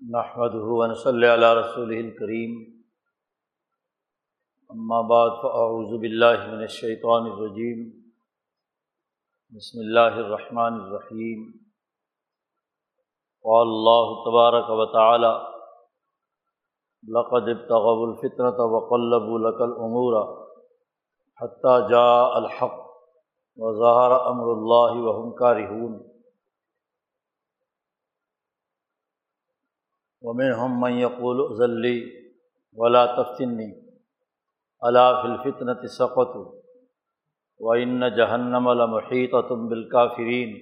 نحمد 0.00 0.54
ہُون 0.62 0.92
صلی 1.02 1.26
اللہ 1.26 1.52
رسول 1.56 1.92
الکریم 1.96 2.56
بعد 5.08 5.30
فاعوذ 5.42 5.94
باللہ 6.00 6.42
من 6.48 6.64
الشیطان 6.66 7.28
الرجیم 7.30 7.84
بسم 9.52 9.78
اللہ 9.80 10.18
الرحمن 10.22 10.74
الرحیم 10.80 11.46
قال 13.44 13.72
اللہ 13.72 14.12
تبارک 14.24 14.70
و 14.70 14.86
تعالی 14.92 15.32
لقد 17.04 17.48
ابتغوا 17.48 18.06
الفطرة 18.08 18.66
وقلبوا 18.74 19.38
لك 19.38 19.62
الأمور 19.62 20.18
حتى 21.38 21.78
جاء 21.90 22.42
الحق 22.42 22.84
وظہر 23.58 24.18
امر 24.20 24.52
اللہ 24.52 25.00
وهم 25.00 25.34
كارهون. 25.34 25.98
ومن 30.26 30.52
ہم 30.52 30.80
من 30.80 30.98
یقول 30.98 31.40
ذلی 31.58 31.98
ولا 32.76 33.04
تفتنی 33.06 33.66
اللہ 34.82 35.20
فلفطنت 35.22 35.90
سقت 35.90 36.36
و 37.60 37.70
ان 37.72 38.08
جہنم 38.16 38.68
المحیط 38.68 39.34
تم 39.48 39.68
بالکافرین 39.68 40.56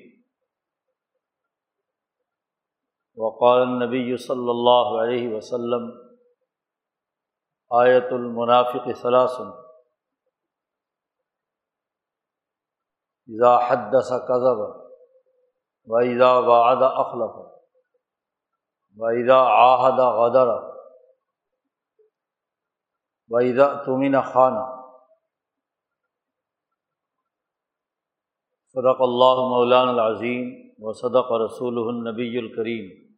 وقال 3.18 3.62
النبی 3.62 4.16
صلی 4.16 4.48
اللہ 4.48 4.92
علیہ 5.00 5.34
وسلم 5.34 5.88
آیت 7.70 8.12
المنافق 8.12 8.88
ثلاثن 9.02 9.50
اذا 13.28 13.56
حدث 13.68 14.12
کذب 14.28 14.62
و 15.88 15.96
اذا 15.96 16.32
وعد 16.42 16.82
اخلف 16.82 17.53
وحیدہ 18.96 19.44
آحد 19.48 19.92
غدر 19.92 20.48
وحیدہ 23.28 23.82
تمین 23.86 24.16
خان 24.20 24.52
صدق 28.68 29.00
اللہ 29.00 29.34
مولان 29.48 29.88
العظیم 29.88 30.70
و 30.78 30.92
صدق 30.92 31.32
رسول 31.32 31.74
النبی 31.78 32.38
الکریم۔ 32.38 33.14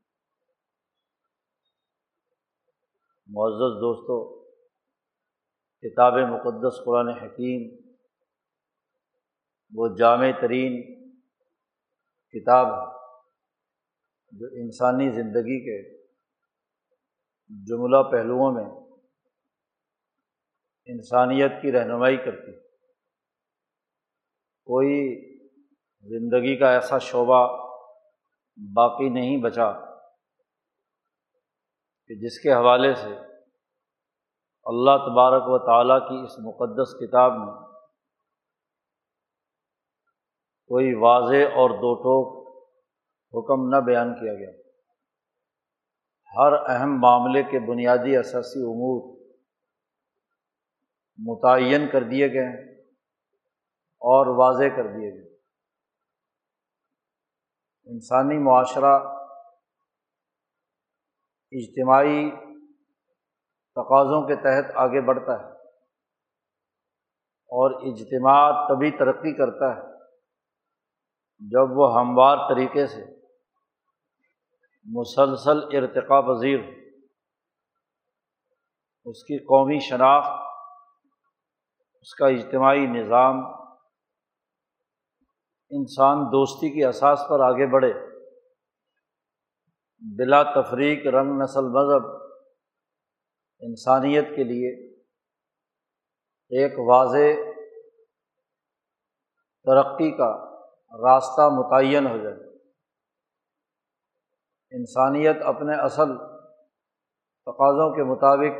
معزز 3.26 3.80
دوستوں 3.80 4.44
کتاب 5.80 6.12
مقدس 6.12 6.84
قرآن 6.84 7.08
حکیم، 7.08 7.90
وہ 9.74 9.88
جامع 9.88 10.30
ترین 10.40 10.82
کتاب 12.30 12.66
ہے۔ 12.66 12.95
جو 14.32 14.46
انسانی 14.52 15.10
زندگی 15.10 15.58
کے 15.64 15.76
جملہ 17.50 18.02
پہلوؤں 18.10 18.52
میں 18.52 18.64
انسانیت 20.88 21.62
کی 21.62 21.72
رہنمائی 21.72 22.16
کرتی 22.16 22.52
کوئی 24.66 24.96
زندگی 26.06 26.56
کا 26.56 26.70
ایسا 26.70 26.98
شعبہ 26.98 27.40
باقی 28.58 29.08
نہیں 29.08 29.42
بچا 29.42 29.72
کہ 32.10 32.14
جس 32.14 32.38
کے 32.40 32.52
حوالے 32.52 32.94
سے 32.94 33.14
اللہ 34.66 34.96
تبارک 35.02 35.48
و 35.48 35.58
تعالیٰ 35.66 35.98
کی 36.08 36.22
اس 36.24 36.38
مقدس 36.38 36.94
کتاب 36.94 37.32
میں 37.32 37.54
کوئی 40.70 40.94
واضح 40.94 41.56
اور 41.56 41.70
دو 41.70 41.94
ٹوک 41.98 42.45
حکم 43.36 43.68
نہ 43.68 43.76
بیان 43.76 44.14
کیا 44.14 44.34
گیا۔ 44.34 44.50
ہر 46.36 46.52
اہم 46.52 47.00
معاملے 47.00 47.42
کے 47.42 47.58
بنیادی 47.58 48.16
اثاثی 48.16 48.60
امور 48.60 49.16
متعین 51.18 51.88
کر 51.90 52.02
دیے 52.02 52.32
گئے 52.32 52.44
ہیں 52.44 52.82
اور 53.98 54.26
واضح 54.26 54.76
کر 54.76 54.86
دیے 54.86 55.14
گئے۔ 55.14 55.26
انسانی 57.86 58.38
معاشرہ 58.38 58.94
اجتماعی 61.50 62.30
تقاضوں 63.74 64.26
کے 64.26 64.36
تحت 64.36 64.76
آگے 64.76 65.00
بڑھتا 65.00 65.32
ہے 65.32 65.52
اور 67.48 67.92
اجتماع 67.92 68.66
تبھی 68.68 68.90
ترقی 68.90 69.36
کرتا 69.36 69.76
ہے 69.76 69.82
جب 71.50 71.78
وہ 71.78 72.00
ہموار 72.00 72.36
طریقے 72.54 72.86
سے 72.86 73.25
مسلسل 74.94 75.76
ارتقا 75.76 76.20
پذیر، 76.20 76.58
اس 79.04 79.22
کی 79.24 79.38
قومی 79.38 79.78
شناخت، 79.78 80.46
اس 82.00 82.14
کا 82.14 82.26
اجتماعی 82.26 82.86
نظام، 82.86 83.38
انسان 85.70 86.18
دوستی 86.18 86.72
کی 86.72 86.84
اساس 86.84 87.20
پر 87.28 87.40
آگے 87.40 87.72
بڑھے۔ 87.72 87.92
بلا 90.18 90.42
تفریق 90.42 91.06
رنگ، 91.06 91.42
نسل، 91.42 91.64
مذہب، 91.64 92.22
انسانیت 93.60 94.28
کے 94.36 94.44
لیے 94.44 94.92
ایک 96.50 96.78
واضح 96.78 97.50
ترقی 99.64 100.10
کا 100.10 100.56
راستہ 100.92 101.48
متعین 101.48 102.06
ہو 102.06 102.18
جائے۔ 102.18 102.55
انسانیت 104.72 105.42
اپنے 105.46 105.74
اصل 105.80 106.16
تقاضوں 107.46 107.88
کے 107.94 108.04
مطابق 108.04 108.54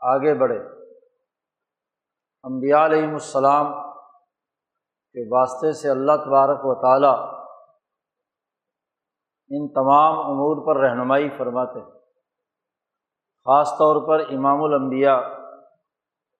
آگے 0.00 0.34
بڑھے۔ 0.40 0.58
امبیا 2.44 2.84
علیہم 2.86 3.12
السلام 3.12 3.72
کے 5.14 5.24
واسطے 5.30 5.72
سے 5.72 5.90
اللہ 5.90 6.16
تبارک 6.24 6.64
و 6.64 6.74
تعالیٰ 6.82 7.14
ان 9.50 9.68
تمام 9.72 10.18
امور 10.20 10.66
پر 10.66 10.80
رہنمائی 10.80 11.28
فرماتے 11.38 11.80
خاص 13.46 13.72
طور 13.78 13.96
پر 14.08 14.24
امام 14.34 14.62
الانبیاء 14.62 15.18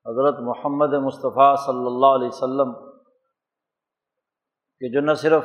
حضرت 0.07 0.41
محمد 0.47 0.93
مصطفیٰ 1.05 1.55
صلی 1.67 1.87
اللہ 1.87 2.15
علیہ 2.17 2.29
وسلم، 2.29 2.73
کہ 4.81 4.93
جو 4.93 5.01
نہ 5.01 5.15
صرف 5.21 5.45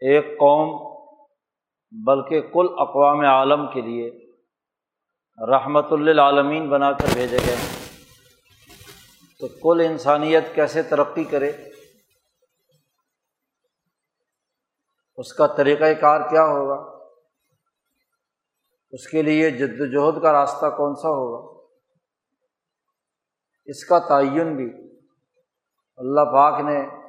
ایک 0.00 0.38
قوم 0.38 0.96
بلکہ 1.90 2.40
کل 2.40 2.66
اقوام 2.78 3.20
عالم 3.20 3.66
کے 3.72 3.80
لیے 3.80 4.10
رحمت 5.38 5.92
للعالمین 5.92 6.68
بنا 6.68 6.92
کر 6.92 7.06
بھیجے 7.14 7.38
گئے 7.46 7.56
تو 9.40 9.48
کل 9.48 9.80
انسانیت 9.80 10.54
کیسے 10.54 10.82
ترقی 10.82 11.24
کرے؟ 11.24 11.52
اس 15.16 15.32
کا 15.32 15.46
طریقۂ 15.46 16.00
کار 16.00 16.20
کیا 16.20 16.44
ہوگا؟ 16.44 17.06
اس 18.92 19.08
کے 19.08 19.22
لیے 19.22 19.50
جد 19.50 19.80
وجہد 19.80 20.22
کا 20.22 20.32
راستہ 20.32 20.66
کون 20.66 20.94
سا 20.94 21.08
ہوگا؟ 21.08 21.62
اس 23.64 23.84
کا 23.84 23.98
تعین 23.98 24.56
بھی 24.56 24.72
اللہ 25.96 26.20
پاک 26.20 26.60
نے 26.60 27.05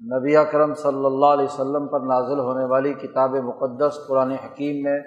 نبی 0.00 0.36
اکرم 0.36 0.74
صلی 0.74 1.06
اللہ 1.06 1.26
علیہ 1.26 1.44
وسلم 1.44 1.86
پر 1.88 2.00
نازل 2.00 2.38
ہونے 2.38 2.64
والی 2.64 2.92
کتاب 2.94 3.30
مقدس 3.30 3.98
قرآن 4.08 4.30
حکیم 4.30 4.82
میں 4.82 4.98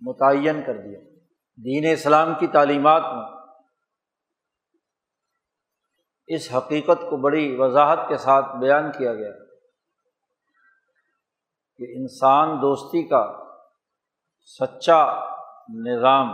متعین 0.00 0.62
کر 0.66 0.76
دیا۔ 0.76 0.98
دین 1.58 1.92
اسلام 1.92 2.32
کی 2.40 2.46
تعلیمات 2.46 3.02
میں 3.02 3.22
اس 6.26 6.48
حقیقت 6.56 7.00
کو 7.10 7.16
بڑی 7.16 7.56
وضاحت 7.58 7.98
کے 8.08 8.16
ساتھ 8.16 8.56
بیان 8.56 8.90
کیا 8.92 9.14
گیا 9.14 9.30
کہ 11.78 11.86
انسان 11.96 12.56
دوستی 12.62 13.02
کا 13.08 13.24
سچا 14.60 15.00
نظام 15.86 16.32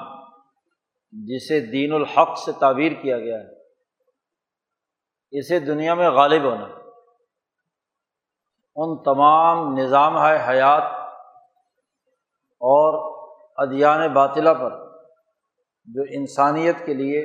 جسے 1.12 1.60
دین 1.60 1.92
الحق 1.92 2.38
سے 2.38 2.52
تعبیر 2.60 2.92
کیا 2.92 3.18
گیا 3.18 3.38
ہے، 3.38 3.48
اسے 5.30 5.60
دنیا 5.60 5.94
میں 5.94 6.10
غالب 6.10 6.42
ہونا 6.42 6.79
ان 8.76 9.02
تمام 9.02 9.78
نظام 9.78 10.18
ہے 10.18 10.48
حیات 10.48 10.82
اور 12.60 13.18
ادیان 13.56 14.12
باطلا 14.12 14.52
پر 14.52 14.90
جو 15.84 16.02
انسانیت 16.10 16.76
کے 16.86 16.94
لیے 16.94 17.20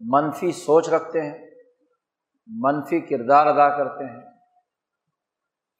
منفی 0.00 0.52
سوچ 0.52 0.88
رکھتے 0.88 1.20
ہیں، 1.20 1.50
منفی 2.46 3.00
کردار 3.00 3.46
ادا 3.46 3.68
کرتے 3.76 4.04
ہیں، 4.04 4.26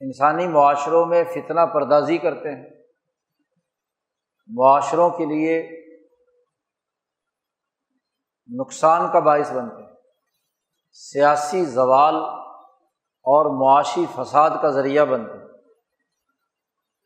انسانی 0.01 0.47
معاشروں 0.49 1.07
میں 1.07 1.25
فتنہ 1.25 1.61
پردازی 1.75 2.19
کرتے 2.19 2.55
ہیں، 2.55 2.71
معاشروں 4.49 5.11
کے 5.11 5.25
لیے 5.25 5.85
نقصان 8.49 9.13
کا 9.13 9.19
باعث 9.19 9.53
بنتے 9.53 9.83
ہیں۔ 9.83 9.95
سیاسی 10.93 11.65
زوال 11.65 12.44
اور 13.25 13.47
معاشی 13.47 14.07
فساد 14.15 14.51
کا 14.63 14.69
ذریعہ 14.69 15.05
بنتے 15.05 15.39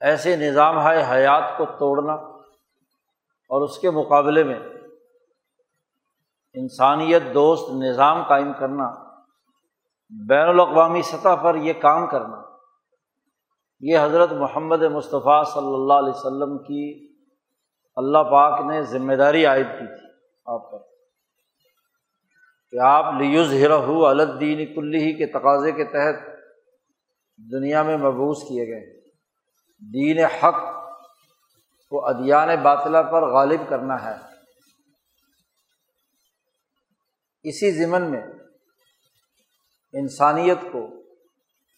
ایسے 0.00 0.36
نظام 0.36 0.86
ہے 0.86 1.10
حیات 1.10 1.58
کو 1.58 1.64
توڑنا 1.64 2.12
اور 3.50 3.62
اس 3.62 3.78
کے 3.78 3.90
مقابلے 3.90 4.44
میں 4.44 4.60
انسانیت 6.54 7.22
دوست 7.34 7.70
نظام 7.70 8.22
قائم 8.28 8.52
کرنا، 8.52 8.90
بین 10.28 10.48
الاقوامی 10.48 11.02
سطح 11.02 11.34
پر 11.42 11.54
یہ 11.54 11.72
کام 11.72 12.06
کرنا۔ 12.06 12.42
یہ 13.80 13.98
حضرت 14.02 14.32
محمد 14.32 14.82
مصطفیٰ 14.82 15.44
صلی 15.44 15.74
اللہ 15.74 15.92
علیہ 15.92 16.12
وسلم 16.16 16.58
کی 16.58 17.08
اللہ 17.96 18.18
پاک 18.18 18.60
نے 18.60 18.82
ذمہ 18.82 19.14
داری 19.14 19.46
عائد 19.46 19.66
کی 19.66 19.86
تھی 19.86 20.06
آپ 20.46 20.70
پر۔ 20.70 20.87
کہ 22.70 22.78
آپ 22.82 23.14
لیوز 23.20 23.52
ہرہ 23.52 24.06
الدین 24.06 24.74
کلی 24.74 25.12
کے 25.12 25.26
تقاضے 25.26 25.72
کے 25.72 25.84
تحت 25.84 26.38
دنیا 27.52 27.82
میں 27.82 27.96
مبوس 27.96 28.42
کیے 28.42 28.66
گئے۔ 28.66 29.00
دین 29.92 30.24
حق 30.24 30.88
کو 31.90 32.06
ادیان 32.06 32.48
باطلا 32.62 33.02
پر 33.02 33.32
غالب 33.32 33.60
کرنا 33.68 34.04
ہے۔ 34.04 34.16
اسی 37.42 37.70
ضمن 37.70 38.10
میں 38.10 38.22
انسانیت 39.92 40.58
کو 40.72 40.86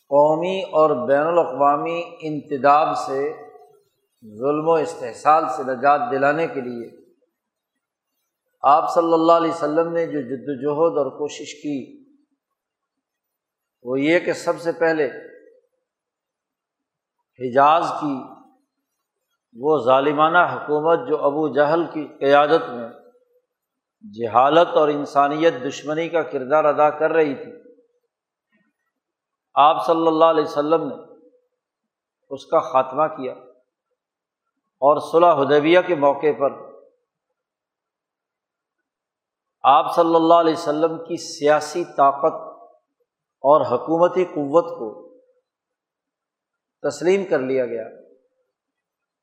قومی 0.08 0.62
اور 0.62 1.08
بین 1.08 1.22
الاقوامی 1.22 2.02
انتداب 2.20 2.98
سے، 2.98 3.32
ظلم 4.38 4.68
و 4.68 4.72
استحصال 4.72 5.44
سے 5.56 5.62
نجات 5.62 6.00
دلانے 6.10 6.46
کے 6.46 6.60
لیے 6.60 6.99
آپ 8.64 8.88
صلی 8.94 9.12
اللہ 9.12 9.32
علیہ 9.32 9.50
وسلم 9.50 9.92
نے 9.92 10.06
جو 10.06 10.20
جد 10.22 10.48
وجہد 10.48 10.98
اور 10.98 11.10
کوشش 11.18 11.54
کی، 11.62 11.78
وہ 13.84 14.00
یہ 14.00 14.18
کہ 14.18 14.32
سب 14.40 14.60
سے 14.60 14.72
پہلے 14.80 15.06
حجاز 17.40 17.84
کی، 18.00 18.16
وہ 19.56 19.78
ظالمانہ 19.84 20.44
حکومت 20.50 21.08
جو 21.08 21.22
ابو 21.26 21.48
جہل 21.54 21.84
کی 21.92 22.06
قیادت 22.18 22.68
میں 22.70 22.88
جہالت 24.04 24.76
اور 24.76 24.88
انسانیت 24.88 25.54
دشمنی 25.64 26.08
کا 26.08 26.22
کردار 26.30 26.64
ادا 26.66 26.90
کر 26.98 27.10
رہی 27.12 27.34
تھی، 27.34 27.52
آپ 29.56 29.84
صلی 29.86 30.06
اللہ 30.06 30.24
علیہ 30.26 30.44
وسلم 30.44 30.88
نے 30.88 30.94
اس 32.30 32.46
کا 32.46 32.60
خاتمہ 32.62 33.06
کیا 33.16 33.32
اور 34.82 35.00
صلاح 35.12 35.34
حدیبیہ 35.40 35.80
کے 35.86 35.94
موقع 36.04 36.32
پر 36.38 36.50
آپ 39.62 39.94
صلی 39.96 40.14
اللہ 40.14 40.34
علیہ 40.34 40.52
وسلم 40.52 40.98
کی 40.98 41.16
سیاسی 41.16 41.84
طاقت 41.84 42.62
اور 43.40 43.60
حکومتی 43.60 44.24
قوت 44.24 44.64
کو 44.64 45.18
تسلیم 46.88 47.24
کر 47.30 47.38
لیا 47.38 47.66
گیا۔ 47.66 47.84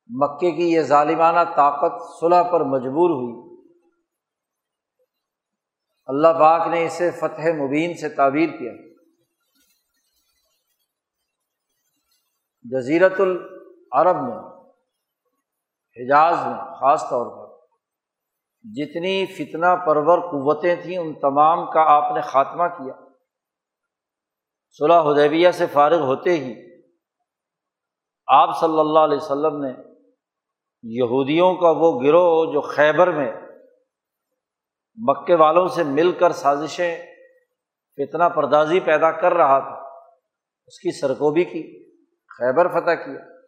مکے 0.06 0.52
کی 0.52 0.72
یہ 0.72 0.80
ظالمانہ 0.80 1.50
طاقت 1.56 2.02
صلح 2.20 2.42
پر 2.42 2.60
مجبور 2.60 3.10
ہوئی۔ 3.10 3.62
اللہ 6.06 6.28
پاک 6.28 6.68
نے 6.68 6.86
اسے 6.86 7.10
فتح 7.10 7.64
مبین 7.64 7.94
سے 7.94 8.08
تعبیر 8.08 8.48
کیا۔ 8.48 8.72
جزیرت 12.62 13.20
العرب 13.20 14.16
میں، 14.16 14.38
حجاز 15.96 16.46
میں، 16.46 16.64
خاص 16.74 17.02
طور 17.10 17.26
پر۔ 17.26 17.47
جتنی 18.74 19.26
فتنہ 19.26 19.66
پرور 19.86 20.18
قوتیں 20.18 20.76
تھیں، 20.76 20.98
ان 20.98 21.14
تمام 21.14 21.70
کا 21.70 21.80
آپ 21.80 22.14
نے 22.14 22.20
خاتمہ 22.20 22.64
کیا۔ 22.64 22.94
صلاح 24.78 25.02
حدیبیہ 25.02 25.50
سے 25.50 25.66
فارغ 25.66 26.00
ہوتے 26.00 26.30
ہی 26.30 26.80
آپ 28.26 28.60
صلی 28.60 28.80
اللہ 28.80 28.98
علیہ 28.98 29.16
وسلم 29.16 29.64
نے 29.64 29.70
یہودیوں 30.82 31.54
کا 31.54 31.70
وہ 31.70 32.00
گروہ 32.00 32.52
جو 32.52 32.60
خیبر 32.60 33.10
میں 33.10 33.32
مکے 34.96 35.34
والوں 35.34 35.68
سے 35.68 35.84
مل 35.84 36.12
کر 36.12 36.32
سازشیں، 36.32 37.06
فتنہ 37.96 38.24
پردازی 38.24 38.80
پیدا 38.80 39.10
کر 39.10 39.34
رہا 39.34 39.58
تھا، 39.58 39.82
اس 40.66 40.78
کی 40.78 41.00
سرکوبی 41.00 41.44
کی، 41.44 41.92
خیبر 42.28 42.68
فتح 42.68 43.04
کیا۔ 43.04 43.38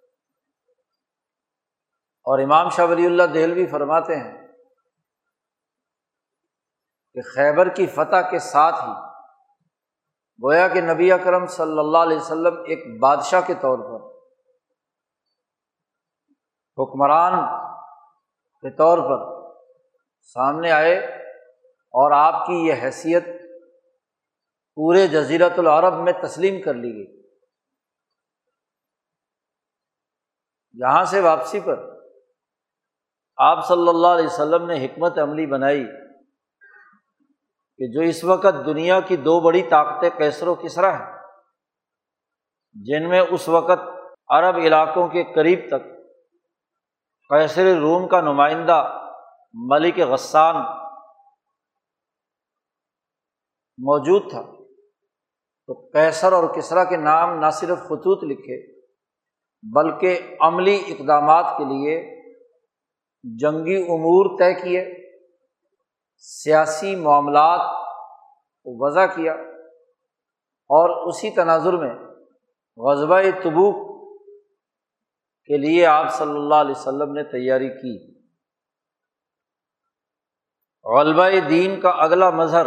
اور 2.27 2.39
امام 2.39 2.69
شاہ 2.69 2.87
ولی 2.87 3.07
اللہ 3.07 3.23
دہلوی 3.23 3.67
فرماتے 3.67 4.17
ہیں 4.17 4.40
کہ 7.21 7.35
خیبر 7.35 7.69
کی 7.69 7.87
فتح 7.87 8.31
کے 8.31 8.39
ساتھ 8.39 8.75
ہی 8.75 8.93
گویا 10.43 10.69
کہ 10.69 10.81
نبی 10.81 11.13
اکرم 11.13 11.47
صلی 11.47 11.79
اللہ 11.79 11.99
علیہ 11.99 12.17
وسلم 12.17 12.55
ایک 12.67 13.01
بادشاہ 13.01 13.41
کے 13.41 13.55
طور 13.55 13.79
پر 13.79 14.07
حکمران 16.83 17.33
کے 18.61 18.71
طور 18.71 18.99
پر 18.99 19.51
سامنے 20.21 20.71
آئے 20.71 20.99
اور 21.73 22.11
آپ 22.11 22.47
کی 22.47 22.53
یہ 22.53 22.75
حیثیت 22.83 23.25
پورے 24.75 25.09
جزیرت 25.09 25.59
العرب 25.59 25.95
میں 25.95 26.13
تسلیم 26.13 26.63
کر 26.63 26.75
لی 26.75 26.93
گئی۔ 26.93 27.23
یہاں 30.73 31.05
سے 31.05 31.21
واپسی 31.21 31.61
پر 31.61 31.99
آپ 33.37 33.69
صلی 33.69 33.89
اللہ 33.89 34.07
علیہ 34.07 34.27
وسلم 34.27 34.67
نے 34.67 34.87
حکمت 34.87 35.19
عملی 35.19 35.47
بنائی۔ 35.47 36.00
کہ 37.81 37.87
جو 37.87 38.00
اس 38.00 38.25
وقت 38.25 38.67
دنیا 38.67 39.00
کی 39.00 39.17
دو 39.17 39.41
بڑی 39.41 39.62
طاقتیں 39.62 40.11
کیسر 40.19 40.47
و 40.47 40.55
کسرا 40.55 40.99
ہیں، 40.99 41.06
جن 42.75 43.09
میں 43.09 43.21
اس 43.21 43.49
وقت 43.49 43.88
عرب 44.29 44.56
علاقوں 44.56 45.09
کے 45.09 45.25
قریب 45.35 45.61
تک 45.69 45.87
کیسر 47.31 47.75
روم 47.77 48.09
کا 48.09 48.21
نمائندہ 48.21 48.99
ملک 49.55 49.99
غسان 49.99 50.56
موجود 53.79 54.31
تھا، 54.31 54.43
تو 55.69 55.75
کیسر 55.75 56.33
اور 56.33 56.55
کسرا 56.55 56.85
کے 56.85 56.97
نام 56.97 57.38
نہ 57.38 57.50
صرف 57.50 57.79
خطوط 57.79 58.25
لکھے، 58.25 58.62
بلکہ 59.62 60.37
عملی 60.41 60.81
اقدامات 60.88 61.44
کے 61.59 61.65
لیے 61.65 61.99
جنگی 63.25 63.83
امور 63.83 64.38
طے 64.38 64.55
کیے۔ 64.55 65.00
سیاسی 66.23 66.97
معاملات 66.97 67.61
کو 68.63 68.87
وضع 68.87 69.07
کیا 69.07 69.33
اور 70.71 71.09
اسی 71.09 71.31
تناظر 71.31 71.73
میں 71.73 71.95
غزبۂ 72.77 73.43
تبوک 73.43 73.91
کے 75.45 75.57
لیے 75.57 75.87
آپ 75.87 76.11
صلی 76.11 76.31
اللہ 76.31 76.55
علیہ 76.55 76.75
وسلم 76.77 77.12
نے 77.12 77.23
تیاری 77.23 77.69
کی۔ 77.69 78.21
غلبہ 80.85 81.49
دین 81.49 81.81
کا 81.81 81.91
اگلا 81.91 82.31
مظہر 82.31 82.67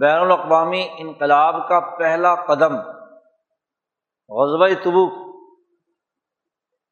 بین 0.00 0.18
الاقوامی 0.18 0.88
انقلاب 0.98 1.68
کا 1.68 1.96
پہلا 1.98 2.34
قدم 2.34 2.76
غزبۂ 4.28 4.84
تبوک۔ 4.84 5.28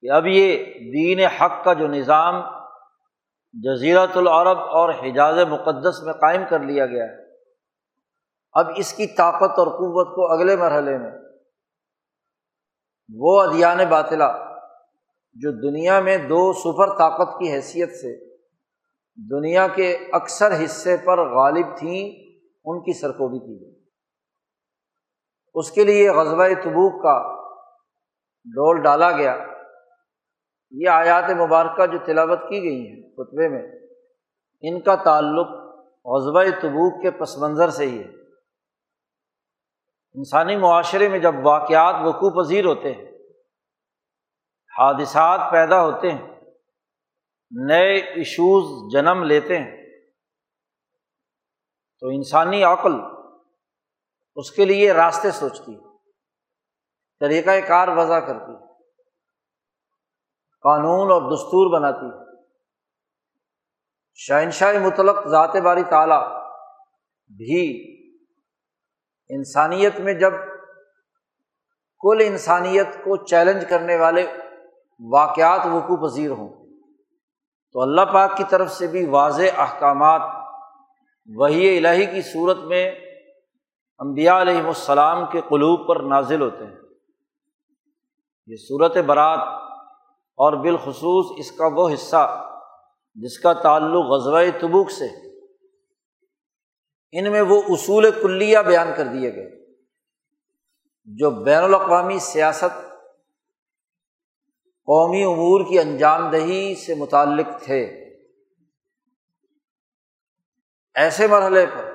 کہ 0.01 0.11
اب 0.11 0.27
یہ 0.27 0.65
دین 0.65 1.27
حق 1.27 1.65
کا 1.65 1.73
جو 1.73 1.87
نظام 1.87 2.56
جزیرت 3.63 4.17
العرب 4.17 4.59
اور 4.59 4.95
حجاز 4.95 5.39
مقدس 5.39 6.03
میں 6.03 6.13
قائم 6.13 6.43
کر 6.51 6.61
لیا 6.61 6.87
گیا 6.87 7.05
ہے۔ 7.05 7.17
اب 8.53 8.67
اس 8.77 8.93
کی 8.93 9.07
طاقت 9.07 9.59
اور 9.59 9.67
قوت 9.67 10.15
کو 10.15 10.33
اگلے 10.33 10.57
مرحلے 10.57 10.99
میں 10.99 11.11
وہ 13.15 13.43
ادیان 13.43 13.79
باطلا 13.89 14.57
جو 15.35 15.51
دنیا 15.51 16.01
میں 16.01 16.17
دو 16.17 16.53
سپر 16.53 16.99
طاقت 16.99 17.39
کی 17.39 17.53
حیثیت 17.53 17.89
سے 17.89 18.37
دنیا 19.31 19.69
کے 19.69 19.99
اکثر 20.13 20.65
حصے 20.65 20.97
پر 20.97 21.35
غالب 21.35 21.77
تھیں، 21.77 22.09
ان 22.65 22.81
کی 22.81 22.93
سرکوبی 22.93 23.39
کی 23.39 23.61
گئی۔ 23.61 23.83
اس 25.55 25.71
کے 25.71 25.85
لیے 25.85 26.11
غزبۂ 26.11 26.49
تبوک 26.63 27.03
کا 27.03 27.35
ڈول 28.45 28.83
ڈالا 28.83 29.11
گیا۔ 29.11 29.56
یہ 30.71 30.89
آیات 30.89 31.25
مبارکہ 31.31 31.87
جو 31.87 31.99
تلاوت 32.07 32.41
کی 32.43 32.63
گئی 32.63 32.81
ہیں 32.87 33.03
خطبے 33.11 33.49
میں، 33.49 33.63
ان 34.63 34.81
کا 34.81 34.95
تعلق 34.95 35.49
غزبۂ 36.05 36.61
تبوک 36.63 37.03
کے 37.03 37.11
پس 37.11 37.37
منظر 37.39 37.71
سے 37.71 37.87
ہی 37.87 37.99
ہے۔ 37.99 38.09
انسانی 40.15 40.57
معاشرے 40.57 41.09
میں 41.09 41.19
جب 41.19 41.35
واقعات 41.45 41.95
وقوع 42.05 42.31
پذیر 42.31 42.65
ہوتے 42.65 42.93
ہیں، 42.93 43.05
حادثات 44.79 45.41
پیدا 45.53 45.83
ہوتے 45.83 46.11
ہیں، 46.11 46.29
نئے 47.51 47.97
ایشوز 47.97 48.93
جنم 48.93 49.23
لیتے 49.23 49.59
ہیں، 49.59 49.77
تو 52.03 52.09
انسانی 52.09 52.63
عقل 52.65 52.93
اس 54.37 54.51
کے 54.51 54.65
لیے 54.65 54.93
راستے 54.93 55.31
سوچتی 55.31 55.75
ہے 55.75 55.81
طریقۂ 57.21 57.69
کار 57.69 57.89
وضع 57.89 58.19
کرتی 58.21 58.53
ہے۔ 58.53 58.66
قانون 60.67 61.13
اور 61.13 61.23
دستور 61.33 61.81
بناتی 61.81 62.07
ہے۔ 62.07 62.27
شہنشاہ 64.15 64.79
مطلق 64.79 65.29
ذات 65.29 65.57
باری 65.57 65.83
تعالیٰ 65.83 66.43
بھی 67.37 67.97
انسانیت 69.29 70.01
میں 70.01 70.15
جب 70.15 70.33
کل 72.01 72.19
انسانیت 72.21 72.95
کو 72.95 73.25
چیلنج 73.25 73.65
کرنے 73.69 73.97
والے 73.97 74.27
واقعات 75.13 75.61
وقوع 75.67 76.09
پذیر 76.09 76.31
ہوں 76.31 76.49
تو 77.73 77.83
اللہ 77.83 78.01
پاک 78.13 78.37
کی 78.37 78.45
طرف 78.49 78.73
سے 78.73 78.87
بھی 78.87 79.07
واضح 79.07 79.43
احکامات 79.57 80.23
وہی 81.37 81.79
الہی 81.79 82.07
کی 82.07 82.23
صورت 82.23 82.59
میں 82.59 82.91
امبیا 83.99 84.41
علیہم 84.41 84.67
السلام 84.67 85.25
کے 85.33 85.41
قلوب 85.41 85.89
پر 85.89 86.01
نازل 86.01 86.41
ہوتے 86.41 86.67
ہیں۔ 86.67 86.77
یہ 88.47 88.57
صورت 88.69 88.97
برات 88.97 89.66
اور 90.39 90.53
بالخصوص 90.53 91.27
اس 91.39 91.51
کا 91.53 91.67
وہ 91.67 91.89
حصہ 91.95 92.25
جس 93.17 93.39
کا 93.39 93.53
تعلق 93.53 94.05
غزوہ 94.05 94.41
تبوک 94.61 94.91
سے 94.91 95.07
ان 97.13 97.31
میں 97.33 97.41
وہ 97.41 97.63
اصول 97.69 98.11
کلیہ 98.23 98.59
بیان 98.59 98.89
کر 98.97 99.05
دیے 99.05 99.35
گئے، 99.35 99.51
جو 101.09 101.31
بین 101.31 101.63
الاقوامی 101.65 102.19
سیاست 102.19 102.75
قومی 104.89 105.23
امور 105.25 105.65
کی 105.69 105.79
انجام 105.79 106.31
دہی 106.31 106.75
سے 106.75 106.95
متعلق 106.95 107.47
تھے۔ 107.63 107.83
ایسے 110.95 111.27
مرحلے 111.27 111.67
پر 111.67 111.93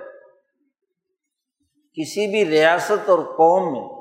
کسی 1.97 2.27
بھی 2.27 2.45
ریاست 2.51 3.09
اور 3.09 3.19
قوم 3.19 3.71
میں 3.73 4.00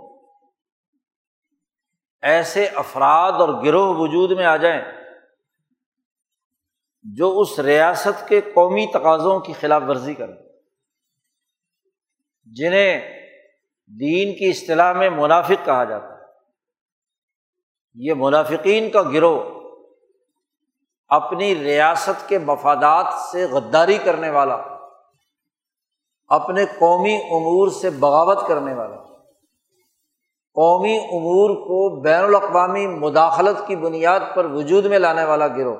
ایسے 2.22 2.66
افراد 2.66 3.32
اور 3.32 3.64
گروہ 3.64 3.94
وجود 3.96 4.32
میں 4.32 4.44
آ 4.44 4.56
جائیں 4.56 4.82
جو 7.02 7.40
اس 7.40 7.58
ریاست 7.58 8.28
کے 8.28 8.40
قومی 8.40 8.86
تقاضوں 8.94 9.40
کی 9.40 9.52
خلاف 9.52 9.82
ورزی 9.88 10.14
کریں۔ 10.14 10.34
جنہیں 12.44 13.00
دین 13.86 14.38
کی 14.38 14.48
اصطلاح 14.48 14.92
میں 14.92 15.10
منافق 15.10 15.64
کہا 15.64 15.84
جاتا 15.84 16.06
ہے۔ 16.06 16.20
یہ 17.94 18.12
منافقین 18.16 18.90
کا 18.90 19.02
گروہ 19.02 19.60
اپنی 21.08 21.54
ریاست 21.54 22.28
کے 22.28 22.38
مفادات 22.38 23.14
سے 23.32 23.46
غداری 23.46 23.98
کرنے 23.98 24.30
والا، 24.30 24.56
اپنے 26.28 26.66
قومی 26.66 27.16
امور 27.16 27.68
سے 27.68 27.90
بغاوت 27.90 28.48
کرنے 28.48 28.74
والا۔ 28.74 29.09
قومی 30.54 30.98
امور 30.98 31.50
کو 31.50 32.00
بین 32.00 32.24
الاقوامی 32.24 32.86
مداخلت 32.86 33.66
کی 33.66 33.76
بنیاد 33.76 34.20
پر 34.34 34.44
وجود 34.44 34.84
میں 34.84 34.98
لانے 34.98 35.24
والا 35.24 35.46
گروہ۔ 35.46 35.76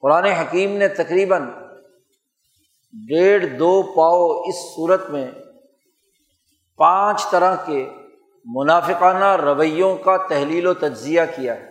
قرآن 0.00 0.24
حکیم 0.24 0.76
نے 0.76 0.88
تقریباً 0.88 1.50
ڈیڑھ 2.92 3.46
دو 3.46 3.82
پاؤ 3.82 4.48
اس 4.48 4.54
صورت 4.74 5.10
میں 5.10 5.30
پانچ 6.76 7.30
طرح 7.30 7.56
کے 7.66 7.90
منافقانہ 8.44 9.36
رویوں 9.36 9.96
کا 9.96 10.16
تحلیل 10.16 10.66
و 10.66 10.74
تجزیہ 10.74 11.20
کیا 11.36 11.56
ہے۔ 11.56 11.70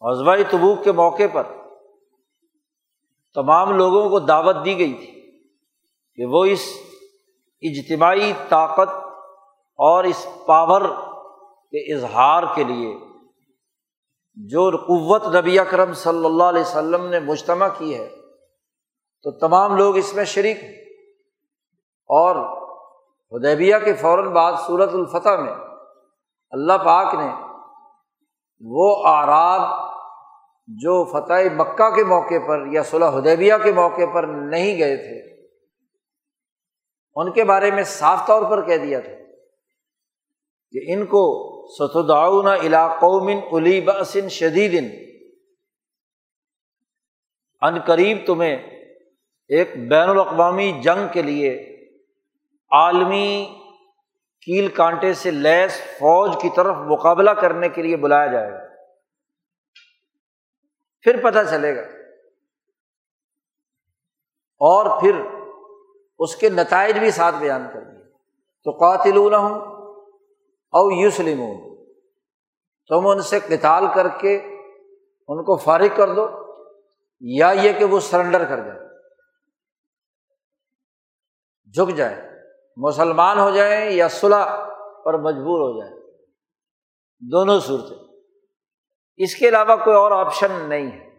ازوائی 0.00 0.44
تبوک 0.44 0.84
کے 0.84 0.92
موقع 0.92 1.22
پر 1.32 1.42
تمام 3.34 3.76
لوگوں 3.76 4.08
کو 4.10 4.18
دعوت 4.18 4.56
دی 4.64 4.78
گئی 4.78 4.92
تھی 4.92 5.40
کہ 6.14 6.24
وہ 6.24 6.44
اس 6.44 6.60
اجتماعی 7.62 8.32
طاقت 8.48 9.01
اور 9.82 10.04
اس 10.04 10.26
پاور 10.46 10.82
کے 11.70 11.94
اظہار 11.94 12.42
کے 12.54 12.64
لیے 12.64 12.94
جو 14.34 14.70
قوت 14.70 15.36
نبی 15.36 15.58
اکرم 15.58 15.92
صلی 15.92 16.24
اللہ 16.24 16.44
علیہ 16.44 16.60
وسلم 16.60 17.06
نے 17.06 17.20
مجتمع 17.20 17.68
کی 17.78 17.98
ہے، 17.98 18.08
تو 19.22 19.38
تمام 19.38 19.76
لوگ 19.76 19.96
اس 19.96 20.14
میں 20.14 20.24
شریک 20.24 20.62
ہیں۔ 20.62 20.72
اور 22.06 22.36
ادیبیہ 23.30 23.76
کے 23.84 23.94
فوراً 23.94 24.28
بعد 24.28 24.52
صورت 24.66 24.90
الفتح 24.94 25.36
میں 25.40 25.54
اللہ 26.50 26.72
پاک 26.84 27.14
نے 27.14 27.30
وہ 28.60 29.02
آراب 29.06 29.92
جو 30.66 31.04
فتح 31.04 31.54
مکہ 31.56 31.90
کے 31.90 32.04
موقع 32.04 32.46
پر 32.48 32.66
یا 32.66 32.82
صلاح 32.82 33.10
ادیبیہ 33.10 33.54
کے 33.64 33.72
موقع 33.72 34.06
پر 34.14 34.22
نہیں 34.22 34.78
گئے 34.78 34.96
تھے، 34.96 35.46
ان 37.14 37.32
کے 37.32 37.44
بارے 37.44 37.70
میں 37.70 37.82
صاف 37.82 38.26
طور 38.26 38.42
پر 38.50 38.62
کہہ 38.62 38.76
دیا 38.76 39.00
تھا۔ 39.00 39.21
کہ 40.72 40.92
ان 40.92 41.06
کو 41.06 41.52
ستدعون 41.68 42.46
علاقوں 42.46 43.20
من 43.20 43.40
الی 43.52 43.80
بسن 43.80 44.28
شدید 44.28 44.94
ان 47.60 47.80
قریب 47.80 48.18
تمہیں 48.26 48.56
ایک 49.48 49.70
بین 49.76 50.08
الاقوامی 50.08 50.80
جنگ 50.82 51.12
کے 51.12 51.22
لیے 51.22 51.78
عالمی 52.70 53.58
کیل 54.46 54.68
کانٹے 54.68 55.14
سے 55.14 55.30
لیس 55.30 55.76
فوج 55.80 56.42
کی 56.42 56.48
طرف 56.56 56.76
مقابلہ 56.76 57.30
کرنے 57.30 57.68
کے 57.68 57.82
لیے 57.82 57.96
بلایا 57.96 58.26
جائے 58.26 58.52
گا۔ 58.52 58.58
پھر 61.00 61.22
پتہ 61.22 61.38
چلے 61.50 61.76
گا۔ 61.76 61.82
اور 64.58 65.00
پھر 65.00 65.12
اس 66.18 66.36
کے 66.36 66.48
نتائج 66.48 66.98
بھی 66.98 67.10
ساتھ 67.10 67.36
بیان 67.36 67.62
کر 67.74 67.80
دیے۔ 67.80 68.02
تو 68.64 68.70
قاتل 68.70 69.16
ہوں 69.36 69.71
او 70.72 70.90
یوسلم 70.90 71.40
تم 72.88 73.06
ان 73.06 73.22
سے 73.22 73.40
کتال 73.40 73.84
کر 73.94 74.08
کے 74.08 74.36
ان 75.28 75.44
کو 75.44 75.56
فارغ 75.56 75.86
کر 75.96 76.14
دو 76.14 76.28
یا 77.20 77.52
یہ 77.62 77.72
کہ 77.72 77.84
وہ 77.84 78.00
سرنڈر 78.00 78.44
کر 78.44 78.56
جائے۔ 78.56 78.82
جھک 81.72 81.96
جائے، 81.96 82.22
مسلمان 82.76 83.38
ہو 83.38 83.50
جائیں 83.50 83.90
یا 83.90 84.08
صلاح 84.08 84.56
پر 85.04 85.14
مجبور 85.14 85.60
ہو 85.60 85.80
جائے 85.80 86.12
دونوں 87.20 87.60
صورتیں۔ 87.60 88.16
اس 89.16 89.34
کے 89.34 89.48
علاوہ 89.48 89.76
کوئی 89.76 89.96
اور 89.96 90.12
آپشن 90.12 90.68
نہیں 90.68 90.90
ہے۔ 90.90 91.12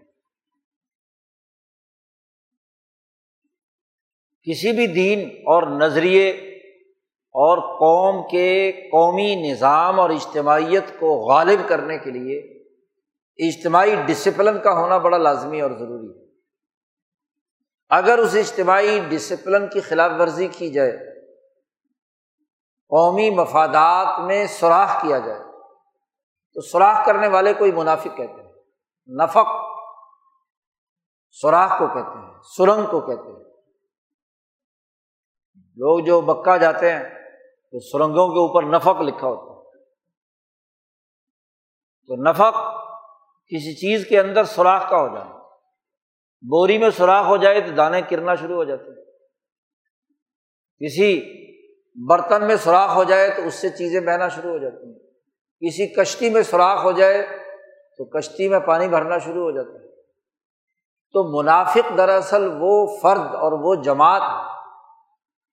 کسی 4.43 4.72
بھی 4.72 4.88
دین 4.88 5.29
اور 5.29 5.63
نظریے 5.63 6.52
اور 7.36 7.58
قوم 7.58 8.28
کے 8.28 8.72
قومی 8.72 9.36
نظام 9.36 10.00
اور 10.00 10.10
اجتماعیت 10.10 11.00
کو 11.00 11.30
غالب 11.30 11.70
کرنے 11.70 11.98
کے 11.98 12.12
لیے 12.12 12.40
اجتماعی 13.38 13.96
ڈسپلن 14.06 14.62
کا 14.62 14.72
ہونا 14.72 14.98
بڑا 14.98 15.18
لازمی 15.18 15.62
اور 15.62 15.72
ضروری 15.72 16.08
ہے۔ 16.08 16.25
اگر 17.90 18.18
اس 18.18 18.36
اجتماعی 18.36 19.00
ڈسپلن 19.10 19.70
کی 19.70 19.80
خلاف 19.80 20.12
ورزی 20.20 20.48
کی 20.48 20.70
جائے، 20.70 20.92
قومی 22.90 23.30
مفادات 23.30 24.20
میں 24.20 24.48
سوراخ 24.48 25.02
کیا 25.02 25.18
جائے، 25.20 25.40
تو 26.54 26.62
سوراخ 26.62 27.06
کرنے 27.06 27.28
والے 27.28 27.54
کوئی 27.54 27.72
منافق 27.72 28.18
کہتے 28.18 28.42
ہیں، 28.42 28.54
نفق 29.08 29.48
سوراخ 31.32 31.80
کو 31.80 31.88
کہتے 31.88 32.25
ہیں، 32.25 32.34
سرنگ 32.58 32.86
کو 32.92 33.02
کہتے 33.02 33.28
ہیں۔ 33.28 33.44
لوگ 35.78 36.00
جو 36.06 36.22
بکا 36.22 36.58
جاتے 36.58 36.92
ہیں 36.94 37.23
تو 37.74 37.80
سرنگوں 37.80 38.27
کے 38.27 38.39
اوپر 38.39 38.63
نفق 38.63 39.01
لکھا 39.01 39.27
ہوتا 39.27 39.42
ہے۔ 39.42 39.84
تو 42.08 42.30
نفق 42.30 42.56
کسی 43.48 43.75
چیز 43.75 44.06
کے 44.10 44.20
اندر 44.20 44.44
سوراخ 44.44 44.89
کا 44.89 44.98
ہو 44.98 45.08
جائے 45.08 45.30
بوری 46.42 46.77
میں 46.77 46.89
سوراخ 46.89 47.25
ہو 47.25 47.38
جائے 47.38 47.62
تو 47.62 47.72
دانے 47.72 48.01
گرنا 48.12 48.36
شروع 48.36 48.56
ہو 48.56 48.63
جاتے 48.63 48.84
ہیں۔ 48.84 49.06
کسی 50.80 51.22
برتن 52.10 52.48
میں 52.48 52.56
سوراخ 52.56 52.96
ہو 52.96 53.03
جائے 53.03 53.30
تو 53.30 53.42
اس 53.42 53.53
سے 53.53 53.70
چیزیں 53.70 54.01
بہنا 54.01 54.27
شروع 54.27 54.51
ہو 54.51 54.58
جاتی 54.58 54.86
ہیں۔ 54.86 55.00
کسی 55.60 55.88
کشتی 55.88 56.30
میں 56.30 56.42
سوراخ 56.42 56.84
ہو 56.84 56.92
جائے 56.92 57.27
تو 57.98 58.06
کشتی 58.06 58.50
میں 58.50 58.60
پانی 58.60 58.88
بھرنا 58.88 59.18
شروع 59.18 59.44
ہو 59.44 59.51
جاتا 59.51 59.70
ہے۔ 59.70 59.84
تو 61.13 61.39
منافق 61.39 61.98
دراصل 61.98 62.50
وہ 62.60 62.98
فرد 63.01 63.36
اور 63.36 63.51
وہ 63.51 63.84
جماعت 63.84 64.52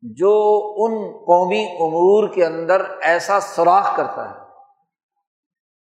جو 0.02 0.54
ان 0.76 0.92
قومی 1.12 1.64
امور 1.64 2.28
کے 2.35 2.47
اندر 2.47 2.85
ایسا 3.00 3.40
سوراخ 3.40 3.97
کرتا 3.97 4.30
ہے 4.30 4.35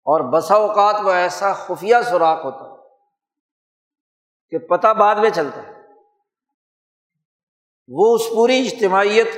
اور 0.05 0.33
بسا 0.33 0.55
اوقات 0.55 0.95
وہ 1.03 1.11
ایسا 1.11 1.53
خفیہ 1.53 1.95
سوراخ 2.09 2.45
ہوتا 2.45 2.65
ہے 2.65 2.89
کہ 4.49 4.57
پتہ 4.57 4.93
بعد 4.93 5.15
میں 5.15 5.29
چلتا 5.29 5.63
ہے۔ 5.63 5.73
وہ 7.87 8.15
اس 8.15 8.29
پوری 8.29 8.67
اجتماعیت 8.67 9.33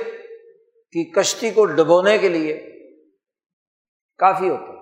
کی 0.92 1.10
کشتی 1.10 1.50
کو 1.50 1.64
ڈبونے 1.64 2.18
کے 2.18 2.28
لیے 2.28 2.56
کافی 4.18 4.50
ہوتا 4.50 4.72
ہے۔ 4.72 4.74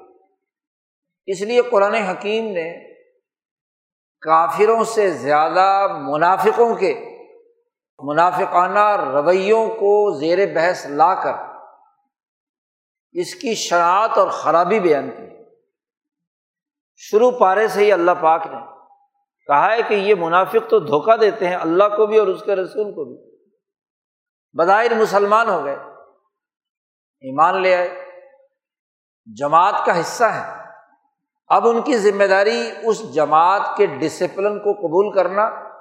اس 1.26 1.40
لیے 1.40 1.62
قرآن 1.62 1.94
حکیم 1.94 2.44
نے 2.44 2.94
کافروں 4.20 4.84
سے 4.84 5.10
زیادہ 5.10 5.86
منافقوں 6.00 6.74
کے 6.74 7.11
منافقانہ 8.02 8.96
رویوں 9.12 9.68
کو 9.68 10.18
زیر 10.18 10.54
بحث 10.54 10.86
لا 10.86 11.14
کر 11.14 11.32
اس 13.12 13.34
کی 13.34 13.54
شناعت 13.54 14.18
اور 14.18 14.28
خرابی 14.28 14.80
بیان 14.80 15.10
کی۔ 15.10 15.44
شروع 16.96 17.30
پارے 17.30 17.68
سے 17.68 17.84
ہی 17.84 17.92
اللہ 17.92 18.10
پاک 18.20 18.46
نے 18.46 18.58
کہا 19.46 19.72
ہے 19.72 19.82
کہ 19.88 19.94
یہ 19.94 20.14
منافق 20.14 20.70
تو 20.70 20.78
دھوکہ 20.78 21.16
دیتے 21.16 21.48
ہیں 21.48 21.56
اللہ 21.56 21.84
کو 21.84 22.06
بھی 22.06 22.18
اور 22.18 22.26
اس 22.26 22.42
کے 22.42 22.56
رسول 22.56 22.92
کو 22.92 23.04
بھی۔ 23.04 23.16
بدائر 24.52 24.90
مسلمان 24.94 25.48
ہو 25.48 25.64
گئے، 25.64 25.76
ایمان 27.22 27.62
لے 27.62 27.74
آئے، 27.74 28.10
جماعت 29.26 29.86
کا 29.86 30.00
حصہ 30.00 30.24
ہے 30.24 30.62
اب 31.48 31.68
ان 31.68 31.82
کی 31.82 31.98
ذمہ 31.98 32.24
داری 32.24 32.70
اس 32.82 33.14
جماعت 33.14 33.76
کے 33.76 33.86
ڈسپلن 33.86 34.58
کو 34.58 34.72
قبول 34.72 35.12
کرنا 35.14 35.71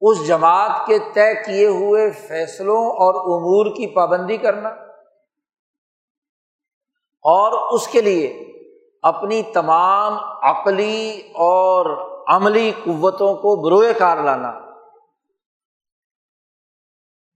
اس 0.00 0.26
جماعت 0.26 0.86
کے 0.86 0.98
طے 0.98 1.34
کیے 1.34 1.66
ہوئے 1.66 2.10
فیصلوں 2.10 2.84
اور 2.84 3.14
امور 3.14 3.66
کی 3.66 3.94
پابندی 3.94 4.36
کرنا 4.36 4.68
اور 7.22 7.74
اس 7.74 7.88
کے 7.88 8.00
لیے 8.00 8.46
اپنی 9.02 9.42
تمام 9.42 10.12
عقلی 10.42 11.20
اور 11.26 12.10
عملی 12.34 12.72
قوتوں 12.84 13.34
کو 13.34 13.62
بروئے 13.64 13.94
کار 13.94 14.16
لانا۔ 14.16 14.52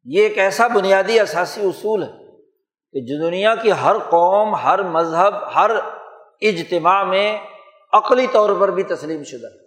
یہ 0.05 0.23
ایک 0.23 0.39
ایسا 0.39 0.67
بنیادی 0.67 1.21
اثاثی 1.21 1.61
اصول 1.61 2.03
ہے 2.03 2.41
کہ 2.93 3.01
جو 3.01 3.29
دنیا 3.29 3.55
کی 3.55 3.73
ہر 3.73 3.99
قوم، 3.99 4.55
ہر 4.55 4.83
مذہب، 4.83 5.55
ہر 5.55 5.71
اجتماع 6.41 7.05
میں 7.05 7.39
عقلی 7.93 8.27
طور 8.27 8.51
پر 8.61 8.69
بھی 8.69 8.83
تسلیم 8.83 9.25
شدہ 9.25 9.47
ہے۔ 9.47 9.64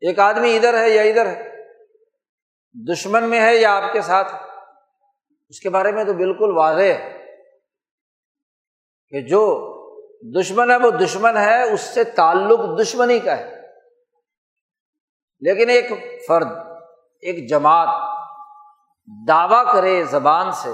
ایک 0.00 0.18
آدمی 0.18 0.56
ادھر 0.56 0.78
ہے 0.78 0.90
یا 0.90 1.02
ادھر 1.02 1.26
ہے، 1.26 1.50
دشمن 2.92 3.24
میں 3.24 3.40
ہے 3.40 3.56
یا 3.56 3.76
آپ 3.76 3.92
کے 3.92 4.00
ساتھ 4.00 4.32
اس 5.48 5.60
کے 5.60 5.70
بارے 5.70 5.92
میں 5.92 6.04
تو 6.04 6.12
بالکل 6.12 6.56
واضح 6.56 6.82
ہے 6.82 7.26
کہ 9.08 9.20
جو 9.20 9.70
دشمن 10.40 10.70
ہے 10.70 10.76
وہ 10.76 10.90
دشمن 10.90 11.36
ہے، 11.36 11.72
اس 11.72 11.80
سے 11.80 12.04
تعلق 12.04 12.80
دشمنی 12.80 13.18
کا 13.18 13.38
ہے۔ 13.38 13.60
لیکن 15.40 15.70
ایک 15.70 15.90
فرد، 16.28 16.46
ایک 17.20 17.48
جماعت 17.48 17.88
دعویٰ 19.28 19.74
کرے 19.74 20.04
زبان 20.04 20.52
سے 20.52 20.70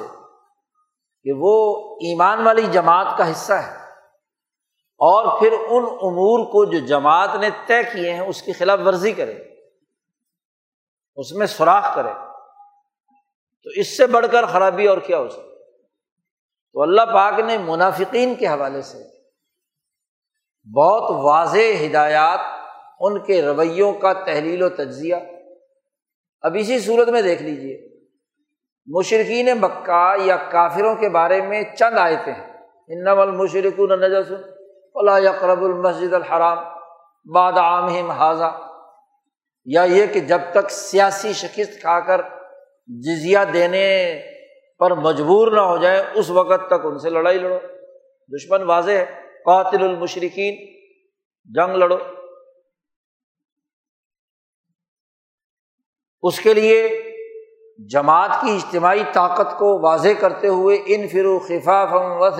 کہ 1.22 1.32
وہ 1.36 1.76
ایمان 1.96 2.46
والی 2.46 2.66
جماعت 2.66 3.18
کا 3.18 3.30
حصہ 3.30 3.52
ہے۔ 3.52 3.85
اور 4.98 5.40
پھر 5.40 5.52
ان 5.52 5.84
امور 5.84 6.46
کو 6.46 6.64
جو 6.64 6.86
جماعت 6.86 7.34
نے 7.40 7.50
طے 7.66 7.82
کیے 7.82 8.12
ہیں، 8.12 8.20
اس 8.20 8.42
کی 8.42 8.52
خلاف 8.52 8.78
ورزی 8.84 9.12
کرے، 9.12 9.34
اس 11.16 11.32
میں 11.32 11.46
سوراخ 11.46 11.94
کرے۔ 11.94 12.12
تو 13.64 13.70
اس 13.80 13.96
سے 13.96 14.06
بڑھ 14.06 14.26
کر 14.32 14.46
خرابی 14.46 14.86
اور 14.86 14.98
کیا 14.98 15.18
ہو 15.18 15.28
سکتا 15.28 15.54
تو 16.72 16.82
اللہ 16.82 17.02
پاک 17.02 17.40
نے 17.40 17.58
منافقین 17.58 18.34
کے 18.34 18.46
حوالے 18.46 18.82
سے 18.82 18.98
بہت 20.76 21.10
واضح 21.10 21.86
ہدایات 21.86 22.40
ان 23.00 23.24
کے 23.24 23.42
رویوں 23.42 23.92
کا 23.92 24.12
تحلیل 24.12 24.62
و 24.62 24.68
تجزیہ۔ 24.68 25.16
اب 26.42 26.56
اسی 26.58 26.78
صورت 26.78 27.08
میں 27.08 27.22
دیکھ 27.22 27.42
لیجیے 27.42 27.88
مشرقین 28.86 29.48
مکہ 29.60 30.14
یا 30.24 30.36
کافروں 30.36 30.94
کے 30.94 31.08
بارے 31.08 31.40
میں 31.40 31.62
چند 31.78 31.98
آئے 31.98 32.16
تھے 32.24 32.32
ان 32.88 33.08
المشرق 33.08 33.80
النجس 33.90 34.32
اللہ 34.96 35.28
یقرب 35.28 35.64
المسد 35.64 36.14
الحرام 36.14 36.58
باد 37.32 37.52
عام 37.52 38.10
حاضہ۔ 38.10 38.60
یا 39.64 39.82
یہ 39.82 40.06
کہ 40.06 40.20
جب 40.20 40.40
تک 40.52 40.70
سیاسی 40.70 41.32
شکست 41.32 41.80
کھا 41.80 42.00
کر 42.00 42.20
جزیہ 42.86 43.38
دینے 43.52 44.20
پر 44.78 44.90
مجبور 44.90 45.52
نہ 45.52 45.60
ہو 45.60 45.76
جائے، 45.76 46.02
اس 46.14 46.30
وقت 46.30 46.66
تک 46.66 46.86
ان 46.86 46.98
سے 46.98 47.10
لڑائی 47.10 47.38
لڑو۔ 47.38 47.58
دشمن 48.36 48.62
واضح 48.62 48.90
ہے، 48.90 49.04
قاتل 49.44 49.84
المشرقین 49.84 50.54
جنگ 51.44 51.76
لڑو۔ 51.76 51.96
اس 56.22 56.40
کے 56.40 56.54
لیے 56.54 57.02
جماعت 57.90 58.30
کی 58.32 58.54
اجتماعی 58.54 59.02
طاقت 59.12 59.58
کو 59.58 59.80
واضح 59.80 60.08
کرتے 60.20 60.48
ہوئے 60.48 60.78
ان 60.86 61.08
فرو 61.08 61.38
خفاف 61.38 61.88
و 61.92 62.30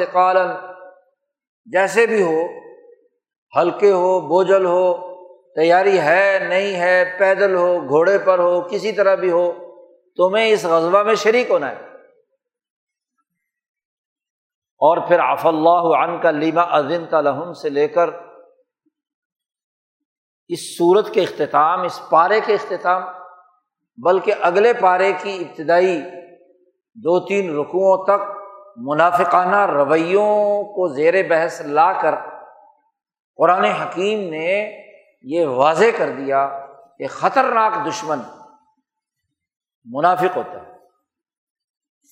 جیسے 1.67 2.07
بھی 2.07 2.23
ہو، 2.23 2.47
ہلکے 3.61 3.93
ہو، 3.93 4.21
بوجھل 4.21 4.67
ہو، 4.67 5.15
تیاری 5.55 5.99
ہے، 5.99 6.39
نہیں 6.49 6.81
ہے، 6.81 7.17
پیدل 7.19 7.55
ہو، 7.55 7.89
گھوڑے 7.89 8.19
پر 8.19 8.39
ہو، 8.39 8.61
کسی 8.61 8.93
طرح 8.93 9.15
بھی 9.15 9.31
ہو، 9.31 9.53
تمہیں 10.17 10.51
اس 10.51 10.65
غذبہ 10.65 11.03
میں 11.03 11.15
شریک 11.15 11.51
ہونا 11.51 11.71
ہے۔ 11.71 11.77
اور 14.81 15.09
پھر 15.09 15.19
آف 15.19 15.47
اللہ 15.47 15.97
عن 15.97 16.21
کا 16.21 16.31
لیما 16.31 16.65
عظم 16.71 17.05
تلحم 17.05 17.53
سے 17.53 17.69
لے 17.69 17.89
کر 17.89 18.11
اس 20.49 20.79
صورت 20.79 21.11
کے 21.11 21.23
اختتام، 21.23 21.83
اس 21.83 22.01
پارے 22.11 22.41
کے 22.47 22.55
اختتام، 22.55 23.03
بلکہ 23.99 24.35
اگلے 24.41 24.73
پارے 24.73 25.13
کی 25.23 25.45
ابتدائی 25.49 26.01
دو 26.95 27.27
تین 27.27 27.59
رکوؤں 27.59 28.05
تک 28.05 28.36
منافقانہ 28.77 29.65
رویوں 29.67 30.63
کو 30.75 30.89
زیر 30.95 31.23
بحث 31.29 31.61
لا 31.61 31.93
کر 32.01 32.15
قرآن 33.39 33.65
حکیم 33.65 34.21
نے 34.31 34.51
یہ 35.25 35.47
واضح 35.47 35.97
کر 35.97 36.11
دیا 36.11 36.47
کہ 36.99 37.07
خطرناک 37.07 37.73
دشمن 37.89 38.21
منافق 39.87 40.37
ہوتا 40.37 40.61
ہے، 40.63 40.75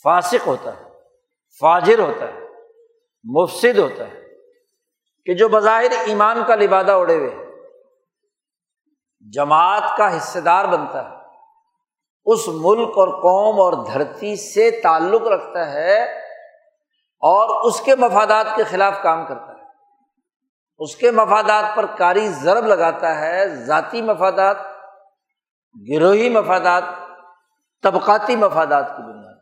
فاسق 0.05 0.47
ہوتا 0.47 0.73
ہے، 0.73 0.85
فاجر 1.61 1.99
ہوتا 1.99 2.27
ہے 2.27 2.43
مفصد 3.25 3.79
ہوتا 3.79 4.09
ہے 4.09 4.23
کہ 5.27 5.35
جو 5.35 5.49
بظاہر 5.49 5.93
ایمان 6.07 6.43
کا 6.47 6.55
لبادہ 6.55 6.93
اڑے 6.93 7.17
ہوئے 7.17 7.35
جماعت 9.35 9.97
کا 9.97 10.17
حصے 10.17 10.41
دار 10.41 10.65
بنتا 10.73 11.05
ہے، 11.05 11.17
اس 12.27 12.49
ملک 12.49 12.99
اور 12.99 13.09
قوم 13.23 13.61
اور 13.61 13.73
دھرتی 13.87 14.37
سے 14.37 14.71
تعلق 14.83 15.27
رکھتا 15.29 15.73
ہے 15.73 15.97
اور 17.27 17.69
اس 17.69 17.81
کے 17.81 17.97
مفادات 17.97 18.47
کے 18.57 18.65
خلاف 18.65 19.03
کام 19.03 19.27
کرتا 19.27 19.47
ہے۔ 19.47 19.63
اس 20.79 20.97
کے 20.97 21.11
مفادات 21.11 21.77
پر 21.77 21.87
کاری 21.87 22.29
ضرب 22.29 22.67
لگاتا 22.67 23.21
ہے، 23.21 23.49
ذاتی 23.49 24.03
مفادات، 24.03 24.57
گروہی 25.91 26.29
مفادات، 26.29 26.83
طبقاتی 27.83 28.37
مفادات 28.37 28.97
کی 28.97 29.03
بنیاد۔ 29.03 29.35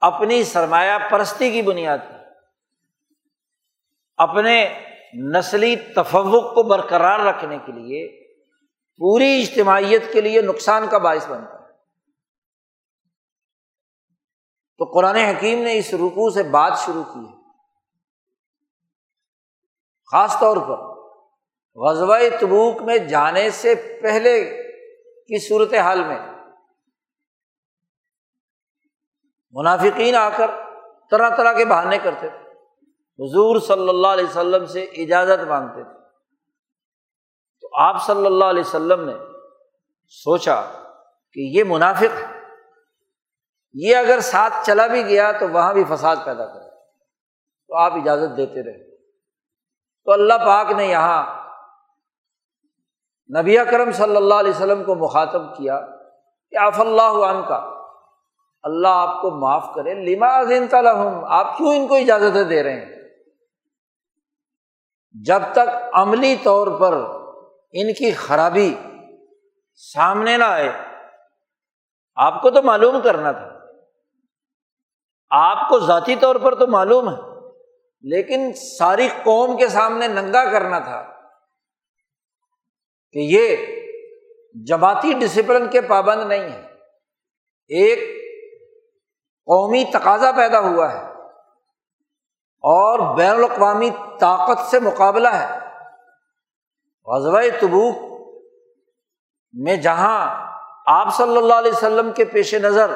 اپنی 0.00 0.44
سرمایہ 0.44 0.92
پرستی 1.10 1.50
کی 1.50 1.62
بنیاد 1.62 1.98
پر۔ 1.98 2.28
اپنے 4.16 4.82
نسلی 5.14 5.76
تفوق 5.76 6.54
کو 6.54 6.62
برقرار 6.62 7.20
رکھنے 7.20 7.58
کے 7.66 7.72
لیے، 7.72 8.32
پوری 8.98 9.42
اجتماعیت 9.42 10.12
کے 10.12 10.20
لیے 10.20 10.42
نقصان 10.42 10.86
کا 10.90 10.98
باعث 10.98 11.28
بنتا 11.28 11.53
تو 14.78 14.84
قرآن 14.84 15.16
حکیم 15.16 15.62
نے 15.62 15.78
اس 15.78 15.94
رکو 15.94 16.30
سے 16.30 16.42
بات 16.42 16.72
شروع 16.86 17.02
کی 17.02 17.20
ہے۔ 17.20 17.44
خاص 20.10 20.36
طور 20.40 20.56
پر 20.56 20.94
غزوہ 21.80 22.18
تبوک 22.40 22.82
میں 22.82 22.98
جانے 22.98 23.50
سے 23.50 23.98
پہلے 24.02 24.62
کی 25.22 25.48
صورت 25.48 25.74
حال 25.74 26.04
میں 26.04 26.18
منافقین 29.50 30.14
آ 30.14 30.28
کر 30.36 30.50
طرح 31.10 31.36
طرح 31.36 31.52
کے 31.52 31.64
بہانے 31.64 31.98
کرتے 31.98 32.28
تھے۔ 32.28 32.38
حضور 33.24 33.60
صلی 33.60 33.88
اللہ 33.88 34.06
علیہ 34.06 34.24
وسلم 34.24 34.66
سے 34.66 34.82
اجازت 34.82 35.48
مانگتے 35.48 35.84
تھے۔ 35.84 36.08
تو 37.60 37.68
آپ 37.80 38.06
صلی 38.06 38.26
اللہ 38.26 38.44
علیہ 38.44 38.62
وسلم 38.66 39.04
نے 39.04 39.12
سوچا 40.08 40.62
کہ 41.32 41.40
یہ 41.40 41.64
منافق 41.64 42.22
ہے۔ 42.22 42.33
یہ 43.74 43.96
اگر 43.96 44.20
ساتھ 44.20 44.54
چلا 44.66 44.86
بھی 44.86 45.06
گیا 45.06 45.32
تو 45.32 45.48
وہاں 45.48 45.74
بھی 45.74 45.84
فساد 45.84 46.16
پیدا 46.24 46.46
کرے۔ 46.46 46.70
تو 47.68 47.76
آپ 47.76 47.92
اجازت 47.92 48.36
دیتے 48.36 48.62
رہے۔ 48.62 48.96
تو 50.04 50.12
اللہ 50.12 50.34
پاک 50.34 50.70
نے 50.70 50.86
یہاں 50.86 51.44
نبی 53.40 53.56
کرم 53.70 53.92
صلی 53.92 54.16
اللہ 54.16 54.34
علیہ 54.34 54.50
وسلم 54.50 54.84
کو 54.84 54.94
مخاطب 54.94 55.56
کیا 55.56 55.80
کہ 56.50 56.56
آف 56.56 56.80
اللہ 56.80 57.26
عن 57.26 57.42
کا 57.48 57.70
اللہ 58.62 58.88
آپ 58.88 59.22
کو 59.22 59.30
معاف 59.30 59.66
کرے۔ 59.74 59.94
لما 59.94 60.40
عظیم 60.40 60.66
تعالیٰ 60.70 61.24
آپ 61.28 61.56
کیوں 61.56 61.74
ان 61.74 61.86
کو 61.86 61.94
اجازتیں 61.94 62.44
دے 62.44 62.62
رہے 62.62 62.86
ہیں؟ 62.86 62.94
جب 65.12 65.42
تک 65.52 65.68
عملی 65.92 66.36
طور 66.42 66.80
پر 66.80 66.92
ان 67.72 67.94
کی 67.94 68.10
خرابی 68.10 68.74
سامنے 69.74 70.36
نہ 70.36 70.44
آئے، 70.44 70.72
آپ 72.14 72.42
کو 72.42 72.50
تو 72.50 72.62
معلوم 72.62 73.00
کرنا 73.00 73.32
تھا۔ 73.32 73.53
آپ 75.30 75.68
کو 75.68 75.78
ذاتی 75.78 76.16
طور 76.16 76.36
پر 76.36 76.54
تو 76.54 76.66
معلوم 76.66 77.08
ہے، 77.08 77.48
لیکن 78.04 78.52
ساری 78.78 79.08
قوم 79.22 79.56
کے 79.56 79.68
سامنے 79.68 80.08
ننگا 80.08 80.44
کرنا 80.52 80.78
تھا 80.78 81.02
کہ 83.12 83.18
یہ 83.18 83.56
جماعتی 84.66 85.12
ڈسپلن 85.12 85.68
کے 85.68 85.80
پابند 85.80 86.28
نہیں 86.28 86.42
ہے 86.42 86.62
ایک 87.68 87.98
قومی 89.48 89.84
تقاضا 89.92 90.32
پیدا 90.32 90.60
ہوا 90.60 90.92
ہے 90.92 91.00
اور 92.64 93.16
بین 93.16 93.30
الاقوامی 93.30 93.90
طاقت 94.20 94.60
سے 94.70 94.80
مقابلہ 94.80 95.28
ہے۔ 95.28 95.58
غزوہ 97.06 97.40
تبوک 97.60 97.96
میں 99.52 99.76
جہاں 99.76 100.46
آپ 100.86 101.14
صلی 101.16 101.36
اللہ 101.36 101.54
علیہ 101.54 101.72
وسلم 101.72 102.12
کے 102.12 102.24
پیش 102.24 102.54
نظر 102.54 102.94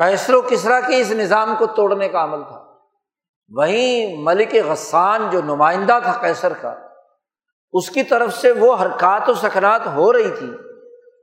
کیسر 0.00 0.34
و 0.34 0.42
کسرا 0.42 0.80
کے 0.80 1.00
اس 1.00 1.10
نظام 1.10 1.54
کو 1.58 1.66
توڑنے 1.66 2.08
کا 2.08 2.24
عمل 2.24 2.42
تھا۔ 2.42 2.64
وہیں 3.56 4.16
ملک 4.16 4.54
غسان 4.66 5.30
جو 5.30 5.42
نمائندہ 5.42 5.98
تھا 6.02 6.12
کیسر 6.20 6.52
کا، 6.52 6.74
اس 7.72 7.90
کی 7.90 8.02
طرف 8.02 8.34
سے 8.34 8.52
وہ 8.52 8.76
حرکات 8.82 9.28
و 9.28 9.34
سکنات 9.34 9.86
ہو 9.86 10.12
رہی 10.12 10.30
تھی 10.38 10.50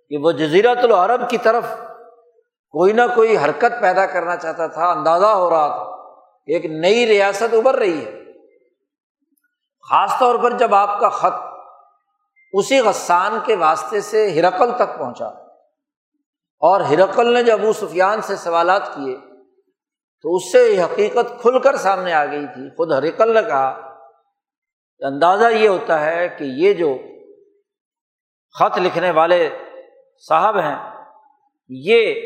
کہ 0.10 0.18
وہ 0.18 0.32
جزیرت 0.32 0.78
العرب 0.84 1.30
کی 1.30 1.38
طرف 1.38 1.64
کوئی 2.72 2.94
نہ 2.94 3.02
کوئی 3.16 3.38
حرکت 3.38 3.82
پیدا 3.82 4.06
کرنا 4.06 4.36
چاہتا 4.36 4.68
تھا، 4.68 4.90
اندازہ 4.90 5.26
ہو 5.26 5.50
رہا 5.50 5.68
تھا 5.68 5.84
ایک 6.46 6.66
نئی 6.66 7.08
ریاست 7.08 7.54
ابھر 7.54 7.76
رہی 7.76 8.06
ہے۔ 8.06 8.24
خاص 9.90 10.12
طور 10.20 10.36
پر 10.36 10.52
جب 10.52 10.76
آپ 10.76 11.00
کا 11.00 11.10
خط 11.10 11.34
اسی 12.54 12.80
غسان 12.80 13.40
کے 13.46 13.56
واسطے 13.56 14.02
سے 14.02 14.30
ہرقل 14.30 14.72
تک 14.72 14.98
پہنچا۔ 14.98 15.47
اور 16.60 16.82
ہرقل 16.82 17.34
نے 17.34 17.44
جب 17.44 17.54
ابو 17.54 17.74
سفیان 17.74 18.22
سے 18.22 18.36
سوالات 18.36 18.96
کیے 18.96 19.18
تو 20.22 20.36
اس 20.36 20.52
سے 20.52 20.64
یہ 20.64 20.84
حقیقت 20.84 21.42
کھل 21.42 21.60
کر 21.60 21.76
سامنے 21.76 22.14
آ 22.14 22.26
گئی 22.26 22.48
تھی۔ 22.48 22.70
خود 22.70 22.92
ہرقل 22.92 23.34
نے 23.34 23.42
کہا 23.42 23.98
کہ 24.98 25.04
اندازہ 25.04 25.46
یہ 25.46 25.70
ہوتا 25.70 26.06
ہے 26.06 26.30
کہ 26.30 26.44
یہ 26.44 26.74
جو 26.74 26.98
خط 28.60 28.78
لکھنے 28.78 29.12
والے 29.12 29.58
صاحب 30.28 30.58
ہیں، 30.58 31.06
یہ 31.70 32.22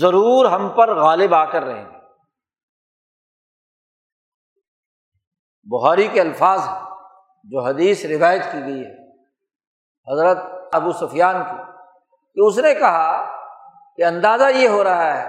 ضرور 0.00 0.46
ہم 0.46 0.68
پر 0.68 0.96
غالب 0.96 1.34
آ 1.34 1.44
کر 1.44 1.62
رہیں 1.64 1.84
گے۔ 1.84 1.96
بہاری 5.64 6.08
کے 6.08 6.20
الفاظ 6.20 6.60
جو 7.44 7.60
حدیث 7.60 8.04
روایت 8.04 8.42
کی 8.52 8.58
گئی 8.60 8.84
ہے۔ 8.84 9.10
حضرت 10.12 10.38
ابو 10.72 10.92
سفیان 10.92 11.44
کی، 11.44 11.62
کہ 12.34 12.46
اس 12.46 12.58
نے 12.58 12.74
کہا 12.74 13.35
کہ 13.98 14.04
اندازہ 14.04 14.44
یہ 14.54 14.68
ہو 14.68 14.82
رہا 14.84 15.06
ہے 15.14 15.24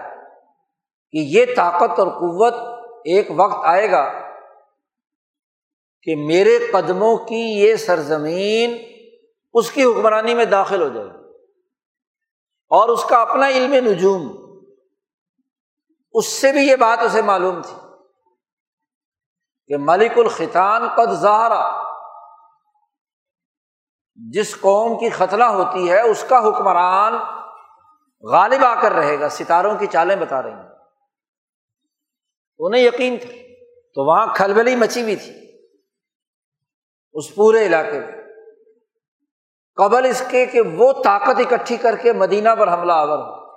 کہ 1.14 1.18
یہ 1.36 1.56
طاقت 1.56 2.00
اور 2.00 2.08
قوت 2.20 2.54
ایک 3.06 3.28
وقت 3.36 3.66
آئے 3.66 3.92
گا 3.92 4.04
کہ 6.08 6.16
میرے 6.16 6.58
قدموں 6.72 7.16
کی 7.28 7.42
یہ 7.60 7.76
سرزمین 7.76 8.78
اس 9.56 9.72
کی 9.72 9.84
حکمرانی 9.84 10.34
میں 10.36 10.46
داخل 10.46 10.82
ہو 10.82 10.90
جائے 10.90 11.06
گی 11.06 11.26
اور 12.72 12.90
اس 12.90 13.04
کا 13.06 13.22
اپنا 13.22 13.48
علم 13.48 13.74
نجوم، 13.86 14.28
اس 16.16 16.28
سے 16.28 16.52
بھی 16.52 16.68
یہ 16.68 16.76
بات 16.76 17.04
اسے 17.04 17.22
معلوم 17.22 17.62
تھی 17.62 17.76
کہ 19.70 19.78
ملک 19.78 20.18
الخطان 20.18 20.88
قد 20.96 21.14
زہرا 21.22 21.64
جس 24.20 24.56
قوم 24.62 24.98
کی 25.00 25.10
ختنہ 25.10 25.44
ہوتی 25.56 25.90
ہے، 25.90 26.02
اس 26.02 26.24
کا 26.30 26.38
حکمران 26.48 27.14
غالب 28.22 28.66
آ 28.66 28.82
کر 28.82 28.92
رہے 28.92 29.20
گا، 29.20 29.30
ستاروں 29.30 29.78
کی 29.78 29.88
چالیں 29.88 30.16
بتا 30.16 30.44
رہی 30.44 30.52
ہیں۔ 30.52 30.70
انہیں 32.60 32.82
یقین 32.82 33.18
تھا۔ 33.18 33.30
تو 33.96 34.06
وہاں 34.06 34.36
کھلبلی 34.36 34.76
مچی 34.76 35.04
بھی 35.04 35.16
تھی۔ 35.16 35.34
اس 37.14 37.36
پورے 37.36 37.66
علاقے 37.66 38.00
میں۔ 38.00 38.24
قبل 39.76 40.06
اس 40.06 40.24
کے 40.30 40.46
کہ 40.46 40.62
وہ 40.62 40.94
طاقت 41.04 41.40
اکٹھی 41.40 41.78
کر 41.78 41.96
کے 41.96 42.14
مدینہ 42.14 42.50
پر 42.60 42.74
حملہ 42.74 42.92
آور 42.92 43.18
ہو۔ 43.18 43.48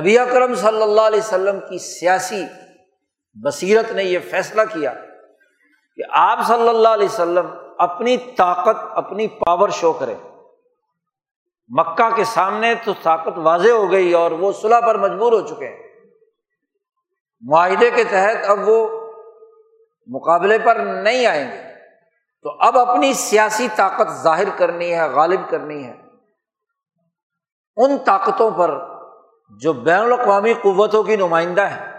نبی 0.00 0.18
اکرم 0.18 0.54
صلی 0.54 0.82
اللہ 0.82 1.00
علیہ 1.00 1.18
وسلم 1.18 1.60
کی 1.60 1.78
سیاسی 1.78 2.44
بصیرت 3.34 3.92
نے 3.92 4.04
یہ 4.04 4.18
فیصلہ 4.30 4.62
کیا 4.72 4.94
کہ 5.96 6.02
آپ 6.10 6.38
صلی 6.46 6.68
اللہ 6.68 6.88
علیہ 6.88 7.08
وسلم 7.08 7.46
اپنی 7.78 8.16
طاقت، 8.16 8.76
اپنی 8.90 9.28
پاور 9.28 9.68
شو 9.68 9.92
کرے 9.92 10.14
مکہ 11.68 12.16
کے 12.16 12.24
سامنے 12.24 12.74
تو 12.74 12.92
طاقت 13.02 13.38
واضح 13.38 13.70
ہو 13.70 13.92
گئی 13.92 14.12
اور 14.12 14.30
وہ 14.30 14.52
صلاح 14.52 14.80
پر 14.80 14.98
مجبور 14.98 15.32
ہو 15.32 15.46
چکے 15.46 15.68
ہیں۔ 15.68 15.82
معاہدے 17.40 17.90
کے 17.90 18.04
تحت 18.04 18.50
اب 18.50 18.58
وہ 18.68 19.10
مقابلے 20.06 20.58
پر 20.58 20.76
نہیں 20.76 21.26
آئیں 21.26 21.50
گے۔ 21.50 21.74
تو 22.42 22.56
اب 22.60 22.78
اپنی 22.78 23.12
سیاسی 23.12 23.68
طاقت 23.76 24.08
ظاہر 24.10 24.58
کرنی 24.58 24.94
ہے، 24.94 25.08
غالب 25.08 25.40
کرنی 25.50 25.84
ہے۔ 25.84 25.94
ان 27.76 27.98
طاقتوں 27.98 28.50
پر 28.50 28.78
جو 29.58 29.72
بین 29.72 30.00
الاقوامی 30.00 30.54
قوتوں 30.54 31.02
کی 31.02 31.16
نمائندہ 31.16 31.60
ہے 31.60 31.98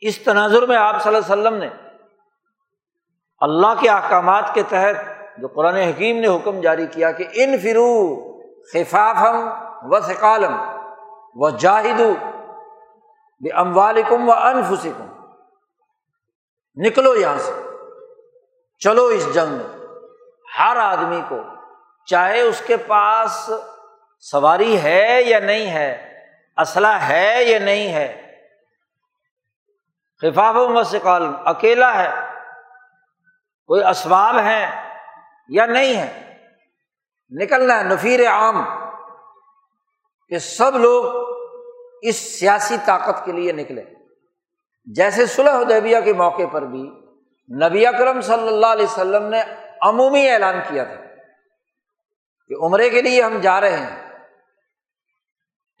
اس 0.00 0.18
تناظر 0.18 0.66
میں 0.66 0.76
آپ 0.76 1.02
صلی 1.02 1.14
اللہ 1.14 1.32
علیہ 1.32 1.42
وسلم 1.42 1.58
نے 1.58 1.68
اللہ 3.40 3.80
کے 3.80 3.90
احکامات 3.90 4.54
کے 4.54 4.62
تحت 4.62 5.11
جو 5.38 5.48
قرآن 5.48 5.76
حکیم 5.76 6.20
نے 6.20 6.26
حکم 6.26 6.60
جاری 6.60 6.86
کیا 6.86 7.12
کہ 7.12 7.24
ان 7.32 7.58
فرو 7.58 8.18
خفافم 8.72 9.48
و 9.82 10.00
سکالم 10.00 10.58
و 11.34 11.50
جاہد 11.50 12.00
اموالکم 13.54 14.28
و 14.28 14.32
انفسکم 14.32 15.06
نکلو 16.76 17.14
یہاں 17.14 17.38
سے۔ 17.38 17.52
چلو 18.78 19.04
اس 19.04 19.34
جنگ 19.34 19.48
میں۔ 19.48 19.86
ہر 20.58 20.76
آدمی 20.76 21.20
کو 21.28 21.36
چاہے 22.06 22.40
اس 22.40 22.62
کے 22.66 22.76
پاس 22.76 23.50
سواری 24.20 24.82
ہے 24.82 25.22
یا 25.22 25.38
نہیں 25.38 25.70
ہے، 25.70 26.18
اسلحہ 26.56 27.08
ہے 27.08 27.44
یا 27.44 27.58
نہیں 27.58 27.92
ہے 27.92 28.22
خفاف 30.22 30.54
و 30.56 30.82
سکال 30.82 31.22
اکیلا 31.44 32.02
ہے۔ 32.02 32.10
کوئی 33.66 33.84
اسباب 33.84 34.38
ہے 34.38 34.91
یا 35.48 35.66
نہیں 35.66 35.96
ہے۔ 35.96 36.38
نکلنا 37.30 37.78
ہے 37.78 37.84
نفیر 37.84 38.30
عام 38.30 38.64
کہ 40.28 40.38
سب 40.38 40.76
لوگ 40.76 41.04
اس 42.02 42.40
سیاسی 42.40 42.76
طاقت 42.84 43.24
کے 43.24 43.32
لیے 43.32 43.52
نکلے۔ 43.52 43.82
جیسے 44.84 45.26
صلح 45.26 45.50
ادیبیہ 45.50 46.00
کے 46.04 46.12
موقع 46.12 46.42
پر 46.52 46.62
بھی 46.62 46.82
نبی 47.66 47.86
اکرم 47.86 48.20
صلی 48.20 48.48
اللہ 48.48 48.66
علیہ 48.66 48.84
وسلم 48.84 49.24
نے 49.24 49.42
عمومی 49.80 50.30
اعلان 50.30 50.54
کیا 50.68 50.84
تھا 50.84 51.00
کہ 52.48 52.54
عمرے 52.64 52.90
کے 52.90 53.02
لیے 53.02 53.22
ہم 53.22 53.40
جا 53.40 53.60
رہے 53.60 53.76
ہیں۔ 53.76 54.12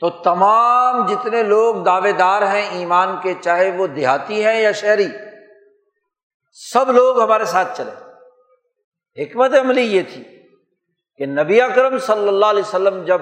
تو 0.00 0.10
تمام 0.10 1.06
جتنے 1.06 1.42
لوگ 1.42 1.84
دعوے 1.84 2.12
دار 2.12 2.42
ہیں 2.42 2.70
ایمان 2.70 3.16
کے، 3.22 3.34
چاہے 3.40 3.70
وہ 3.70 3.86
دیہاتی 3.86 4.44
ہیں 4.44 4.60
یا 4.60 4.72
شہری، 4.72 5.08
سب 6.52 6.90
لوگ 6.90 7.20
ہمارے 7.20 7.44
ساتھ 7.44 7.76
چلے۔ 7.76 8.01
حکمت 9.16 9.52
عملی 9.60 9.82
یہ 9.82 10.02
تھی 10.02 10.24
کہ 11.16 11.26
نبی 11.26 11.60
اکرم 11.60 11.98
صلی 11.98 12.28
اللہ 12.28 12.46
علیہ 12.46 12.62
وسلم 12.62 13.04
جب 13.04 13.20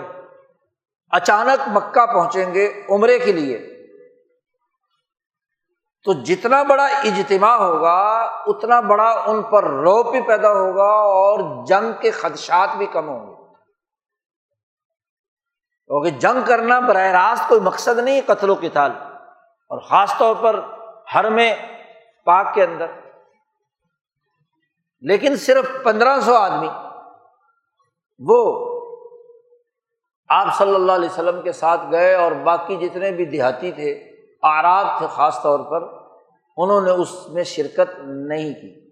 اچانک 1.10 1.68
مکہ 1.68 2.06
پہنچیں 2.06 2.54
گے 2.54 2.82
عمرے 2.90 3.18
کے 3.18 3.32
لیے، 3.32 3.66
تو 6.04 6.12
جتنا 6.12 6.62
بڑا 6.62 6.84
اجتماع 6.84 7.56
ہوگا، 7.56 7.98
اتنا 8.46 8.80
بڑا 8.80 9.22
ان 9.26 9.42
پر 9.42 9.64
روپ 9.64 10.10
بھی 10.10 10.20
پیدا 10.20 10.48
ہوگا 10.48 10.90
اور 10.92 11.66
جنگ 11.66 11.92
کے 12.00 12.10
خدشات 12.10 12.76
بھی 12.76 12.86
کم 12.86 13.08
ہوں 13.08 13.26
گے۔ 13.26 13.34
کیونکہ 15.86 16.10
جنگ 16.10 16.40
کرنا 16.46 16.80
براہ 16.80 17.12
راست 17.12 17.48
کوئی 17.48 17.60
مقصد 17.60 17.98
نہیں 17.98 18.20
قتل 18.26 18.50
و 18.50 18.54
کتال 18.54 18.90
اور 19.68 19.78
خاص 19.78 20.18
طور 20.18 20.34
پر 20.40 20.60
ہر 21.14 21.30
میں 21.30 21.54
پاک 22.24 22.54
کے 22.54 22.64
اندر۔ 22.64 22.86
لیکن 25.00 25.36
صرف 25.36 25.70
پندرہ 25.84 26.20
سو 26.20 26.34
آدمی، 26.34 26.68
وہ 28.18 28.70
آپ 30.28 30.46
صلی 30.58 30.74
اللہ 30.74 30.92
علیہ 30.92 31.08
وسلم 31.08 31.42
کے 31.42 31.52
ساتھ 31.52 31.80
گئے 31.92 32.14
اور 32.14 32.32
باقی 32.32 32.76
جتنے 32.76 33.10
بھی 33.10 33.24
دیہاتی 33.24 33.72
تھے 33.72 34.10
آراب 34.42 34.98
تھے 34.98 35.06
خاص 35.10 35.42
طور 35.42 35.58
پر، 35.58 35.82
انہوں 36.56 36.80
نے 36.80 36.90
اس 36.90 37.28
میں 37.28 37.44
شرکت 37.44 37.98
نہیں 38.04 38.54
کی۔ 38.54 38.90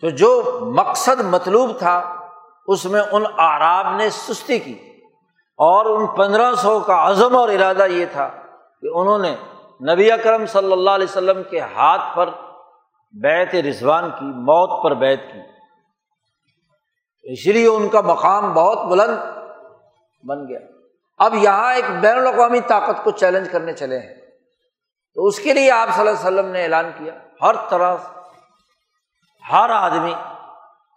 تو 0.00 0.08
جو 0.08 0.58
مقصد 0.60 1.20
مطلوب 1.20 1.78
تھا، 1.78 2.28
اس 2.66 2.84
میں 2.84 3.02
ان 3.12 3.24
آراب 3.36 3.96
نے 3.96 4.10
سستی 4.10 4.58
کی۔ 4.58 4.90
اور 5.56 5.86
ان 5.86 6.06
پندرہ 6.06 6.54
سو 6.54 6.80
کا 6.80 7.10
عزم 7.10 7.36
اور 7.36 7.48
ارادہ 7.48 7.86
یہ 7.86 8.06
تھا 8.12 8.28
کہ 8.80 8.88
انہوں 8.94 9.18
نے 9.18 9.36
نبی 9.80 10.12
اکرم 10.12 10.46
صلی 10.46 10.72
اللہ 10.72 10.90
علیہ 10.90 11.06
وسلم 11.10 11.42
کے 11.42 11.60
ہاتھ 11.60 12.16
پر 12.16 12.30
بیت 13.12 13.54
رضوان 13.54 14.10
کی، 14.10 14.24
موت 14.24 14.84
پر 14.84 14.94
بیت 14.94 15.20
کی۔ 15.32 15.38
اس 17.22 17.46
لیے 17.46 17.66
ان 17.66 17.88
کا 17.88 18.00
مقام 18.00 18.52
بہت 18.52 18.78
بلند 18.78 19.18
بن 20.24 20.48
گیا۔ 20.48 20.58
اب 21.18 21.34
یہاں 21.34 21.74
ایک 21.74 21.84
بین 22.00 22.18
الاقوامی 22.18 22.60
طاقت 22.60 23.04
کو 23.04 23.10
چیلنج 23.10 23.48
کرنے 23.50 23.72
چلے 23.72 23.98
ہیں۔ 23.98 24.14
تو 25.14 25.24
اس 25.24 25.38
کے 25.38 25.52
لیے 25.52 25.70
آپ 25.70 25.88
صلی 25.96 26.08
اللہ 26.08 26.28
علیہ 26.28 26.38
وسلم 26.38 26.50
نے 26.50 26.62
اعلان 26.62 26.90
کیا، 26.98 27.14
ہر 27.42 27.54
طرح، 27.68 27.96
ہر 29.52 29.70
آدمی، 29.70 30.14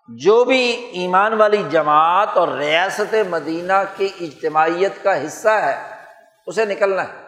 جو 0.09 0.43
بھی 0.43 0.69
ایمان 0.71 1.33
والی 1.33 1.63
جماعت 1.69 2.37
اور 2.37 2.47
ریاست 2.47 3.15
مدینہ 3.29 3.73
کی 3.97 4.09
اجتماعیت 4.21 5.03
کا 5.03 5.25
حصہ 5.25 5.49
ہے، 5.49 5.95
اسے 6.47 6.65
نکلنا 6.65 7.03
ہے۔ 7.03 7.26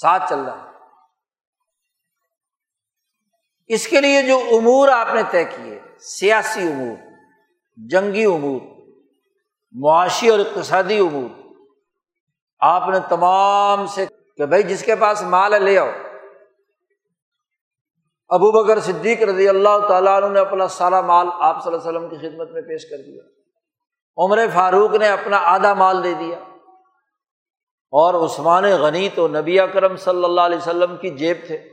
ساتھ 0.00 0.30
چل 0.30 0.38
رہا 0.38 0.62
ہے۔ 0.62 0.70
اس 3.66 3.88
کے 3.88 4.00
لیے 4.00 4.22
جو 4.22 4.40
امور 4.56 4.88
آپ 4.88 5.08
نے 5.14 5.22
طے 5.30 5.44
کیے، 5.44 5.80
سیاسی 5.98 6.72
امور، 6.72 6.96
جنگی 7.76 8.24
امور، 8.24 8.60
معاشی 9.72 10.28
اور 10.28 10.38
اقتصادی 10.38 10.98
امور، 10.98 11.54
آپ 12.60 12.88
نے 12.88 12.98
تمام 13.08 13.86
سے 13.86 14.06
کہ 14.36 14.46
بھائی 14.46 14.62
جس 14.62 14.84
کے 14.84 14.96
پاس 14.96 15.22
مال 15.22 15.54
ہے، 15.54 15.58
لے 15.58 15.78
آؤ۔ 15.78 15.88
ابو 18.28 18.52
بکر 18.52 18.80
صدیق 18.80 19.22
رضی 19.22 19.48
اللہ 19.48 19.78
تعالیٰ 19.88 20.22
عنہ 20.22 20.32
نے 20.32 20.40
اپنا 20.40 20.68
سارا 20.68 21.00
مال 21.00 21.26
آپ 21.40 21.64
صلی 21.64 21.72
اللہ 21.72 21.88
علیہ 21.88 21.98
وسلم 21.98 22.10
کی 22.10 22.16
خدمت 22.16 22.50
میں 22.50 22.62
پیش 22.62 22.90
کر 22.90 22.96
دیا۔ 22.96 23.22
عمر 24.16 24.46
فاروق 24.54 24.94
نے 24.94 25.08
اپنا 25.08 25.36
آدھا 25.36 25.74
مال 25.74 26.04
دے 26.04 26.14
دیا۔ 26.14 26.49
اور 27.90 28.14
عثمان 28.14 28.64
غنی 28.64 29.08
تو 29.08 29.28
نبی 29.28 29.60
اکرم 29.60 29.96
صلی 29.96 30.24
اللہ 30.24 30.40
علیہ 30.40 30.56
وسلم 30.56 30.96
کی 30.96 31.10
جیب 31.10 31.36
تھے۔ 31.46 31.68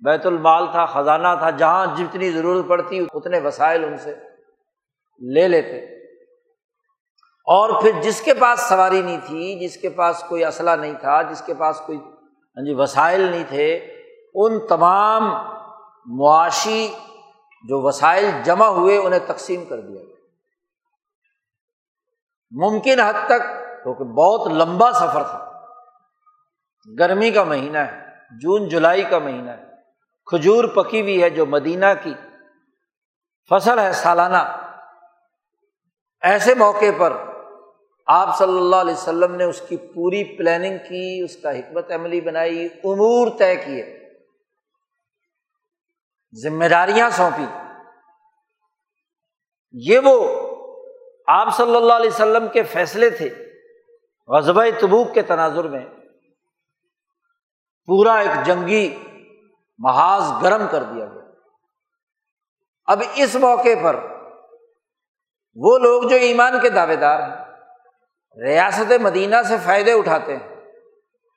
بیت 0.00 0.26
المال 0.26 0.66
تھا، 0.66 0.86
خزانہ 0.86 1.28
تھا، 1.38 1.50
جہاں 1.50 1.86
جتنی 1.96 2.30
ضرورت 2.30 2.68
پڑتی 2.68 3.06
اتنے 3.14 3.40
وسائل 3.40 3.84
ان 3.84 3.98
سے 3.98 4.14
لے 5.32 5.48
لیتے۔ 5.48 5.98
اور 7.46 7.82
پھر 7.82 7.90
جس 8.02 8.20
کے 8.20 8.34
پاس 8.34 8.60
سواری 8.60 9.02
نہیں 9.02 9.20
تھی، 9.26 9.58
جس 9.60 9.76
کے 9.76 9.88
پاس 9.88 10.24
کوئی 10.28 10.44
اسلحہ 10.44 10.76
نہیں 10.76 10.92
تھا، 10.92 11.22
جس 11.22 11.42
کے 11.42 11.54
پاس 11.54 11.80
کوئی 11.86 11.98
ہاں 11.98 12.64
جی 12.64 12.74
وسائل 12.74 13.20
نہیں 13.20 13.44
تھے، 13.48 13.74
ان 14.34 14.66
تمام 14.66 15.32
معاشی 16.06 16.94
جو 17.68 17.80
وسائل 17.82 18.30
جمع 18.44 18.66
ہوئے 18.66 18.98
انہیں 18.98 19.20
تقسیم 19.26 19.64
کر 19.64 19.80
دیا 19.80 20.02
گیا۔ 20.02 20.14
ممکن 22.50 23.00
حد 23.00 23.26
تک 23.26 23.67
کیونکہ 23.94 24.14
بہت 24.14 24.52
لمبا 24.52 24.92
سفر 24.92 25.22
تھا۔ 25.22 25.66
گرمی 26.98 27.30
کا 27.30 27.44
مہینہ 27.44 27.78
ہے، 27.78 28.04
جون، 28.40 28.68
جولائی 28.68 29.02
کا 29.02 29.18
مہینہ 29.18 29.50
ہے۔ 29.50 29.64
کھجور 30.26 30.64
پکی 30.64 31.00
ہوئی 31.00 31.22
ہے 31.22 31.30
جو 31.30 31.46
مدینہ 31.46 31.86
کی 32.02 32.14
فصل 33.50 33.78
ہے 33.78 33.92
سالانہ۔ 33.92 34.70
ایسے 36.20 36.54
موقع 36.54 36.90
پر 36.98 37.12
آپ 38.06 38.38
صلی 38.38 38.58
اللہ 38.58 38.76
علیہ 38.76 38.94
وسلم 38.94 39.34
نے 39.34 39.44
اس 39.44 39.62
کی 39.68 39.76
پوری 39.76 40.24
پلاننگ 40.24 40.78
کی، 40.78 41.24
اس 41.24 41.36
کا 41.36 41.58
حکمت 41.58 41.92
عملی 41.92 42.20
بنائی، 42.20 42.64
امور 42.64 43.28
طے 43.38 43.56
کیے۔ 43.56 44.10
ذمہ 46.42 46.64
داریاں 46.64 47.10
سونپی۔ 47.10 47.44
یہ 49.72 49.98
وہ 50.04 50.48
آپ 51.26 51.56
صلی 51.56 51.76
اللہ 51.76 51.92
علیہ 51.92 52.10
وسلم 52.10 52.48
کے 52.48 52.62
فیصلے 52.62 53.10
تھے۔ 53.10 53.47
غزبۂ 54.28 54.70
تبوک 54.80 55.14
کے 55.14 55.22
تناظر 55.22 55.64
میں 55.64 55.84
پورا 57.88 58.14
ایک 58.14 58.46
جنگی 58.46 59.04
محاذ 59.78 60.42
گرم 60.42 60.66
کر 60.70 60.82
دیا 60.82 61.04
گیا۔ 61.06 61.22
اب 62.86 63.02
اس 63.14 63.34
موقع 63.34 63.74
پر 63.82 63.96
وہ 65.54 65.78
لوگ 65.78 66.02
جو 66.02 66.16
ایمان 66.16 66.60
کے 66.60 66.68
دعوے 66.68 66.96
دار 66.96 67.20
ہیں، 67.20 67.36
ریاست 68.36 68.92
مدینہ 69.00 69.36
سے 69.48 69.56
فائدے 69.64 69.92
اٹھاتے 69.92 70.36
ہیں، 70.36 70.56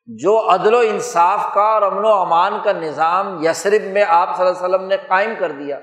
جو 0.06 0.52
عدل 0.54 0.74
و 0.74 0.80
انصاف 0.80 1.54
کا 1.54 1.64
اور 1.64 1.82
امن 1.82 2.06
و 2.06 2.14
امان 2.14 2.54
کا 2.64 2.72
نظام 2.72 3.44
یسرف 3.44 3.82
میں 3.82 4.04
آپ 4.08 4.38
صلی 4.38 4.46
اللہ 4.46 4.58
علیہ 4.58 4.76
وسلم 4.76 4.88
نے 4.88 4.98
قائم 4.98 5.34
کر 5.40 5.52
دیا، 5.52 5.80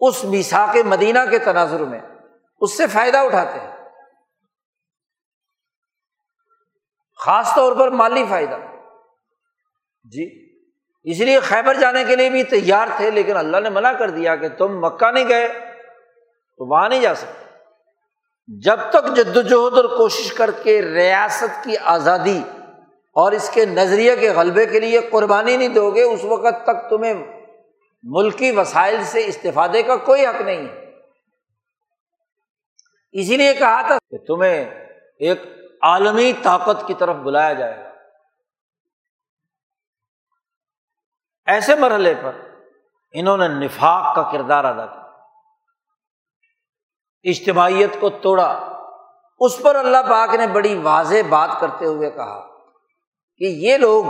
اس 0.00 0.24
میسا 0.24 0.66
کے 0.72 0.82
مدینہ 0.82 1.18
کے 1.30 1.38
تناظر 1.38 1.80
میں 1.80 2.00
اس 2.60 2.76
سے 2.76 2.86
فائدہ 2.86 3.18
اٹھاتے 3.18 3.60
ہیں۔ 3.60 3.81
خاص 7.24 7.54
طور 7.54 7.76
پر 7.76 7.90
مالی 7.90 8.24
فائدہ۔ 8.28 8.58
جی۔ 10.04 10.52
اس 11.02 11.20
لیے 11.20 11.40
خیبر 11.40 11.74
جانے 11.74 12.04
کے 12.04 12.16
لیے 12.16 12.30
بھی 12.30 12.42
تیار 12.42 12.86
تھے، 12.96 13.10
لیکن 13.10 13.36
اللہ 13.36 13.56
نے 13.56 13.70
منع 13.70 13.92
کر 13.92 14.10
دیا 14.10 14.36
کہ 14.36 14.48
تم 14.48 14.80
مکہ 14.80 15.10
نہیں 15.10 15.28
گئے، 15.28 15.48
تو 16.56 16.70
وہاں 16.70 16.88
نہیں 16.88 17.00
جا 17.00 17.14
سکتے۔ 17.14 17.44
جب 18.62 18.78
تک 18.90 19.16
جد 19.16 19.36
وجہد 19.36 19.76
اور 19.76 19.84
کوشش 19.84 20.32
کر 20.32 20.50
کے 20.50 20.82
ریاست 20.82 21.64
کی 21.64 21.76
آزادی 21.76 22.42
اور 23.14 23.32
اس 23.32 23.50
کے 23.50 23.66
نظریے 23.66 24.16
کے 24.16 24.30
غلبے 24.30 24.66
کے 24.66 24.80
لیے 24.80 25.00
قربانی 25.00 25.56
نہیں 25.56 25.68
دو 25.68 25.90
گے، 25.90 26.02
اس 26.02 26.24
وقت 26.24 26.64
تک 26.64 26.90
تمہیں 26.90 27.14
ملکی 28.02 28.50
وسائل 28.50 29.04
سے 29.04 29.26
استفادے 29.26 29.82
کا 29.82 29.96
کوئی 29.96 30.26
حق 30.26 30.40
نہیں۔ 30.40 30.68
ہے 30.68 30.82
اسی 33.12 33.36
لیے 33.36 33.54
کہا 33.54 33.82
تھا 33.82 33.98
کہ 34.10 34.18
تمہیں 34.18 34.64
ایک 35.18 35.61
عالمی 35.82 36.32
طاقت 36.42 36.86
کی 36.86 36.94
طرف 36.94 37.16
بلایا 37.16 37.52
جائے 37.52 37.84
گا۔ 37.84 37.90
ایسے 41.46 41.74
مرحلے 41.74 42.14
پر 42.22 42.36
انہوں 43.12 43.36
نے 43.36 43.48
نفاق 43.48 44.16
کا 44.16 44.32
کردار 44.32 44.64
ادا 44.64 44.86
کیا۔ 44.86 45.02
اجتماعیت 47.22 48.00
کو 48.00 48.10
توڑا۔ 48.10 48.68
اس 49.40 49.58
پر 49.62 49.74
اللہ 49.74 49.96
پاک 50.10 50.34
نے 50.34 50.46
بڑی 50.46 50.78
واضح 50.78 51.14
بات 51.28 51.50
کرتے 51.60 51.86
ہوئے 51.86 52.10
کہا 52.10 52.46
کہ 53.36 53.44
یہ 53.44 53.76
لوگ 53.76 54.04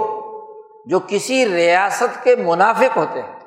جو 0.90 1.00
کسی 1.06 1.54
ریاست 1.54 2.24
کے 2.24 2.36
منافق 2.36 2.96
ہوتے 2.96 3.22
ہیں، 3.22 3.40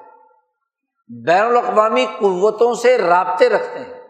بین 1.26 1.46
الاقوامی 1.46 2.06
قوتوں 2.06 2.74
سے 2.74 2.98
رابطے 2.98 3.50
رکھتے 3.50 3.80
ہیں، 3.80 4.08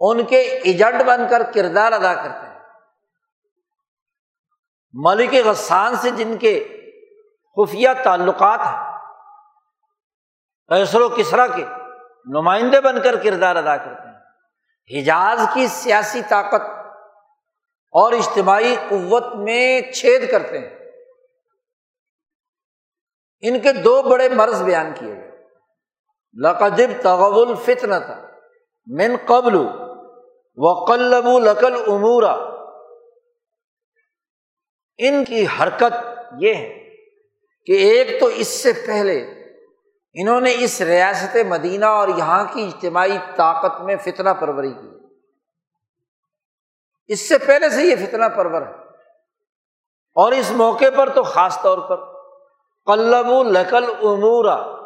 ان 0.00 0.24
کے 0.24 0.40
ایجنٹ 0.40 1.02
بن 1.06 1.20
کر 1.30 1.42
کردار 1.54 1.92
ادا 1.92 2.14
کرتے 2.14 2.45
ہیں۔ 2.45 2.45
ملک 4.98 5.34
غسان 5.44 5.96
سے 5.96 6.10
جن 6.10 6.36
کے 6.36 6.68
خفیہ 7.56 7.88
تعلقات 8.04 8.60
ہیں 8.60 8.98
کیسر 10.68 11.00
و 11.00 11.08
کسرا 11.08 11.46
کے 11.46 11.64
نمائندے 12.26 12.80
بن 12.80 13.02
کر 13.02 13.16
کردار 13.16 13.56
ادا 13.56 13.76
کرتے 13.76 14.08
ہیں۔ 14.08 14.16
حجاز 15.00 15.40
کی 15.54 15.66
سیاسی 15.66 16.20
طاقت 16.28 16.62
اور 17.92 18.12
اجتماعی 18.12 18.76
قوت 18.88 19.24
میں 19.34 19.80
چھید 19.80 20.30
کرتے 20.30 20.58
ہیں۔ 20.58 20.76
ان 23.40 23.60
کے 23.60 23.72
دو 23.72 24.02
بڑے 24.02 24.28
مرض 24.28 24.62
بیان 24.62 24.92
کیے 24.94 25.16
گئے۔ 25.16 25.44
لقدب 26.42 27.02
تغول 27.02 27.54
فتن 27.54 27.88
تھا 27.88 28.26
من 28.86 29.16
قبل 29.26 29.54
و 30.56 30.84
قلب 30.84 31.26
لقل 31.26 31.74
امورا 31.92 32.55
ان 34.98 35.24
کی 35.24 35.46
حرکت 35.46 36.20
یہ 36.40 36.54
ہے 36.54 36.94
کہ 37.66 37.72
ایک 37.72 38.20
تو 38.20 38.26
اس 38.26 38.62
سے 38.62 38.72
پہلے 38.72 39.18
انہوں 40.14 40.40
نے 40.40 40.54
اس 40.58 40.80
ریاست 40.80 41.36
مدینہ 41.48 41.84
اور 41.84 42.08
یہاں 42.08 42.44
کی 42.54 42.64
اجتماعی 42.64 43.18
طاقت 43.36 43.80
میں 43.80 43.96
فتنا 43.96 44.32
پروری 44.32 44.72
کی۔ 44.72 45.14
اس 47.06 47.28
سے 47.28 47.38
پہلے 47.38 47.70
سے 47.70 47.82
یہ 47.82 47.96
فتنا 47.96 48.28
پرور 48.28 48.62
ہے۔ 48.62 48.72
اور 50.14 50.32
اس 50.32 50.50
موقع 50.50 50.84
پر 50.96 51.08
تو 51.08 51.22
خاص 51.22 51.62
طور 51.62 51.78
پر 51.78 51.96
قلب 52.86 53.26
لقل 53.28 53.84
امورا۔ 53.84 54.76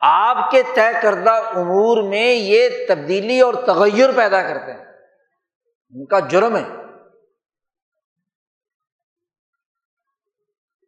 آپ 0.00 0.50
کے 0.50 0.62
طے 0.74 0.92
کردہ 1.02 1.30
امور 1.30 2.02
میں 2.02 2.32
یہ 2.32 2.68
تبدیلی 2.88 3.40
اور 3.40 3.54
تغیر 3.54 4.10
پیدا 4.16 4.42
کرتے 4.42 4.72
ہیں۔ 4.72 4.84
ان 5.90 6.06
کا 6.06 6.18
جرم 6.18 6.56
ہے۔ 6.56 6.83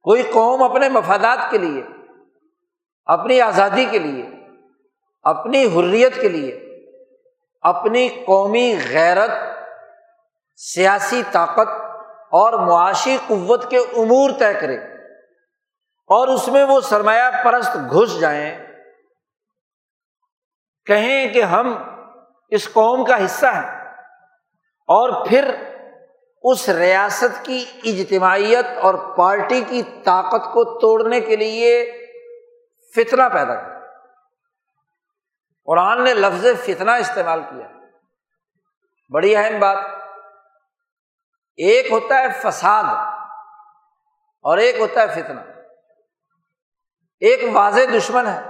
کوئی 0.06 0.22
قوم 0.22 0.62
اپنے 0.62 0.88
مفادات 0.88 1.50
کے 1.50 1.58
لیے، 1.58 1.82
اپنی 3.04 3.40
آزادی 3.40 3.84
کے 3.84 3.98
لیے، 3.98 4.30
اپنی 5.22 5.64
حریت 5.64 6.20
کے 6.20 6.28
لیے، 6.28 6.52
اپنی 7.62 8.08
قومی 8.08 8.78
غیرت، 8.90 9.30
سیاسی 10.56 11.22
طاقت 11.32 11.68
اور 12.30 12.52
معاشی 12.52 13.16
قوت 13.26 13.70
کے 13.70 13.78
امور 13.78 14.30
طے 14.38 14.54
کرے 14.54 14.76
اور 16.10 16.28
اس 16.28 16.48
میں 16.48 16.64
وہ 16.64 16.80
سرمایہ 16.80 17.44
پرست 17.44 17.76
گھس 17.90 18.20
جائیں۔ 18.20 18.66
کہیں 20.86 21.28
کہ 21.28 21.42
ہم 21.42 21.76
اس 22.50 22.72
قوم 22.72 23.04
کا 23.04 23.24
حصہ 23.24 23.46
ہیں 23.46 23.94
اور 24.88 25.26
پھر 25.26 25.54
اس 26.50 26.68
ریاست 26.68 27.44
کی 27.44 27.64
اجتماعیت 27.84 28.66
اور 28.82 29.16
پارٹی 29.16 29.64
کی 29.68 29.82
طاقت 29.82 30.44
کو 30.44 30.78
توڑنے 30.78 31.20
کے 31.20 31.36
لیے 31.36 31.92
فتنا 32.94 33.28
پیدا 33.28 33.54
کیا۔ 33.54 33.80
قرآن 35.64 36.04
نے 36.04 36.14
لفظ 36.14 36.46
فتنا 36.64 36.94
استعمال 36.94 37.40
کیا۔ 37.40 37.68
بڑی 39.12 39.36
اہم 39.36 39.60
بات۔ 39.60 39.78
ایک 41.56 41.90
ہوتا 41.90 42.20
ہے 42.20 42.26
فساد 42.42 42.84
اور 44.40 44.58
ایک 44.58 44.78
ہوتا 44.78 45.00
ہے 45.00 45.06
فتنا 45.06 45.40
ایک 47.20 47.40
واضح 47.52 47.80
دشمن 47.96 48.26
ہے۔ 48.26 48.42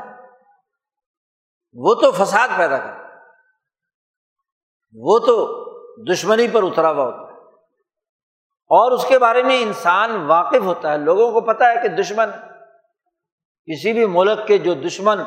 وہ 1.73 1.95
تو 1.95 2.13
فساد 2.13 2.49
پیدا 2.57 2.79
کر۔ 2.79 3.05
وہ 4.95 5.19
تو 5.19 5.67
دشمنی 6.13 6.49
پر 6.49 6.63
اترا 6.63 6.91
ہوا 6.91 7.05
ہوتا۔ 7.05 7.21
ہے 7.21 7.26
اور 8.69 8.93
اس 8.93 9.05
کے 9.09 9.19
بارے 9.19 9.43
میں 9.43 9.63
انسان 9.63 10.27
واقف 10.27 10.61
ہوتا 10.61 10.93
ہے۔ 10.93 10.99
لوگوں 10.99 11.33
کو 11.33 11.41
پتا 11.41 11.71
ہے 11.71 11.75
کہ 11.83 11.89
دشمن، 11.89 12.31
کسی 13.67 13.93
بھی 13.93 14.07
ملک 14.07 14.47
کے 14.47 14.59
جو 14.59 14.75
دشمن 14.75 15.19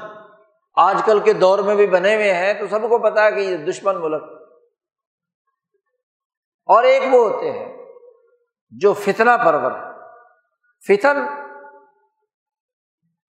آج 0.76 1.02
کل 1.06 1.20
کے 1.20 1.34
دور 1.34 1.60
میں 1.60 1.76
بھی 1.76 1.88
بنے 1.88 2.16
ہوئے 2.16 2.34
ہیں، 2.34 2.54
تو 2.54 2.68
سب 2.68 2.82
کو 2.82 3.00
پتا 3.00 3.26
ہے 3.26 3.32
کہ 3.32 3.40
یہ 3.40 3.58
دشمن 3.58 4.02
ملک۔ 4.02 4.24
اور 6.66 6.84
ایک 6.84 7.04
وہ 7.12 7.30
ہوتے 7.30 7.52
ہیں 7.52 7.78
جو 8.70 8.94
فتنا 8.94 9.38
پرور 9.38 9.72
ہے 9.72 9.90
فتن 10.88 11.18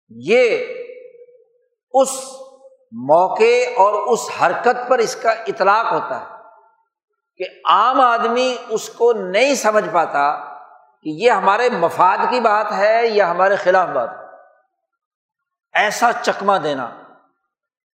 یہ 0.09 0.65
اس 1.91 2.23
موقع 2.91 3.69
اور 3.77 3.93
اس 3.93 4.19
حرکت 4.41 4.89
پر 4.89 4.97
اس 4.97 5.15
کا 5.15 5.31
اطلاق 5.31 5.93
ہوتا 5.93 6.21
ہے۔ 6.21 6.32
کہ 7.37 7.43
عام 7.65 8.01
آدمی 8.01 8.57
اس 8.69 8.89
کو 8.89 9.13
نہیں 9.13 9.55
سمجھ 9.55 9.89
پاتا 9.93 10.53
کہ 11.01 11.09
یہ 11.09 11.31
ہمارے 11.31 11.69
مفاد 11.69 12.17
کی 12.29 12.39
بات 12.39 12.65
ہے 12.77 13.07
یا 13.07 13.31
ہمارے 13.31 13.55
خلاف 13.55 13.89
بات 13.89 14.09
ہے۔ 14.09 14.23
ایسا 15.73 16.11
چکما 16.21 16.57
دینا۔ 16.63 17.03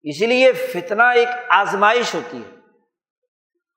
اسی 0.04 0.26
لیے 0.26 0.52
فتنا 0.52 1.10
ایک 1.10 1.28
آزمائش 1.50 2.16
ہوتی 2.16 2.38
ہے۔ 2.38 2.56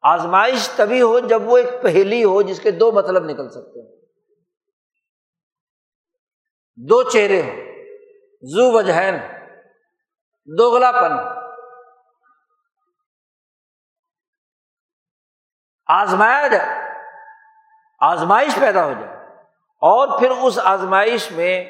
آزمائش 0.02 0.68
تبھی 0.68 1.02
ہو 1.02 1.18
جب 1.18 1.42
وہ 1.48 1.56
ایک 1.56 1.82
پہلی 1.82 2.24
ہو 2.24 2.42
جس 2.42 2.60
کے 2.60 2.70
دو 2.70 2.92
مطلب 2.92 3.24
نکل 3.24 3.50
سکتے 3.50 3.80
ہیں۔ 3.80 4.00
دو 6.76 7.02
چہرے 7.02 7.42
ہو 7.42 7.52
زو 8.56 8.72
وجہین۔ 8.72 9.16
دوگلا 10.58 10.92
پن 10.92 11.39
آزمایا 15.90 16.46
جائے، 16.46 16.68
آزمائش 18.00 18.58
پیدا 18.60 18.84
ہو 18.84 18.92
جائے۔ 18.92 19.16
اور 19.64 20.18
پھر 20.18 20.30
اس 20.30 20.58
آزمائش 20.64 21.32
میں 21.32 21.64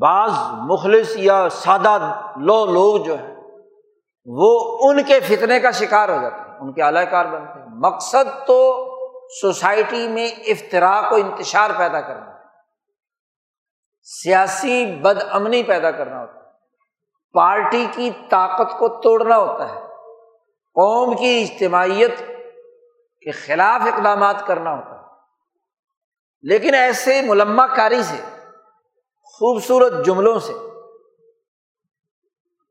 بعض 0.00 0.30
مخلص 0.52 1.16
یا 1.16 1.48
سادہ 1.48 2.20
لو 2.36 2.66
لوگ 2.66 3.04
جو 3.04 3.18
ہے 3.18 3.34
وہ 4.24 4.78
ان 4.82 5.02
کے 5.02 5.20
فتنے 5.20 5.60
کا 5.60 5.70
شکار 5.70 6.08
ہو 6.08 6.22
جاتے 6.22 6.36
ہیں۔ 6.36 6.58
ان 6.60 6.72
کے 6.72 6.82
اعلی 6.82 7.06
کار 7.06 7.24
بنتے 7.24 7.60
ہیں۔ 7.60 7.66
مقصد 7.66 8.46
تو 8.46 8.86
سوسائٹی 9.40 10.08
میں 10.08 10.28
افطراک 10.28 11.12
و 11.12 11.16
انتشار 11.16 11.70
پیدا 11.76 12.00
کرنا 12.00 12.32
سیاسی 14.02 14.86
بد 15.02 15.22
امنی 15.30 15.62
پیدا 15.62 15.90
کرنا 15.90 16.20
ہوتا 16.20 16.32
ہے۔ 16.32 16.52
پارٹی 17.32 17.86
کی 17.92 18.10
طاقت 18.28 18.78
کو 18.78 18.88
توڑنا 18.88 19.36
ہوتا 19.36 19.68
ہے۔ 19.68 19.80
قوم 20.74 21.16
کی 21.16 21.48
اجتماعیت 21.50 22.39
کے 23.20 23.30
خلاف 23.30 23.86
اقدامات 23.94 24.46
کرنا 24.46 24.74
ہوتا 24.74 24.94
ہے۔ 24.94 25.00
لیکن 26.42 26.74
ایسے 26.74 27.22
ملما 27.22 27.66
کاری 27.66 28.02
سے، 28.02 28.48
خوبصورت 29.22 29.92
جملوں 30.04 30.38
سے، 30.38 30.52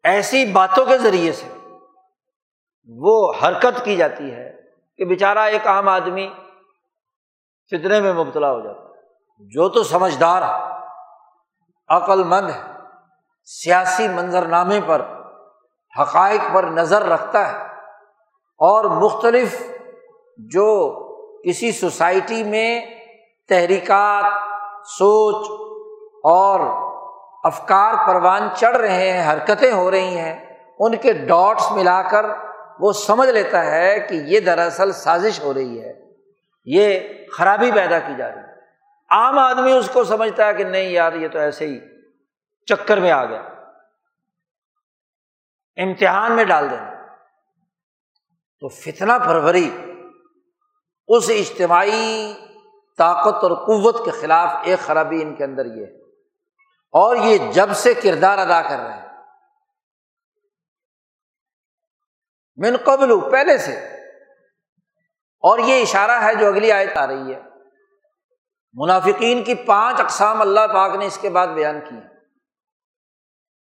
ایسی 0.04 0.46
باتوں 0.46 0.86
کے 0.86 0.98
ذریعے 0.98 1.32
سے 1.32 1.48
وہ 2.88 3.34
حرکت 3.34 3.86
کی 3.86 3.96
جاتی 3.96 4.32
ہے 4.32 4.58
کہ 4.98 5.06
بیچارہ 5.06 5.38
ایک 5.38 5.68
عام 5.68 5.88
آدمی 5.88 6.34
فتنے 7.72 8.02
میں 8.02 8.14
مبتلا 8.14 8.52
ہو 8.52 8.60
جاتا 8.60 8.82
ہے۔ 8.82 8.90
جو 9.40 9.70
تو 9.70 9.84
سمجھدار 9.84 10.42
عقل 11.88 12.24
مند 12.24 12.50
ہے، 12.50 12.62
سیاسی 13.46 14.08
منظرنامے 14.08 14.80
پر، 14.88 15.06
حقائق 16.02 16.42
پر 16.54 16.64
نظر 16.64 17.02
رکھتا 17.02 17.52
ہے 17.52 17.66
اور 18.58 18.86
مختلف 18.86 19.62
جو 20.48 20.94
کسی 21.46 21.72
سوسائٹی 21.72 22.44
میں 22.44 22.86
تحریکات، 23.50 24.26
سوچ 24.88 25.52
اور 26.24 26.60
افکار 27.44 27.94
پروان 28.08 28.50
چڑھ 28.56 28.78
رہے 28.78 29.12
ہیں، 29.12 29.34
حرکتیں 29.34 29.72
ہو 29.72 29.92
رہی 29.92 30.18
ہیں، 30.18 30.56
ان 30.80 30.96
کے 30.96 31.14
ڈاٹس 31.14 31.72
ملا 31.72 32.02
کر 32.02 32.26
وہ 32.80 32.94
سمجھ 32.94 33.30
لیتا 33.30 33.66
ہے 33.66 34.00
کہ 34.00 34.14
یہ 34.14 34.40
دراصل 34.40 34.92
سازش 34.92 35.44
ہو 35.44 35.54
رہی 35.54 35.82
ہے، 35.82 35.94
یہ 36.66 37.00
خرابی 37.34 37.72
پیدا 37.72 38.00
کی 38.00 38.14
جا 38.18 38.30
رہی 38.30 38.42
ہے۔ 38.42 38.54
عام 39.10 39.38
آدمی 39.38 39.72
اس 39.72 39.90
کو 39.90 40.04
سمجھتا 40.04 40.48
ہے 40.48 40.54
کہ 40.54 40.64
نہیں 40.64 40.90
یار، 40.90 41.14
یہ 41.14 41.28
تو 41.28 41.40
ایسے 41.40 41.68
ہی 41.68 41.80
چکر 42.66 43.00
میں 43.00 43.12
آ 43.12 43.26
گیا۔ 43.26 43.42
امتحان 45.78 46.32
میں 46.32 46.44
ڈال 46.44 46.70
دینا۔ 46.72 46.90
تو 48.60 48.68
فتنا 48.68 49.18
پروری 49.18 49.89
اس 51.10 51.30
اجتماعی 51.30 52.34
طاقت 52.98 53.44
اور 53.44 53.52
قوت 53.52 54.06
کے 54.06 54.12
خلاف 54.12 54.50
ایک 54.64 54.80
خرابی 54.80 55.22
ان 55.22 55.36
کے 55.36 55.44
اندر 55.44 55.66
یہ 55.66 55.86
ہے۔ 55.86 56.02
اور 56.92 57.16
یہ 57.16 57.52
جب 57.52 57.70
سے 57.74 57.94
کردار 57.94 58.38
ادا 58.38 58.62
کر 58.62 58.78
رہے 58.78 58.94
ہیں۔ 58.94 59.10
من 62.58 62.78
قبل، 62.78 63.32
پہلے 63.32 63.58
سے۔ 63.58 63.74
اور 65.40 65.60
یہ 65.60 65.82
اشارہ 65.82 66.24
ہے 66.24 66.36
جو 66.36 66.48
اگلی 66.48 66.72
آیت 66.72 66.98
آ 66.98 67.08
رہی 67.08 67.34
ہے۔ 67.34 67.42
منافقین 68.74 69.44
کی 69.44 69.56
پانچ 69.56 70.00
اقسام 70.00 70.42
اللہ 70.42 70.68
پاک 70.74 70.96
نے 70.96 71.06
اس 71.06 71.18
کے 71.18 71.30
بعد 71.30 71.48
بیان 71.48 71.80
کی 71.80 71.96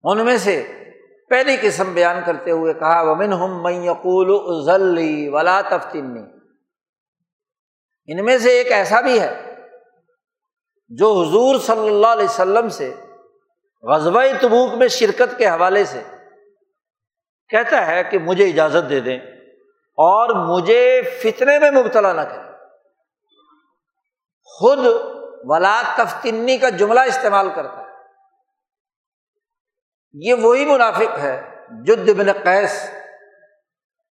ان 0.02 0.24
میں 0.24 0.36
سے 0.36 0.84
پہلی 1.30 1.56
قسم 1.62 1.94
بیان 1.94 2.16
کرتے 2.26 2.50
ہوئے 2.50 2.74
کہا 2.74 3.02
ومن 3.02 3.32
ہم 3.32 3.66
یقول 3.66 4.58
ازلی 4.58 5.28
ولا 5.28 5.60
تفتنی 5.60 6.37
ان 8.08 8.24
میں 8.24 8.38
سے 8.38 8.50
ایک 8.50 8.72
ایسا 8.72 9.00
بھی 9.00 9.20
ہے 9.20 9.54
جو 10.88 11.12
حضور 11.12 11.58
صلی 11.58 11.88
اللہ 11.88 12.06
علیہ 12.06 12.24
وسلم 12.24 12.68
سے 12.68 12.94
غزبۂ 13.82 14.24
تبوک 14.40 14.74
میں 14.74 14.88
شرکت 14.88 15.38
کے 15.38 15.48
حوالے 15.48 15.84
سے 15.84 16.02
کہتا 17.48 17.86
ہے 17.86 18.04
کہ 18.04 18.18
مجھے 18.18 18.48
اجازت 18.48 18.90
دے 18.90 19.00
دیں 19.00 19.18
اور 19.96 20.46
مجھے 20.46 21.02
فتنے 21.22 21.58
میں 21.58 21.70
مبتلا 21.70 22.12
نہ 22.12 22.20
کریں۔ 22.20 22.52
خود 24.44 24.78
ولا 25.44 25.82
تفتنی 25.96 26.58
کا 26.58 26.68
جملہ 26.68 27.00
استعمال 27.00 27.50
کرتا 27.54 27.80
ہے۔ 27.80 27.88
یہ 30.12 30.34
وہی 30.34 30.64
منافق 30.64 31.18
ہے 31.18 31.56
جد 31.84 32.10
بن 32.18 32.32
قیس 32.32 32.90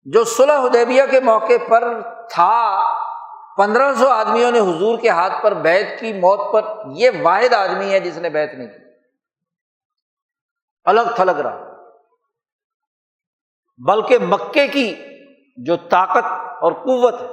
جو 0.04 0.24
صلح 0.24 0.58
حدیبیہ 0.58 1.02
کے 1.10 1.20
موقع 1.20 1.58
پر 1.68 2.00
تھا 2.30 2.89
پندرہ 3.60 3.94
سو 3.94 4.08
آدمیوں 4.08 4.50
نے 4.50 4.58
حضور 4.58 4.98
کے 4.98 5.08
ہاتھ 5.08 5.32
پر 5.42 5.54
بیت 5.54 6.00
کی، 6.00 6.12
موت 6.12 6.52
پر۔ 6.52 6.62
یہ 6.96 7.10
واحد 7.22 7.52
آدمی 7.52 7.90
ہے 7.90 8.00
جس 8.00 8.16
نے 8.16 8.28
بیت 8.28 8.54
نہیں 8.54 8.66
کی۔ 8.66 8.84
الگ 10.84 11.00
تھلگ 11.16 11.30
رہا۔ 11.30 11.72
بلکہ 13.78 14.18
مکے 14.18 14.68
کی 14.68 14.94
جو 15.56 15.76
طاقت 15.76 16.24
اور 16.60 16.72
قوت 16.72 17.20
ہے، 17.20 17.26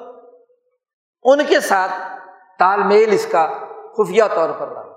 ان 1.23 1.45
کے 1.45 1.59
ساتھ 1.59 1.91
تال 2.59 2.83
میل 2.83 3.13
اس 3.13 3.27
کا 3.31 3.47
خفیہ 3.97 4.23
طور 4.35 4.49
پر 4.59 4.67
رہا۔ 4.67 4.93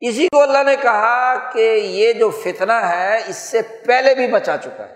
اسی 0.00 0.28
کو 0.28 0.42
اللہ 0.42 0.62
نے 0.62 0.76
کہا 0.76 1.50
کہ 1.50 1.74
یہ 1.74 2.12
جو 2.12 2.30
فتنا 2.30 2.88
ہے، 2.88 3.22
اس 3.26 3.36
سے 3.36 3.62
پہلے 3.86 4.14
بھی 4.14 4.32
بچا 4.32 4.56
چکا 4.56 4.88
ہے۔ 4.88 4.94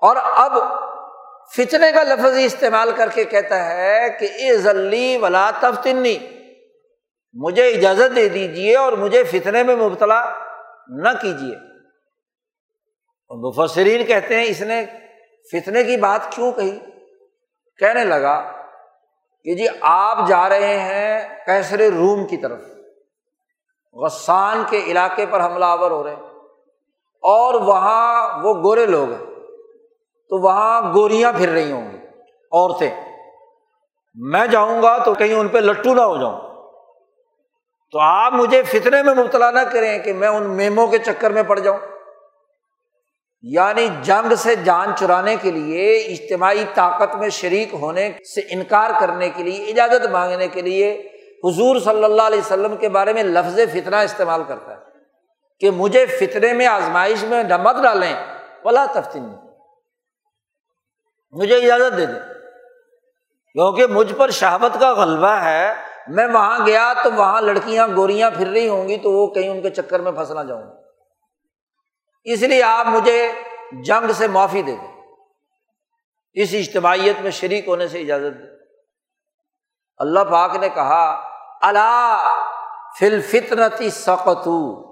اور 0.00 0.16
اب 0.16 0.52
فتنے 1.50 1.90
کا 1.92 2.02
لفظ 2.02 2.36
استعمال 2.38 2.90
کر 2.96 3.08
کے 3.08 3.24
کہتا 3.24 3.64
ہے 3.66 4.06
کہ 4.20 4.28
اے 4.38 4.56
ذلی 4.56 5.16
ولا 5.16 5.50
تفتنی، 5.60 6.16
مجھے 7.36 7.68
اجازت 7.68 8.16
دے 8.16 8.28
دیجیے 8.28 8.76
اور 8.76 8.92
مجھے 8.92 9.22
فتنے 9.24 9.62
میں 9.62 9.76
مبتلا 9.76 10.20
نہ 10.88 11.08
کیجیے 11.22 11.56
مفسرین 13.30 14.04
کہتے 14.04 14.34
ہیں، 14.34 14.44
اس 14.44 14.60
نے 14.60 14.84
فتنے 15.52 15.82
کی 15.84 15.96
بات 15.96 16.30
کیوں 16.32 16.52
کہی؟ 16.52 16.78
کہنے 17.80 18.04
لگا 18.04 18.36
کہ 19.46 19.54
جی 19.54 19.66
آپ 19.80 20.26
جا 20.28 20.48
رہے 20.48 20.78
ہیں 20.78 21.44
کیسر 21.46 21.80
روم 21.92 22.26
کی 22.26 22.36
طرف، 22.36 22.60
غسان 23.96 24.62
کے 24.70 24.82
علاقے 24.86 25.26
پر 25.26 25.44
حملہ 25.44 25.64
آور 25.64 25.90
ہو 25.90 26.02
رہے 26.04 26.14
اور 27.22 27.54
وہاں 27.60 28.38
وہ 28.38 28.54
گورے 28.62 28.86
لوگ 28.86 29.12
ہیں۔ 29.12 29.33
تو 30.34 30.40
وہاں 30.40 30.94
گوریاں 30.94 31.32
پھر 31.36 31.48
رہی 31.48 31.72
ہوں 31.72 31.92
گی، 31.92 31.96
عورتیں۔ 32.52 32.90
میں 34.14 34.46
جاؤں 34.46 34.82
گا 34.82 34.98
تو 34.98 35.14
کہیں 35.14 35.34
ان 35.34 35.48
پہ 35.48 35.58
لٹو 35.58 35.94
نہ 35.94 36.00
ہو 36.00 36.16
جاؤں۔ 36.16 36.40
تو 37.92 37.98
آپ 37.98 38.32
مجھے 38.32 38.62
فتنے 38.62 39.02
میں 39.02 39.14
مبتلا 39.14 39.50
نہ 39.50 39.58
کریں 39.72 39.98
کہ 39.98 40.12
میں 40.12 40.28
ان 40.28 40.56
میموں 40.56 40.86
کے 40.86 40.98
چکر 40.98 41.30
میں 41.30 41.42
پڑ 41.42 41.58
جاؤں۔ 41.58 41.78
یعنی 43.42 43.88
جنگ 44.02 44.34
سے 44.34 44.56
جان 44.56 44.96
چرانے 44.98 45.36
کے 45.36 45.50
لیے، 45.50 45.96
اجتماعی 45.96 46.64
طاقت 46.74 47.14
میں 47.14 47.28
شریک 47.28 47.74
ہونے 47.74 48.12
سے 48.34 48.40
انکار 48.40 48.90
کرنے 49.00 49.28
کے 49.28 49.42
لیے، 49.42 49.64
اجازت 49.64 50.06
مانگنے 50.06 50.48
کے 50.48 50.62
لیے 50.62 50.92
حضور 51.44 51.80
صلی 51.80 52.04
اللہ 52.04 52.22
علیہ 52.22 52.38
وسلم 52.38 52.76
کے 52.76 52.88
بارے 52.88 53.12
میں 53.12 53.22
لفظ 53.22 53.58
فتنا 53.72 54.00
استعمال 54.00 54.42
کرتا 54.48 54.70
ہے 54.70 54.78
کہ 55.60 55.70
مجھے 55.70 56.06
فتنے 56.06 56.52
میں 56.52 56.66
آزمائش 56.66 57.24
میں 57.24 57.42
نمک 57.42 57.82
ڈالیں۔ 57.82 58.14
بلا 58.64 58.86
تفتین 58.94 59.34
مجھے 61.34 61.56
اجازت 61.56 61.96
دے 61.96 62.06
دیں 62.06 62.20
کیونکہ 63.52 63.86
مجھ 63.86 64.14
پر 64.14 64.30
شہابت 64.30 64.80
کا 64.80 64.92
غلبہ 64.92 65.30
ہے، 65.30 65.74
میں 66.08 66.26
وہاں 66.26 66.66
گیا 66.66 66.92
تو 67.04 67.12
وہاں 67.12 67.40
لڑکیاں 67.40 67.88
گوریاں 67.96 68.30
پھر 68.30 68.48
رہی 68.48 68.68
ہوں 68.68 68.88
گی 68.88 68.96
تو 68.96 69.12
وہ 69.12 69.26
کہیں 69.26 69.48
ان 69.48 69.62
کے 69.62 69.70
چکر 69.70 70.00
میں 70.00 70.12
پھنسنا 70.12 70.42
جاؤں۔ 70.42 70.62
گا 70.62 70.80
اس 72.24 72.42
لیے 72.42 72.62
آپ 72.62 72.86
مجھے 72.86 73.32
جنگ 73.84 74.12
سے 74.12 74.26
معافی 74.26 74.62
دے 74.62 74.76
دیں۔ 74.76 75.02
اس 76.32 76.48
اجتماعیت 76.52 77.20
میں 77.20 77.30
شریک 77.30 77.68
ہونے 77.68 77.88
سے 77.88 78.00
اجازت 78.00 78.38
دے۔ 78.38 78.54
اللہ 79.98 80.20
پاک 80.20 80.56
نے 80.56 80.68
کہا 80.68 81.28
اللہ 81.62 82.32
فل 82.98 83.20
فتنتی 83.20 83.90
سقتو 83.90 84.84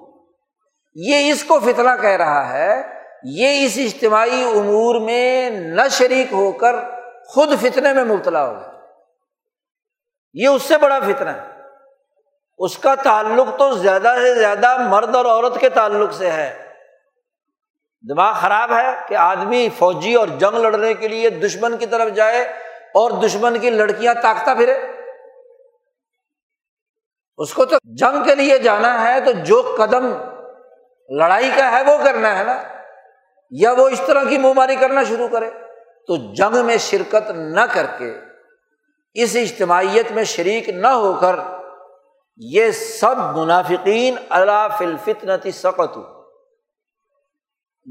یہ 0.94 1.30
اس 1.30 1.44
کو 1.44 1.58
فتنا 1.60 1.96
کہہ 1.96 2.10
رہا 2.10 2.52
ہے 2.52 3.01
یہ 3.24 3.66
اس 3.66 3.78
اجتماعی 3.78 4.44
امور 4.44 5.00
میں 5.00 5.50
نہ 5.50 5.82
شریک 5.90 6.32
ہو 6.32 6.52
کر 6.52 6.74
خود 7.26 7.48
فتنے 7.60 7.92
میں 7.92 8.04
مبتلا 8.04 8.46
ہو 8.46 8.54
گیا 8.54 8.72
یہ 10.34 10.48
اس 10.48 10.62
سے 10.62 10.78
بڑا 10.78 10.98
فتنا 11.00 11.34
ہے۔ 11.34 11.52
اس 12.58 12.78
کا 12.78 12.94
تعلق 12.94 13.58
تو 13.58 13.72
زیادہ 13.72 14.14
سے 14.22 14.34
زیادہ 14.34 14.76
مرد 14.76 15.14
اور 15.14 15.24
عورت 15.24 15.60
کے 15.60 15.68
تعلق 15.68 16.12
سے 16.12 16.30
ہے۔ 16.30 16.72
دماغ 18.08 18.34
خراب 18.34 18.72
ہے 18.72 18.88
کہ 19.08 19.14
آدمی 19.14 19.68
فوجی 19.78 20.14
اور 20.14 20.28
جنگ 20.28 20.58
لڑنے 20.58 20.94
کے 20.94 21.08
لیے 21.08 21.30
دشمن 21.30 21.76
کی 21.76 21.86
طرف 21.86 22.12
جائے 22.14 22.42
اور 22.94 23.10
دشمن 23.10 23.58
کی 23.58 23.70
لڑکیاں 23.70 24.14
طاقتہ 24.14 24.50
پھرے۔ 24.56 24.78
اس 27.36 27.54
کو 27.54 27.64
تو 27.64 27.76
جنگ 27.84 28.24
کے 28.24 28.34
لیے 28.34 28.58
جانا 28.58 29.04
ہے 29.04 29.20
تو 29.20 29.32
جو 29.32 29.76
قدم 29.78 30.12
لڑائی 31.08 31.50
کا 31.56 31.72
ہے 31.72 31.82
وہ 31.82 32.04
کرنا 32.04 32.38
ہے 32.38 32.44
نا۔ 32.44 32.81
یا 33.52 33.72
وہ 33.72 33.88
اس 33.88 34.00
طرح 34.06 34.24
کی 34.24 34.38
منہ 34.38 34.52
ماری 34.52 34.76
کرنا 34.76 35.02
شروع 35.02 35.28
کرے 35.28 35.50
تو 36.08 36.16
جنگ 36.34 36.64
میں 36.66 36.76
شرکت 36.76 37.30
نہ 37.30 37.60
کر 37.60 37.86
کے، 37.98 38.20
اس 39.14 39.36
اجتماعیت 39.36 40.12
میں 40.12 40.24
شریک 40.24 40.68
نہ 40.68 40.86
ہو 40.86 41.12
کر، 41.20 41.36
یہ 42.36 42.70
سب 42.70 43.16
منافقین 43.36 44.16
اللہ 44.28 44.66
فلفتنتی 44.78 45.50
سقت 45.50 45.98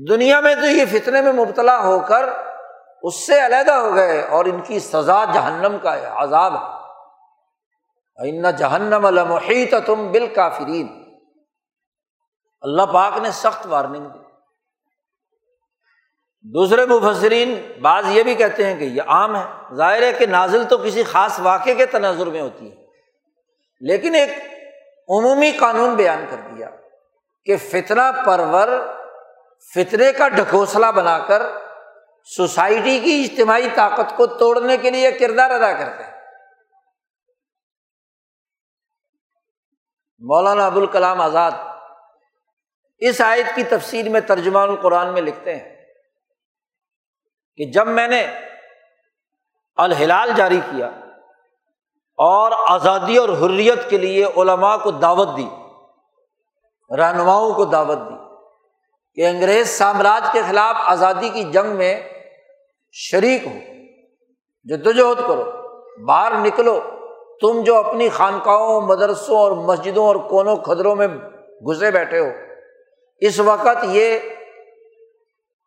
دنیا 0.10 0.40
میں 0.40 0.56
تو 0.56 0.66
یہ 0.66 0.86
فتنے 0.92 1.22
میں 1.22 1.34
مبتلا 1.34 1.80
ہو 1.84 2.00
کر 2.00 2.30
اس 3.04 3.16
سے 3.28 3.46
علیحدہ 3.46 3.72
ہو 3.72 3.96
گئے 3.96 4.22
اور 4.22 4.46
ان 4.46 4.62
کی 4.62 4.80
سزا 4.80 5.26
جہنم 5.26 5.78
کا 5.82 5.96
ہے 5.98 6.06
عذاب 6.06 6.56
ہے۔ 6.56 8.30
ان 8.30 8.56
جہنم 8.58 9.06
المحیط 9.06 9.74
تم 9.86 10.12
بال 10.12 10.28
کافرین 10.28 10.88
اللہ 12.62 12.82
پاک 12.82 13.18
نے 13.18 13.32
سخت 13.32 13.68
وارننگ 13.68 14.06
دی۔ 14.06 14.31
دوسرے 16.42 16.86
مفسرین 16.86 17.72
بعض 17.82 18.06
یہ 18.08 18.24
بھی 18.24 18.36
کہتے 18.36 18.66
ہیں 18.66 18.80
کہ 18.80 18.84
یہ 18.84 19.02
عام 19.02 19.36
ہے۔ 19.36 19.76
ظاہر 19.76 20.04
ہے 20.04 20.14
کہ 20.14 20.26
نازل 20.26 20.64
تو 20.64 20.78
کسی 20.78 21.04
خاص 21.04 21.40
واقعے 21.40 21.76
کے 21.76 21.86
تناظر 21.86 22.28
میں 22.28 22.42
ہوتی 22.42 22.72
ہے۔ 22.72 22.86
لیکن 23.80 24.16
ایک 24.16 24.30
عمومی 25.10 25.52
قانون 25.52 25.96
بیان 25.96 26.26
کر 26.30 26.56
دیا 26.56 26.70
کہ 27.46 27.58
فتنہ 27.58 28.02
پرور 28.26 28.68
فتنے 29.76 30.12
کا 30.12 30.28
ڈھکوسلا 30.28 30.92
بنا 30.92 31.20
کر 31.20 31.42
سوسائٹی 32.36 33.00
کی 33.00 33.28
اجتماعی 33.30 33.68
طاقت 33.76 34.18
کو 34.18 34.26
توڑنے 34.26 34.78
کے 34.78 34.90
لیے 34.90 35.12
کردار 35.12 35.50
ادا 35.50 35.74
کرتے 35.74 36.04
ہیں۔ 36.04 36.12
مولانا 40.20 40.66
ابوالکلام 40.66 41.22
آزاد 41.22 41.52
اس 43.00 43.22
آیت 43.22 43.56
کی 43.56 43.64
تفصیل 43.64 44.10
میں 44.10 44.22
ترجمان 44.22 44.70
القرآن 44.70 45.14
میں 45.14 45.22
لکھتے 45.22 45.56
ہیں۔ 45.56 45.71
کہ 47.58 47.66
جب 47.66 47.88
میں 47.88 48.08
نے 48.08 48.26
الحلال 49.78 50.32
جاری 50.36 50.60
کیا 50.72 50.88
اور 52.20 52.52
آزادی 52.68 53.18
اور 53.18 53.30
حریت 53.30 53.90
کے 53.90 53.98
لیے 53.98 54.26
علماء 54.26 54.76
کو 54.78 54.92
دعوت 54.92 55.28
دی، 55.38 55.48
رہنماؤں 56.92 57.54
کو 57.54 57.66
دعوت 57.66 58.00
دی 58.00 58.16
کہ 59.18 59.28
انگریز 59.28 59.70
سامراج 59.70 60.32
کے 60.34 60.42
خلاف 60.48 60.76
آزادی 60.86 61.30
کی 61.30 61.44
جنگ 61.44 61.76
میں 61.76 61.94
شریک 62.96 63.48
ہو، 63.48 63.54
جدوجہد 64.66 65.28
کرو، 65.28 65.44
باہر 66.06 66.32
نکلو، 66.38 66.80
تم 67.42 67.62
جو 67.64 67.76
اپنی 67.76 68.10
خانقاہوں، 68.10 68.82
مدرسوں 68.82 69.38
اور 69.38 69.52
مسجدوں 69.52 70.06
اور 70.08 70.16
کونوں 70.16 70.56
کھدروں 70.56 70.96
میں 70.96 71.08
گھسے 71.08 71.92
بیٹھے 71.92 72.20
ہو۔ 72.20 72.30
اس 73.22 73.40
وقت 73.40 73.84
یہ 73.84 74.20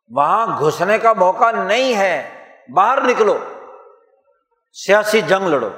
وہاں 0.08 0.60
گھسنے 0.60 0.98
کا 0.98 1.12
موقع 1.12 1.50
نہیں 1.50 1.96
ہے۔ 1.96 2.44
باہر 2.74 3.02
نکلو۔ 3.02 3.38
سیاسی 4.72 5.20
جنگ 5.20 5.46
لڑو۔ 5.46 5.68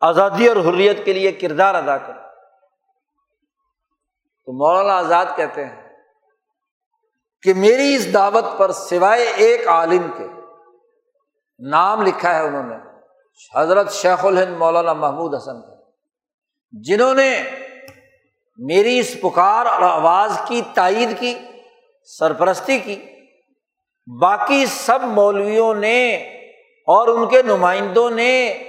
آزادی 0.00 0.48
اور 0.48 0.56
حریت 0.56 1.04
کے 1.04 1.12
لیے 1.12 1.32
کردار 1.32 1.74
ادا 1.74 1.98
کرو۔ 1.98 2.20
تو 4.44 4.52
مولانا 4.52 4.98
آزاد 4.98 5.26
کہتے 5.36 5.64
ہیں 5.64 5.88
کہ 7.42 7.54
میری 7.54 7.94
اس 7.94 8.14
دعوت 8.14 8.44
پر 8.58 8.72
سوائے 8.72 9.24
ایک 9.24 9.68
عالم 9.68 10.10
کے 10.18 10.24
نام 11.58 12.02
لکھا 12.02 12.34
ہے 12.34 12.46
انہوں 12.46 12.62
نے، 12.62 12.76
حضرت 13.54 13.92
شیخ 13.92 14.24
الہند 14.24 14.56
مولانا 14.56 14.92
محمود 14.92 15.34
حسن 15.34 15.62
کا، 15.62 15.74
جنہوں 16.72 17.14
نے 17.14 17.42
میری 18.58 18.98
اس 18.98 19.16
پکار 19.22 19.66
اور 19.66 19.82
آواز 19.82 20.40
کی 20.46 20.62
تائید 20.74 21.20
کی، 21.20 21.38
سرپرستی 22.04 22.78
کی۔ 22.78 23.11
باقی 24.06 24.66
سب 24.66 24.98
مولویوں 25.02 25.74
نے 25.74 26.16
اور 26.86 27.08
ان 27.08 27.28
کے 27.28 27.42
نمائندوں 27.42 28.10
نے 28.10 28.62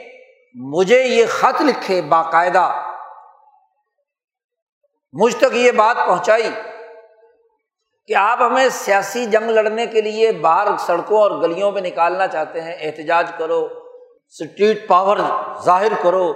مجھے 0.53 1.03
یہ 1.03 1.25
خط 1.29 1.61
لکھے 1.61 2.01
باقاعدہ۔ 2.01 2.81
مجھ 5.13 5.35
تک 5.35 5.55
یہ 5.55 5.71
بات 5.71 6.07
پہنچائی 6.07 6.49
کہ 8.07 8.15
آپ 8.15 8.41
ہمیں 8.41 8.69
سیاسی 8.69 9.25
جنگ 9.25 9.49
لڑنے 9.49 9.85
کے 9.85 10.01
لیے 10.01 10.31
باہر 10.31 10.67
سڑکوں 10.79 11.17
اور 11.17 11.31
گلیوں 11.31 11.71
میں 11.71 11.81
نکالنا 11.81 12.27
چاہتے 12.27 12.61
ہیں، 12.61 12.75
احتجاج 12.81 13.31
کرو 13.37 13.67
اسٹریٹ 14.27 14.87
پاور 14.87 15.17
ظاہر 15.63 15.91
کرو، 16.03 16.33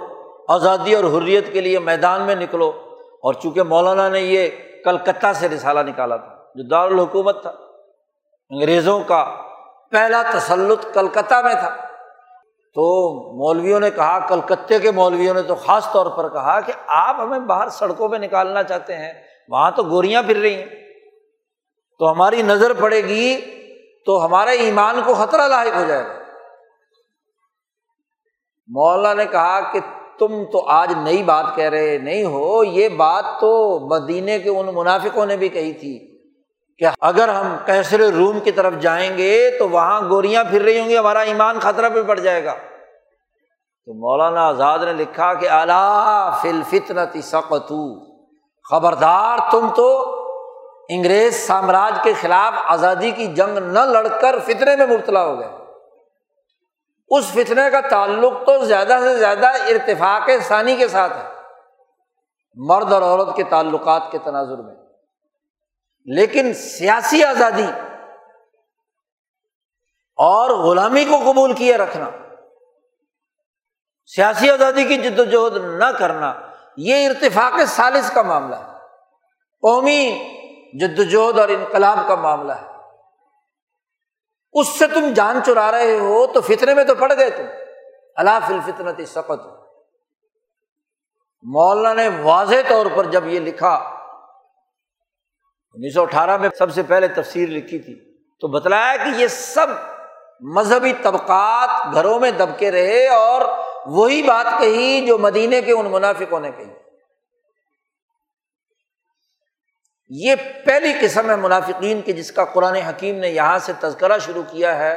آزادی 0.48 0.94
اور 0.94 1.04
حریت 1.04 1.52
کے 1.52 1.60
لیے 1.60 1.78
میدان 1.78 2.22
میں 2.22 2.34
نکلو۔ 2.34 2.68
اور 3.22 3.34
چونکہ 3.34 3.62
مولانا 3.62 4.08
نے 4.08 4.20
یہ 4.20 4.48
کلکتہ 4.84 5.32
سے 5.34 5.48
رسالہ 5.48 5.80
نکالا 5.80 6.16
تھا، 6.16 6.34
جو 6.54 6.68
دارالحکومت 6.68 7.42
تھا۔ 7.42 7.67
انگریزوں 8.50 9.00
کا 9.00 9.34
پہلا 9.90 10.22
تسلط 10.22 10.94
کلکتہ 10.94 11.34
میں 11.44 11.54
تھا۔ 11.54 11.76
تو 12.74 13.10
مولویوں 13.36 13.80
نے 13.80 13.90
کہا 13.90 14.26
کلکتے 14.28 14.78
کے 14.78 14.90
مولویوں 14.90 15.34
نے 15.34 15.42
تو 15.42 15.54
خاص 15.54 15.92
طور 15.92 16.06
پر 16.06 16.28
کہا 16.28 16.60
کہ 16.60 16.72
آپ 16.86 17.16
ہمیں 17.20 17.38
باہر 17.38 17.68
سڑکوں 17.68 18.08
پہ 18.08 18.16
نکالنا 18.16 18.62
چاہتے 18.62 18.96
ہیں، 18.96 19.12
وہاں 19.48 19.70
تو 19.70 19.82
گوریاں 19.82 20.22
پھر 20.22 20.36
رہی 20.36 20.54
ہیں۔ 20.54 20.66
تو 21.98 22.12
ہماری 22.12 22.42
نظر 22.42 22.72
پڑے 22.72 23.04
گی 23.04 23.40
تو 24.06 24.24
ہمارے 24.24 24.50
ایمان 24.50 25.00
کو 25.04 25.14
خطرہ 25.14 25.48
لاحق 25.48 25.76
ہو 25.76 25.84
جائے 25.86 26.04
گا۔ 26.04 26.12
مولانا 28.68 29.14
نے 29.14 29.24
کہا 29.24 29.72
کہ 29.72 29.80
تم 30.18 30.44
تو 30.52 30.68
آج 30.68 30.92
نئی 30.96 31.22
بات 31.22 31.44
کہہ 31.54 31.64
رہے، 31.64 31.98
نہیں 31.98 32.24
ہو، 32.24 32.64
یہ 32.64 32.88
بات 32.88 33.24
تو 33.40 33.80
مدینے 33.80 34.38
کے 34.38 34.50
ان 34.50 34.66
منافقوں 34.74 35.26
نے 35.26 35.36
بھی 35.36 35.48
کہی 35.48 35.72
تھی۔ 35.72 36.07
کہ 36.78 36.86
اگر 37.00 37.28
ہم 37.28 37.56
کیسر 37.64 38.00
روم 38.00 38.40
کی 38.40 38.52
طرف 38.52 38.72
جائیں 38.80 39.18
گے 39.18 39.56
تو 39.58 39.68
وہاں 39.68 40.00
گوریاں 40.08 40.44
پھر 40.44 40.62
رہی 40.62 40.80
ہوں 40.80 40.88
گی، 40.88 40.98
ہمارا 40.98 41.20
ایمان 41.20 41.60
خطرہ 41.60 41.88
پہ 41.88 42.02
پڑ 42.02 42.18
جائے 42.18 42.44
گا۔ 42.44 42.54
تو 43.86 43.94
مولانا 43.94 44.48
آزاد 44.48 44.78
نے 44.78 44.92
لکھا 44.92 45.34
کہ 45.34 45.48
اللہ 45.48 46.38
فل 46.42 46.62
فتنتی 46.70 47.22
سقتو 47.22 48.04
خبردار 48.70 49.38
تم 49.50 49.68
تو 49.76 50.14
انگریز 50.88 51.46
سامراج 51.46 51.98
کے 52.02 52.12
خلاف 52.12 52.54
آزادی 52.66 53.10
کی 53.10 53.26
جنگ 53.26 53.58
نہ 53.58 53.78
لڑ 53.78 54.08
کر 54.20 54.38
فتنے 54.38 54.76
میں 54.76 54.86
مبتلا 54.86 55.24
ہو 55.24 55.38
گئے۔ 55.38 55.48
اس 57.08 57.24
فتنے 57.24 57.70
کا 57.72 57.80
تعلق 57.80 58.46
تو 58.46 58.64
زیادہ 58.64 58.98
سے 59.02 59.18
زیادہ 59.18 59.46
ارتفاق 59.46 60.30
ثانی 60.48 60.76
کے 60.76 60.88
ساتھ 60.88 61.12
ہے۔ 61.12 61.28
مرد 62.54 62.92
اور 62.92 63.02
عورت 63.02 63.36
کے 63.36 63.42
تعلقات 63.42 64.02
کے 64.10 64.18
تناظر 64.18 64.56
میں۔ 64.56 64.74
لیکن 66.14 66.54
سیاسی 66.54 67.24
آزادی 67.24 67.66
اور 70.16 70.50
غلامی 70.50 71.04
کو 71.04 71.30
قبول 71.30 71.52
کیے 71.52 71.76
رکھنا، 71.76 72.10
سیاسی 74.06 74.50
آزادی 74.50 74.84
کی 74.84 74.96
جد 74.96 75.18
وجہد 75.18 75.56
نہ 75.56 75.98
کرنا، 75.98 76.34
یہ 76.76 77.08
ارتفاق 77.08 77.64
سالس 77.66 78.10
کا 78.10 78.22
معاملہ 78.22 78.56
ہے۔ 78.56 78.72
قومی 79.60 80.28
جدوجہد 80.80 81.38
اور 81.38 81.48
انقلاب 81.48 81.98
کا 82.08 82.14
معاملہ 82.14 82.52
ہے۔ 82.52 82.66
اس 84.52 84.78
سے 84.78 84.86
تم 84.86 85.12
جان 85.12 85.40
چرا 85.46 85.70
رہے 85.70 85.98
ہو 85.98 86.26
تو 86.26 86.40
فطرے 86.40 86.74
میں 86.74 86.84
تو 86.84 86.94
پڑ 86.94 87.12
گئے 87.16 87.30
تم۔ 87.30 87.44
اللہ 88.16 88.38
فل 88.46 88.60
فطرت 88.66 89.00
سقت 89.06 89.46
مولانا 91.42 92.02
نے 92.02 92.08
واضح 92.22 92.54
طور 92.68 92.86
پر 92.94 93.04
جب 93.04 93.26
یہ 93.26 93.40
لکھا 93.40 93.97
انیس 95.78 95.94
سو 95.94 96.02
اٹھارہ 96.02 96.36
میں 96.36 96.48
سب 96.58 96.74
سے 96.74 96.82
پہلے 96.82 97.08
تفسیر 97.08 97.48
لکھی 97.48 97.78
تھی 97.78 97.94
تو 98.40 98.48
بتلایا 98.48 98.96
کہ 98.96 99.20
یہ 99.20 99.26
سب 99.26 99.66
مذہبی 100.40 100.92
طبقات 101.02 101.94
گھروں 101.94 102.20
میں 102.20 102.30
دبکے 102.30 102.70
رہے 102.70 103.08
اور 103.08 103.40
وہی 103.86 104.22
بات 104.22 104.60
کہی 104.60 105.06
جو 105.06 105.18
مدینے 105.18 105.60
کے 105.60 105.72
ان 105.72 105.86
منافقوں 105.86 106.40
نے 106.40 106.50
کہی۔ 106.50 106.72
یہ 110.08 110.34
پہلی 110.66 110.92
قسم 111.00 111.30
ہے 111.30 111.36
منافقین 111.36 112.02
کی 112.02 112.12
جس 112.12 112.32
کا 112.32 112.44
قرآن 112.44 112.74
حکیم 112.74 113.16
نے 113.16 113.28
یہاں 113.28 113.58
سے 113.58 113.72
تذکرہ 113.80 114.18
شروع 114.18 114.42
کیا 114.42 114.78
ہے 114.78 114.94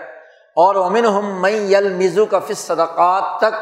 اور 0.55 0.75
امن 0.75 1.05
ہم 1.05 1.45
یل 1.45 1.93
میزو 1.93 2.25
کا 2.25 2.39
فص 2.39 2.57
صدقات 2.57 3.39
تک 3.39 3.53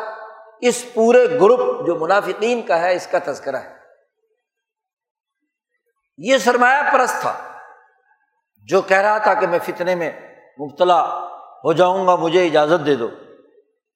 اس 0.62 0.86
پورے 0.94 1.26
گروپ 1.26 1.88
جو 1.88 1.96
منافقین 1.96 2.62
کا 2.62 2.82
ہے 2.82 2.96
اس 2.96 3.08
کا 3.08 3.18
تذکرہ 3.24 3.58
ہے۔ 3.58 3.79
یہ 6.20 6.38
سرمایہ 6.38 6.92
پرست 6.94 7.22
تھا۔ 7.22 7.34
جو 8.66 8.82
کہہ 8.82 8.98
رہا 8.98 9.18
تھا 9.18 9.34
کہ 9.34 9.48
میں 9.48 9.60
فتنے 9.60 9.96
میں 9.96 10.12
مبتلا 10.60 11.24
ہو 11.64 11.74
جاؤں 11.74 12.08
گا، 12.08 12.16
مجھے 12.16 12.46
اجازت 12.46 12.86
دے 12.86 12.96
دو۔ 12.96 13.10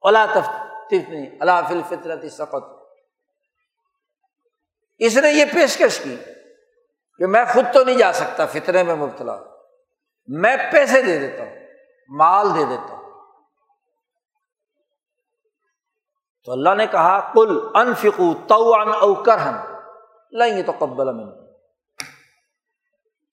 اللہ 0.01 0.33
تفتنی 0.33 1.37
اللہ 1.39 1.51
فل 1.69 1.81
فطرت 1.89 2.31
سقت 2.31 2.83
اس 4.99 5.17
نے 5.17 5.31
یہ 5.31 5.45
پیشکش 5.53 5.99
کی 5.99 6.15
کہ 7.17 7.25
میں 7.27 7.45
خود 7.53 7.65
تو 7.73 7.83
نہیں 7.83 7.97
جا 7.97 8.13
سکتا 8.13 8.45
فطرے 8.45 8.83
میں 8.83 8.95
مبتلا۔ 8.95 9.37
میں 10.27 10.57
پیسے 10.71 11.01
دے 11.01 11.19
دیتا 11.19 11.43
ہوں، 11.43 11.55
مال 12.09 12.47
دے 12.55 12.65
دیتا 12.65 12.95
ہوں۔ 12.95 13.03
تو 16.45 16.51
اللہ 16.51 16.75
نے 16.77 16.87
کہا 16.87 17.31
کل 17.33 17.59
انفکو 17.75 18.33
تو 18.47 18.81
ان 18.81 18.89
او 19.01 19.13
کرہن 19.13 19.55
لیں 20.31 20.57
گے 20.57 20.63
تو 20.63 20.71
قبل 20.79 21.13
میں 21.13 21.42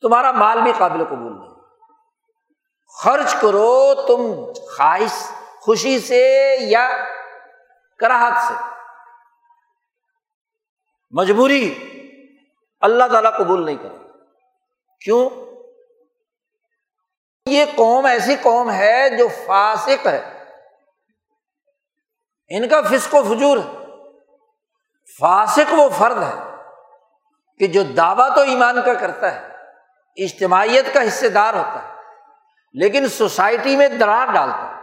تمہارا 0.02 0.30
مال 0.30 0.62
بھی 0.62 0.72
قابل 0.78 1.04
قبول 1.04 1.38
نہیں۔ 1.38 1.50
خرچ 3.02 3.34
کرو 3.34 3.94
تم 3.94 4.52
خواہش، 4.52 5.30
خوشی 5.60 5.98
سے 5.98 6.56
یا 6.60 6.90
کراہت 7.98 8.32
سے۔ 8.48 8.54
مجبوری 11.10 11.86
اللہ 12.80 13.04
تعالیٰ 13.12 13.38
قبول 13.38 13.66
نہیں 13.66 13.76
کرے۔ 13.76 14.08
کیوں؟ 15.04 15.30
یہ 17.46 17.64
قوم 17.76 18.04
ایسی 18.04 18.36
قوم 18.42 18.70
ہے 18.70 19.10
جو 19.18 19.28
فاسق 19.46 20.06
ہے۔ 20.06 20.44
ان 22.48 22.68
کا 22.68 22.80
فسق 22.80 23.14
و 23.14 23.22
فجور 23.22 23.56
ہے۔ 23.56 23.86
فاسق 25.20 25.72
وہ 25.72 25.88
فرد 25.88 26.22
ہے 26.22 26.56
کہ 27.58 27.66
جو 27.66 27.82
دعویٰ 27.82 28.34
تو 28.34 28.40
ایمان 28.40 28.82
کا 28.82 28.94
کرتا 28.94 29.34
ہے۔ 29.34 29.49
اجتماعیت 30.24 30.92
کا 30.94 31.06
حصے 31.08 31.28
دار 31.28 31.54
ہوتا 31.54 31.82
ہے، 31.82 31.92
لیکن 32.74 33.08
سوسائٹی 33.08 33.76
میں 33.76 33.88
درار 33.88 34.32
ڈالتا 34.32 34.64
ہے، 34.64 34.78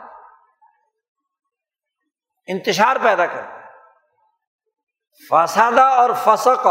انتشار 2.48 2.96
پیدا 3.04 3.26
کرتا 3.26 3.54
ہے۔ 3.54 3.66
فسادہ 5.30 5.82
اور 5.82 6.10
فسق، 6.24 6.68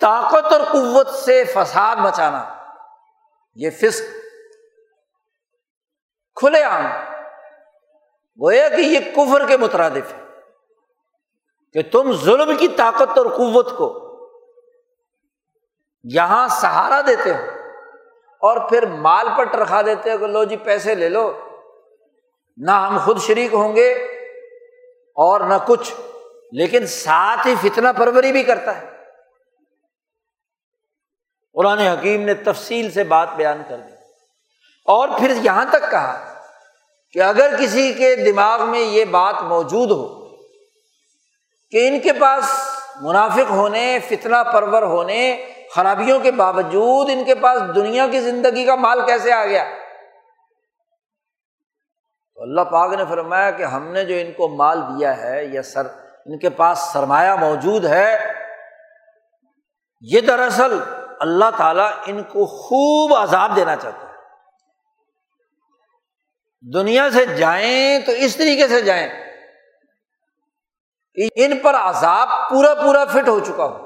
طاقت 0.00 0.52
اور 0.52 0.60
قوت 0.72 1.08
سے 1.08 1.44
فساد 1.44 1.96
مچانا 1.96 2.44
یہ 3.54 3.70
فسق 3.70 4.04
کھلے 6.36 6.62
عام 6.62 6.86
گویا 8.38 8.68
کہ 8.68 8.80
یہ 8.80 9.00
کفر 9.14 9.46
کے 9.46 9.56
مترادف 9.56 10.12
ہے 10.12 10.20
کہ 11.74 11.82
تم 11.92 12.12
ظلم 12.12 12.56
کی 12.56 12.68
طاقت 12.68 13.18
اور 13.18 13.26
قوت 13.26 13.76
کو 13.78 13.88
یہاں 16.04 16.48
سہارا 16.48 17.00
دیتے 17.06 17.30
ہو 17.30 17.40
اور 18.40 18.68
پھر 18.68 18.86
مال 18.86 19.28
پٹ 19.38 19.54
رکھا 19.54 19.82
دیتے 19.82 20.12
ہو 20.12 20.18
کہ 20.18 20.26
لو 20.26 20.44
جی 20.44 20.56
پیسے 20.56 20.94
لے 20.94 21.08
لو، 21.08 21.38
نہ 22.56 22.70
ہم 22.70 22.98
خود 23.04 23.22
شریک 23.22 23.54
ہوں 23.54 23.76
گے 23.76 23.92
اور 25.14 25.40
نہ 25.40 25.54
کچھ۔ 25.66 25.94
لیکن 26.52 26.86
ساتھ 26.86 27.46
ہی 27.46 27.68
فتنا 27.68 27.92
پروری 27.92 28.32
بھی 28.32 28.42
کرتا 28.42 28.80
ہے۔ 28.80 28.86
قرآن 31.54 31.78
حکیم 31.78 32.22
نے 32.22 32.34
تفصیل 32.34 32.90
سے 32.90 33.04
بات 33.04 33.28
بیان 33.36 33.62
کر 33.68 33.76
دی۔ 33.76 33.92
اور 34.86 35.08
پھر 35.18 35.30
یہاں 35.30 35.64
تک 35.70 35.90
کہا 35.90 36.42
کہ 37.10 37.22
اگر 37.22 37.54
کسی 37.60 37.92
کے 37.92 38.16
دماغ 38.16 38.68
میں 38.68 38.80
یہ 38.80 39.04
بات 39.04 39.42
موجود 39.42 39.90
ہو 39.90 40.36
کہ 41.70 41.88
ان 41.88 42.00
کے 42.00 42.12
پاس 42.12 42.44
منافق 43.00 43.50
ہونے 43.50 43.98
فتنا 44.08 44.42
پرور 44.42 44.82
ہونے 44.82 45.48
خرابیوں 45.74 46.20
کے 46.20 46.30
باوجود 46.30 47.10
ان 47.12 47.24
کے 47.24 47.34
پاس 47.34 47.62
دنیا 47.74 48.06
کی 48.08 48.20
زندگی 48.20 48.66
کا 48.66 48.74
مال 48.74 49.06
کیسے 49.06 49.32
آ 49.32 49.46
گیا؟ 49.46 49.64
تو 52.34 52.42
اللہ 52.42 52.60
پاک 52.60 52.94
نے 52.94 53.04
فرمایا 53.08 53.50
کہ 53.50 53.62
ہم 53.62 53.88
نے 53.92 54.04
جو 54.04 54.14
ان 54.14 54.32
کو 54.32 54.48
مال 54.48 54.82
دیا 54.82 55.16
ہے 55.16 55.44
یا 55.44 55.62
سر، 55.62 55.86
ان 56.26 56.38
کے 56.38 56.50
پاس 56.50 56.78
سرمایہ 56.78 57.30
موجود 57.30 57.84
ہے، 57.84 58.32
یہ 60.00 60.20
دراصل 60.20 60.80
اللہ 61.20 61.44
تعالیٰ 61.56 61.90
ان 62.06 62.22
کو 62.22 62.46
خوب 62.46 63.14
عذاب 63.14 63.56
دینا 63.56 63.76
چاہتا 63.76 64.06
ہے۔ 64.06 64.12
دنیا 66.74 67.10
سے 67.10 67.26
جائیں 67.26 67.98
تو 67.98 68.12
اس 68.12 68.36
طریقے 68.36 68.68
سے 68.68 68.80
جائیں 68.80 69.08
ان 71.36 71.58
پر 71.58 71.74
عذاب 71.74 72.28
پورا 72.50 72.74
پورا 72.74 73.04
فٹ 73.04 73.28
ہو 73.28 73.40
چکا 73.40 73.64
ہو۔ 73.64 73.81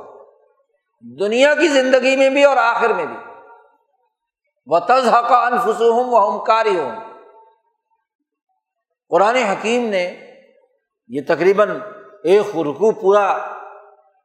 دنیا 1.01 1.55
کی 1.55 1.69
زندگی 1.69 2.17
میں 2.17 2.31
بھی 2.31 2.45
اور 2.45 2.57
آخر 2.57 2.89
میں 2.89 3.07
بھی۔ 3.07 3.17
وہ 4.67 4.79
تز 4.79 5.09
حقا 5.09 5.47
انفس 5.47 5.81
ہوں 5.81 6.05
وہ 6.05 6.33
ہمکاری 6.33 6.79
ہوں 6.79 6.97
قرآن 9.09 9.37
حکیم 9.37 9.89
نے 9.89 10.33
یہ 11.09 11.21
تقریباً 11.29 11.81
ایک 12.25 12.47
رکو 12.47 12.93
پورا 12.93 13.37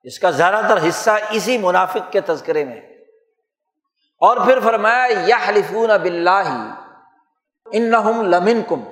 اس 0.04 0.20
کا 0.20 0.32
زیادہ 0.32 0.62
تر 0.70 0.88
حصہ 0.88 1.12
اسی 1.30 1.58
منافق 1.58 2.12
کے 2.12 2.22
تذکرے 2.22 2.66
میں 2.66 2.82
اور 4.22 4.38
پھر 4.38 4.60
فرمایا 4.60 5.08
یا 5.26 5.38
حلیفون 5.50 5.92
اب 5.92 6.06
اللہ 6.06 6.76
ان 7.66 7.92
لمن 8.32 8.62
کم 8.70 8.84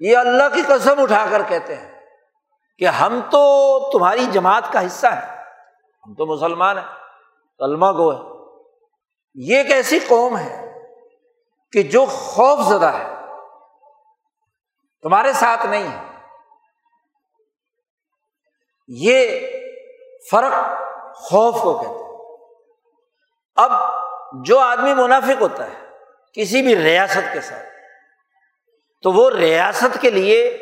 یہ 0.00 0.16
اللہ 0.16 0.54
کی 0.54 0.62
قسم 0.66 1.02
اٹھا 1.02 1.26
کر 1.30 1.42
کہتے 1.48 1.74
ہیں 1.74 2.00
کہ 2.78 2.84
ہم 2.84 3.20
تو 3.30 3.42
تمہاری 3.92 4.26
جماعت 4.32 4.72
کا 4.72 4.86
حصہ 4.86 5.06
ہیں۔ 5.06 5.31
ہم 6.06 6.14
تو 6.14 6.26
مسلمان 6.26 6.78
ہیں 6.78 6.84
کلمہ 7.58 7.86
گو 7.86 8.12
ہے 8.12 8.32
یہ 9.34 9.56
ایک 9.56 9.70
ایسی 9.70 9.98
قوم 9.98 10.38
ہے 10.38 10.78
کہ 11.72 11.82
جو 11.82 12.04
خوف 12.04 12.58
زدہ 12.58 12.86
ہے، 12.86 13.14
تمہارے 15.02 15.32
ساتھ 15.32 15.66
نہیں 15.66 15.88
ہے۔ 15.88 16.18
یہ 18.88 19.40
فرق 20.30 20.52
خوف 21.14 21.62
کو 21.62 21.78
کہتے 21.78 22.04
ہیں۔ 22.04 22.38
اب 23.54 23.70
جو 24.44 24.58
آدمی 24.58 24.94
منافق 24.94 25.42
ہوتا 25.42 25.66
ہے، 25.66 25.88
کسی 26.32 26.62
بھی 26.62 26.76
ریاست 26.76 27.32
کے 27.32 27.40
ساتھ، 27.40 27.66
تو 29.02 29.12
وہ 29.12 29.30
ریاست 29.30 29.98
کے 30.00 30.10
لیے 30.10 30.58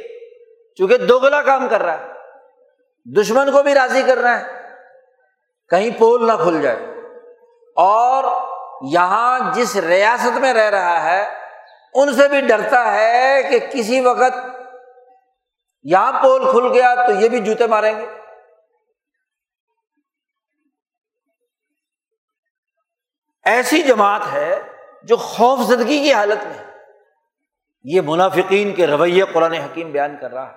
چونکہ 0.79 0.97
دوگلا 0.97 1.43
کام 1.43 1.69
کر 1.69 1.83
رہا 1.83 2.01
ہے، 2.01 2.07
دشمن 3.21 3.53
کو 3.53 3.63
بھی 3.63 3.75
راضی 3.75 4.03
کر 4.03 4.19
رہا 4.19 4.41
ہے 4.41 4.60
کہیں 5.71 5.91
پول 5.99 6.27
نہ 6.27 6.33
کھل 6.33 6.63
جائے۔ 6.63 6.77
اور 7.77 8.25
یہاں 8.93 9.55
جس 9.55 9.77
ریاست 9.77 10.39
میں 10.39 10.53
رہ 10.53 10.71
رہا 10.71 11.03
ہے، 11.03 11.35
ان 11.95 12.15
سے 12.15 12.29
بھی 12.29 12.41
ڈرتا 12.41 12.95
ہے 12.95 13.43
کہ 13.51 13.59
کسی 13.59 14.01
وقت 14.01 14.35
یہاں 15.83 16.23
پول 16.23 16.51
کھل 16.51 16.73
گیا 16.73 16.95
تو 16.95 17.13
یہ 17.13 17.29
بھی 17.29 17.41
جوتے 17.41 17.67
ماریں 17.67 17.99
گے۔ 17.99 18.07
ایسی 23.45 23.83
جماعت 23.83 24.21
ہے 24.33 24.63
جو 25.03 25.17
خوف 25.17 25.59
زدگی 25.59 25.99
کی 25.99 26.13
حالت 26.13 26.45
میں 26.45 26.67
یہ 27.85 28.01
منافقین 28.01 28.75
کے 28.75 28.87
رویے 28.87 29.25
قرآن 29.33 29.53
حکیم 29.53 29.91
بیان 29.91 30.17
کر 30.21 30.31
رہا 30.31 30.53
ہے۔ 30.53 30.57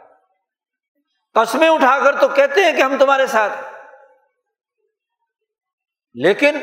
قسمیں 1.34 1.70
اٹھا 1.70 1.99
کر 2.03 2.20
تو 2.20 2.28
کہتے 2.28 2.64
ہیں 2.64 2.72
کہ 2.72 2.82
ہم 2.82 2.97
تمہارے 2.99 3.28
ساتھ 3.28 3.72
لیکن 6.14 6.57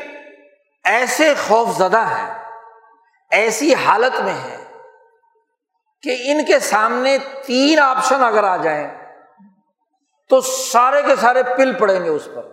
ایسے 0.83 1.33
خوف 1.47 1.69
زدہ 1.77 1.99
ہیں، 1.99 2.43
ایسی 3.31 3.73
حالت 3.73 4.21
میں 4.21 4.33
ہے 4.33 4.63
کہ 6.01 6.15
ان 6.23 6.45
کے 6.45 6.59
سامنے 6.59 7.17
تین 7.45 7.79
آپشن 7.79 8.23
اگر 8.23 8.43
آ 8.43 8.57
جائیں 8.57 8.87
تو 10.29 10.41
سارے 10.41 11.01
کے 11.01 11.15
سارے 11.15 11.43
پل 11.57 11.73
پڑیں 11.73 12.03
گے 12.03 12.09
اس 12.09 12.27
پر۔ 12.35 12.43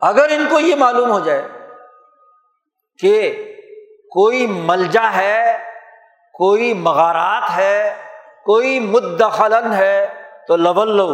اگر 0.00 0.28
ان 0.28 0.46
کو 0.50 0.60
یہ 0.60 0.74
معلوم 0.74 1.10
ہو 1.10 1.20
جائے 1.20 1.48
کہ 2.98 3.44
کوئی 4.10 4.46
ملجا 4.46 5.12
ہے، 5.14 5.58
کوئی 6.32 6.74
مغارات 6.74 7.56
ہے، 7.56 7.94
کوئی 8.44 8.80
مدخلن 8.80 9.72
ہے 9.72 10.08
تو 10.48 10.56
لول 10.56 10.96
لو 10.96 11.08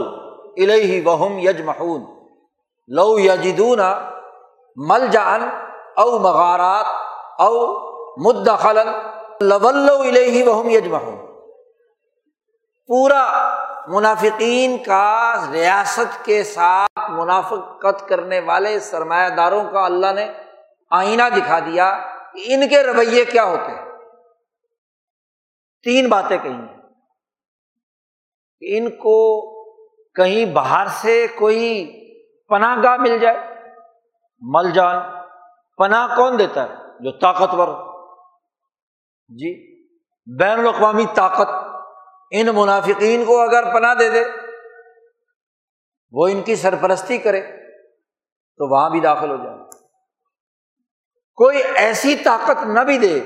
الہی 0.57 1.01
وہم 1.01 1.39
یج 1.39 1.61
محون 1.61 2.18
لو 2.89 3.19
یجدون 3.19 3.81
مل 4.77 5.07
جان 5.07 5.49
او 5.97 6.19
مغارات 6.19 6.87
او 7.41 7.55
مدخلن 8.17 8.89
لول 9.41 9.91
الہی 9.91 10.43
وہم 10.43 11.17
پورا 12.89 13.55
منافقین 13.89 14.79
کا 14.79 15.35
ریاست 15.53 16.25
کے 16.25 16.45
ساتھ 16.45 17.11
منافقت 17.11 18.09
کرنے 18.09 18.41
والے 18.41 18.81
سرمایہ 18.81 19.29
داروں 19.29 19.65
کا 19.73 19.85
اللہ 19.85 20.13
نے 20.13 20.33
آئینہ 20.91 21.23
دکھا 21.37 21.59
دیا 21.59 21.99
کہ 22.35 22.43
ان 22.47 22.69
کے 22.69 22.83
رویے 22.83 23.25
کیا 23.25 23.45
ہوتے 23.45 23.73
ہیں۔ 23.73 23.89
تین 25.83 26.09
باتیں 26.09 26.39
کہی 26.43 26.53
ہیں 26.53 26.79
ان 28.61 28.91
کو 28.91 29.17
کہیں 30.15 30.45
باہر 30.45 30.87
سے 30.87 31.27
کوئی 31.35 31.95
پناہ 32.49 32.83
گاہ 32.83 32.97
مل 32.97 33.19
جائے، 33.19 33.37
مل 34.41 34.71
جان، 34.71 34.97
پناہ 35.79 36.17
کون 36.17 36.39
دیتا 36.39 36.63
ہے؟ 36.63 36.75
جو 37.01 37.19
طاقتور۔ 37.19 37.69
جی 39.29 39.79
بین 40.39 40.59
الاقوامی 40.59 41.05
طاقت۔ 41.15 41.49
ان 42.31 42.47
منافقین 42.55 43.25
کو 43.25 43.41
اگر 43.41 43.75
پناہ 43.75 43.95
دے 43.95 44.11
دے، 44.11 44.25
وہ 46.13 46.29
ان 46.29 46.43
کی 46.43 46.55
سرپرستی 46.55 47.19
کرے، 47.19 47.41
تو 48.57 48.75
وہاں 48.75 48.91
بھی 48.91 49.01
داخل 49.01 49.31
ہو 49.31 49.45
جائے۔ 49.45 49.59
کوئی 51.35 51.63
ایسی 51.63 52.17
طاقت 52.17 52.67
نہ 52.67 52.81
بھی 52.81 52.99
دے، 52.99 53.21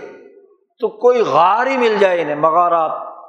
تو 0.80 0.88
کوئی 0.88 1.20
غار 1.20 1.66
ہی 1.66 1.76
مل 1.76 1.98
جائے 1.98 2.22
انہیں، 2.22 2.36
مغارات۔ 2.36 3.24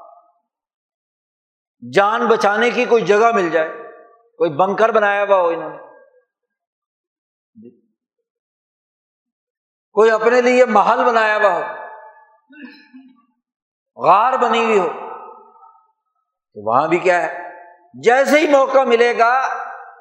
جان 1.94 2.28
بچانے 2.28 2.70
کی 2.70 2.86
کوئی 2.86 3.06
جگہ 3.06 3.32
مل 3.36 3.50
جائے۔ 3.50 3.83
کوئی 4.44 4.56
بنکر 4.56 4.92
بنایا 4.92 5.24
ہوا 5.24 5.38
ہو 5.38 5.48
انہوں 5.48 5.70
نے۔ 5.70 5.78
کوئی 9.92 10.12
اپنے 10.12 10.42
لیے 10.42 10.66
محل 10.66 11.06
بنایا 11.06 11.38
ہوا 11.38 11.54
ہو۔ 11.54 11.62
غار 14.08 14.34
بنی 14.34 14.66
ہوئی 14.66 14.80
ہو۔ 14.80 14.88
تو 16.54 16.70
وہاں 16.70 16.88
بھی 16.88 16.98
کیا 16.98 17.22
ہے؟ 17.24 17.50
جیسے 18.04 18.40
ہی 18.40 18.52
موقع 18.52 18.84
ملے 18.88 19.18
گا، 19.18 19.42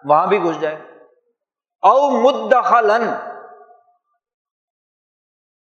وہاں 0.05 0.27
بھی 0.27 0.43
گھس 0.43 0.61
جائے۔ 0.61 0.77
او 1.83 2.11
مدخلن، 2.11 3.33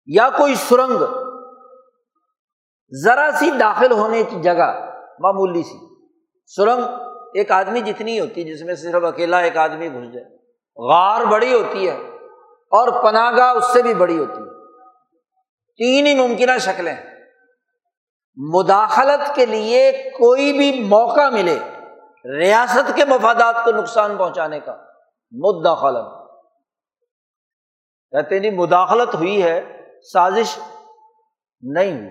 یا 0.06 0.30
کوئی 0.30 0.54
سرنگ۔ 0.54 1.02
ذرا 3.04 3.30
سی 3.38 3.50
داخل 3.50 3.92
ہونے 3.92 4.22
کی 4.22 4.42
جگہ، 4.42 4.94
معمولی 5.18 5.62
سی۔ 5.62 6.04
سرنگ۔ 6.46 7.07
ایک 7.34 7.50
آدمی 7.50 7.80
جتنی 7.80 8.20
ہوتی 8.20 8.48
ہے 8.48 8.54
جس 8.54 8.62
میں 8.62 8.74
صرف 8.74 9.04
اکیلا 9.04 9.38
ایک 9.38 9.56
آدمی 9.56 9.88
گھس 9.88 10.12
جائے۔ 10.12 10.26
غار 10.88 11.24
بڑی 11.24 11.54
ہوتی 11.54 11.88
ہے 11.88 11.94
اور 12.70 13.02
پناہ 13.02 13.36
گاہ 13.36 13.52
اس 13.52 13.72
سے 13.72 13.82
بھی 13.82 13.94
بڑی 13.94 14.18
ہوتی 14.18 14.42
ہے۔ 14.42 14.48
تین 15.76 16.06
ہی 16.06 16.28
ممکنہ 16.28 16.58
شکلیں۔ 16.60 16.96
مداخلت 18.36 19.34
کے 19.34 19.46
لیے 19.46 19.92
کوئی 19.92 20.52
بھی 20.52 20.84
موقع 20.84 21.28
ملے 21.28 21.58
ریاست 22.38 22.96
کے 22.96 23.04
مفادات 23.04 23.64
کو 23.64 23.70
نقصان 23.70 24.16
پہنچانے 24.16 24.60
کا۔ 24.60 24.76
مداخلت۔ 25.32 26.28
کہتے 28.10 28.38
نہیں 28.38 28.50
جی، 28.50 28.50
مداخلت 28.50 29.14
ہوئی 29.14 29.42
ہے، 29.42 29.82
سازش 30.12 30.58
نہیں۔ 31.62 32.10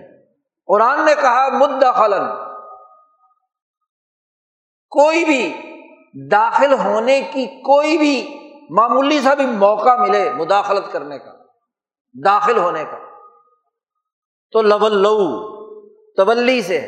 قرآن 0.66 1.04
نے 1.04 1.14
کہا 1.14 1.48
مداخلن 1.52 2.47
کوئی 4.90 5.24
بھی 5.24 5.60
داخل 6.30 6.72
ہونے 6.72 7.22
کی 7.22 7.46
کوئی 7.46 7.98
بھی 7.98 8.34
معمولی 8.70 9.20
سا 9.20 9.34
بھی 9.34 9.46
موقع 9.46 9.96
ملے 9.96 10.32
مداخلت 10.32 10.92
کرنے 10.92 11.18
کا، 11.18 11.32
داخل 12.24 12.58
ہونے 12.58 12.84
کا۔ 12.84 12.96
تو 14.52 14.62
لول 14.62 14.92
لو 14.92 15.48
تبلی 16.14 16.62
سے۔ 16.62 16.80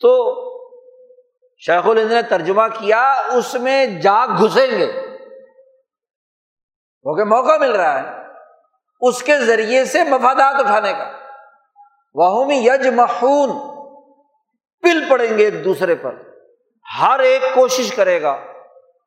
تو 0.00 0.34
شیخ 1.58 1.86
الند 1.86 2.12
نے 2.12 2.22
ترجمہ 2.22 2.62
کیا، 2.78 3.10
اس 3.10 3.54
میں 3.54 3.86
جا 3.86 4.26
گھسیں 4.26 4.66
گے۔ 4.66 4.86
کیونکہ 7.02 7.24
موقع 7.24 7.58
مل 7.58 7.70
رہا 7.70 7.98
ہے 7.98 8.26
اس 9.00 9.22
کے 9.22 9.38
ذریعے 9.38 9.84
سے 9.84 10.04
مفادات 10.04 10.54
اٹھانے 10.60 10.92
کا۔ 10.92 11.12
وہ 12.14 12.54
یج 12.54 12.86
محون 12.86 13.75
پل 14.86 15.04
پڑیں 15.10 15.38
گے 15.38 15.44
ایک 15.44 15.64
دوسرے 15.64 15.94
پر۔ 15.94 16.14
ہر 17.00 17.18
ایک 17.18 17.42
کوشش 17.54 17.94
کرے 17.94 18.22
گا۔ 18.22 18.36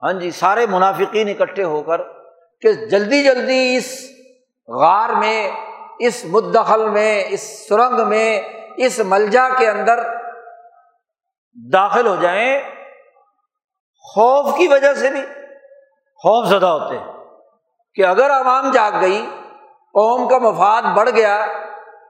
ہاں 0.04 0.14
جی 0.14 0.32
سارے 0.32 0.66
منافقین 0.66 1.30
اکٹھے 1.30 1.64
ہو 1.64 1.82
کر 1.82 2.02
کہ 2.62 2.72
جلدی 2.72 3.24
جلدی 3.24 3.76
اس 3.78 4.04
غار 4.68 5.10
میں، 5.10 5.52
اس 6.00 6.26
مدخل 6.26 6.90
میں، 6.90 7.24
اس 7.30 7.68
سرنگ 7.68 8.08
میں، 8.08 8.42
اس 8.78 9.00
ملجا 9.00 9.50
کے 9.58 9.70
اندر 9.70 10.00
داخل 11.74 12.08
ہو 12.08 12.16
جائیں۔ 12.16 12.62
خوف 14.02 14.58
کی 14.58 14.68
وجہ 14.68 14.94
سے 14.94 15.10
بھی 15.10 15.22
خوف 16.16 16.48
زدہ 16.48 16.66
ہوتے 16.66 16.98
ہیں 16.98 17.14
کہ 17.96 18.06
اگر 18.06 18.30
عوام 18.30 18.72
جاگ 18.72 18.92
گئی، 19.02 19.26
قوم 19.94 20.28
کا 20.28 20.38
مفاد 20.38 20.82
بڑھ 20.82 21.10
گیا، 21.10 21.48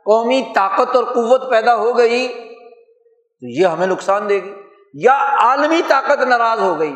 قومی 0.06 0.44
طاقت 0.56 0.96
اور 0.96 1.04
قوت 1.04 1.50
پیدا 1.50 1.76
ہو 1.76 1.98
گئی 1.98 2.49
تو 3.42 3.62
یہ 3.62 3.68
ہمیں 3.68 3.88
نقصان 3.88 4.30
دے 4.30 4.44
گی 4.44 4.54
یا 4.94 5.36
عالمی 5.40 5.82
طاقت 5.88 6.20
ناراض 6.20 6.60
ہو 6.60 6.80
گئی 6.80 6.96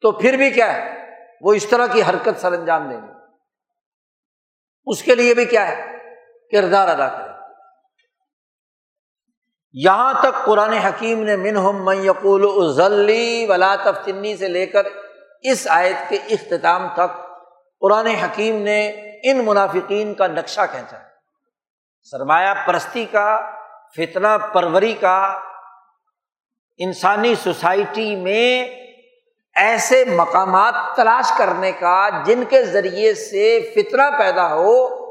تو 0.00 0.12
پھر 0.12 0.36
بھی 0.36 0.50
کیا 0.50 0.74
ہے؟ 0.74 1.08
وہ 1.40 1.54
اس 1.54 1.66
طرح 1.66 1.86
کی 1.86 2.02
حرکت 2.02 2.40
سر 2.40 2.52
انجام 2.52 2.88
دیں 2.88 2.98
گے۔ 2.98 3.12
اس 4.86 5.02
کے 5.02 5.14
لیے 5.14 5.34
بھی 5.34 5.44
کیا 5.44 5.68
ہے؟ 5.68 5.92
کردار 6.52 6.88
ادا 6.88 7.08
کرے 7.08 7.32
یہاں 9.72 10.14
تک 10.22 10.44
قرآن 10.44 10.72
حکیم 10.72 11.22
نے 11.22 11.36
منہم 11.36 11.84
من 11.84 12.04
یقول 12.04 12.42
ازلی 12.56 13.46
ولا 13.48 13.76
تفتنی 13.76 14.36
سے 14.36 14.48
لے 14.48 14.66
کر 14.66 14.86
اس 15.42 15.66
آیت 15.70 16.08
کے 16.08 16.16
اختتام 16.16 16.88
تک 16.94 17.18
قرآن 17.80 18.06
حکیم 18.06 18.56
نے 18.62 18.88
ان 19.24 19.44
منافقین 19.44 20.14
کا 20.14 20.26
نقشہ 20.26 20.60
کھینچا 20.70 20.98
ہے۔ 20.98 21.04
سرمایہ 22.02 22.54
پرستی 22.66 23.04
کا 23.04 23.50
فتنہ 23.96 24.38
پروری 24.52 24.92
کا 24.92 25.38
انسانی 26.78 27.34
سوسائٹی 27.34 28.16
میں 28.16 28.68
ایسے 29.54 30.04
مقامات 30.04 30.74
تلاش 30.96 31.32
کرنے 31.38 31.72
کا 31.72 32.22
جن 32.24 32.44
کے 32.48 32.64
ذریعے 32.64 33.14
سے 33.14 33.72
فتنہ 33.74 34.02
پیدا 34.18 34.54
ہو، 34.54 35.02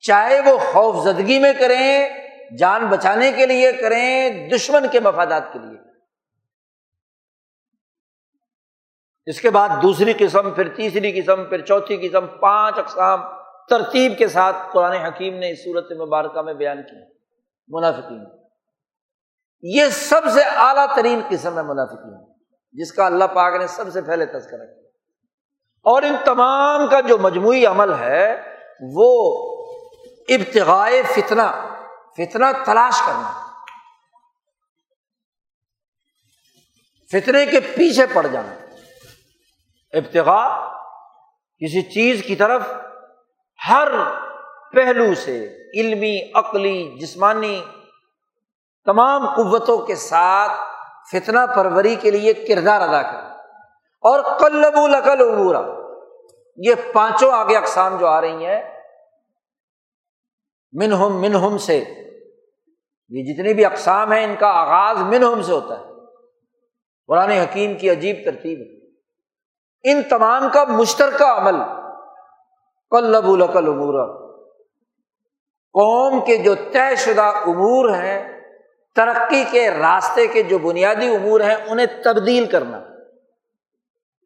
چاہے 0.00 0.40
وہ 0.40 0.58
خوف 0.58 1.04
زدگی 1.04 1.38
میں 1.38 1.52
کریں، 1.58 2.08
جان 2.58 2.86
بچانے 2.86 3.32
کے 3.32 3.46
لیے 3.46 3.72
کریں، 3.72 4.50
دشمن 4.50 4.88
کے 4.88 5.00
مفادات 5.00 5.52
کے 5.52 5.58
لیے۔ 5.58 5.78
اس 9.26 9.40
کے 9.40 9.50
بعد 9.50 9.68
دوسری 9.82 10.12
قسم، 10.18 10.50
پھر 10.50 10.68
تیسری 10.68 11.20
قسم، 11.20 11.44
پھر 11.44 11.60
چوتھی 11.60 12.08
قسم، 12.08 12.26
پانچ 12.26 12.78
اقسام 12.78 13.20
ترتیب 13.68 14.18
کے 14.18 14.28
ساتھ 14.28 14.56
قرآن 14.72 14.92
حکیم 14.92 15.34
نے 15.34 15.50
اس 15.50 15.64
صورت 15.64 15.92
مبارکہ 15.92 16.42
میں 16.42 16.54
بیان 16.54 16.82
کی۔ 16.82 17.21
منافقین۔ 17.68 18.24
یہ 19.62 19.88
سب 19.88 20.20
سے 20.34 20.42
اعلیٰ 20.42 20.96
ترین 20.96 21.20
قسم 21.30 21.58
ہے 21.58 21.62
منافقین، 21.62 22.32
جس 22.72 22.92
کا 22.92 23.06
اللہ 23.06 23.24
پاک 23.24 23.60
نے 23.60 23.66
سب 23.66 23.92
سے 23.92 24.02
پہلے 24.02 24.26
تذکرہ 24.26 24.66
کیا۔ 24.66 24.88
اور 25.82 26.02
ان 26.02 26.16
تمام 26.24 26.86
کا 26.88 27.00
جو 27.00 27.18
مجموعی 27.18 27.66
عمل 27.66 27.94
ہے، 27.94 28.40
وہ 28.94 29.36
ابتغائے 30.28 31.02
فتنہ 31.02 31.76
فتنہ 32.16 32.44
تلاش 32.64 33.02
کرنا۔ 33.06 33.38
فتنے 37.12 37.46
کے 37.46 37.60
پیچھے 37.60 38.06
پڑ 38.12 38.26
جانا۔ 38.26 38.52
ابتغا 39.92 40.68
کسی 41.58 41.82
چیز 41.82 42.22
کی 42.22 42.36
طرف 42.36 42.62
ہر 43.68 43.88
پہلو 44.72 45.14
سے، 45.14 45.56
علمی، 45.74 46.30
عقلی، 46.34 46.98
جسمانی، 47.00 47.64
تمام 48.84 49.26
قوتوں 49.34 49.78
کے 49.78 49.94
ساتھ 49.94 50.52
فتنہ 51.12 51.38
پروری 51.56 51.94
کے 51.94 52.10
لیے 52.10 52.32
کردار 52.32 52.80
ادا 52.80 53.02
کر 53.02 53.18
اور 54.00 54.20
کلب 54.38 54.76
القل 54.76 55.20
عبورا 55.20 55.62
یہ 56.56 56.74
پانچوں 56.92 57.32
آگے 57.32 57.56
اقسام 57.56 57.96
جو 57.96 58.06
آ 58.06 58.20
رہی 58.20 58.46
ہیں، 58.46 58.80
منہم 60.72 61.20
منہم 61.20 61.58
سے۔ 61.58 61.84
یہ 63.08 63.34
جتنی 63.34 63.54
بھی 63.54 63.64
اقسام 63.64 64.12
ہیں، 64.12 64.24
ان 64.24 64.34
کا 64.38 64.48
آغاز 64.48 64.98
منہم 64.98 65.42
سے 65.42 65.52
ہوتا 65.52 65.78
ہے۔ 65.78 65.84
قرآن 67.06 67.30
حکیم 67.30 67.78
کی 67.78 67.90
عجیب 67.90 68.16
ترتیب 68.24 68.58
ہے۔ 68.58 68.82
ان 69.92 70.02
تمام 70.02 70.48
کا 70.52 70.64
مشترکہ 70.64 71.24
عمل۔ 71.24 71.56
کلب 72.90 73.24
القل 73.24 73.68
عبور 73.68 74.21
قوم 75.72 76.24
کے 76.24 76.36
جو 76.36 76.54
طے 76.54 76.96
شدہ 76.96 77.22
امور 77.22 77.94
ہیں، 77.94 78.40
ترقی 78.94 79.44
کے 79.50 79.70
راستے 79.70 80.26
کے 80.26 80.42
جو 80.42 80.58
بنیادی 80.58 81.14
امور 81.14 81.40
ہیں، 81.40 81.54
انہیں 81.54 81.86
تبدیل 82.04 82.46
کرنا۔ 82.46 82.80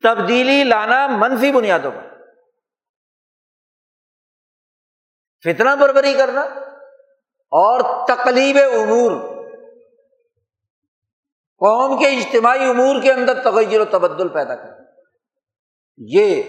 تبدیلی 0.02 0.64
لانا 0.64 1.06
منفی 1.06 1.52
بنیادوں 1.52 1.90
پر۔ 1.90 2.16
فتنا 5.44 5.74
بربری 5.74 6.14
کرنا 6.14 6.40
اور 7.50 8.06
تقلیب 8.06 8.56
امور۔ 8.56 9.36
قوم 11.58 11.98
کے 11.98 12.06
اجتماعی 12.06 12.68
امور 12.68 13.02
کے 13.02 13.12
اندر 13.12 13.42
تغیر 13.42 13.80
و 13.80 13.84
تبدل 13.84 14.28
پیدا 14.28 14.54
کر 14.54 14.68
یہ 15.96 16.42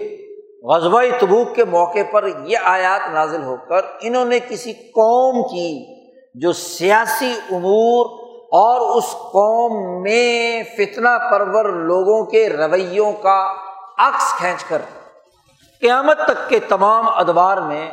غزبۂ 0.68 1.04
تبوک 1.20 1.54
کے 1.54 1.64
موقع 1.64 1.98
پر 2.10 2.26
یہ 2.44 2.58
آیات 2.62 3.10
نازل 3.10 3.42
ہو 3.42 3.56
کر 3.56 3.80
انہوں 4.00 4.24
نے 4.24 4.38
کسی 4.40 4.72
قوم 4.72 5.42
کی 5.42 5.98
جو 6.34 6.52
سیاسی 6.52 7.38
امور 7.50 8.06
اور 8.52 8.96
اس 8.96 9.12
قوم 9.12 10.02
میں 10.02 10.62
فتنا 10.76 11.18
پرور 11.30 11.64
لوگوں 11.64 12.26
کے 12.26 12.48
رویوں 12.48 13.12
کا 13.12 13.52
عکس 13.98 14.34
کھینچ 14.38 14.64
کر 14.64 14.82
قیامت 15.80 16.18
تک 16.26 16.48
کے 16.48 16.58
تمام 16.58 17.08
ادوار 17.08 17.56
میں 17.56 17.90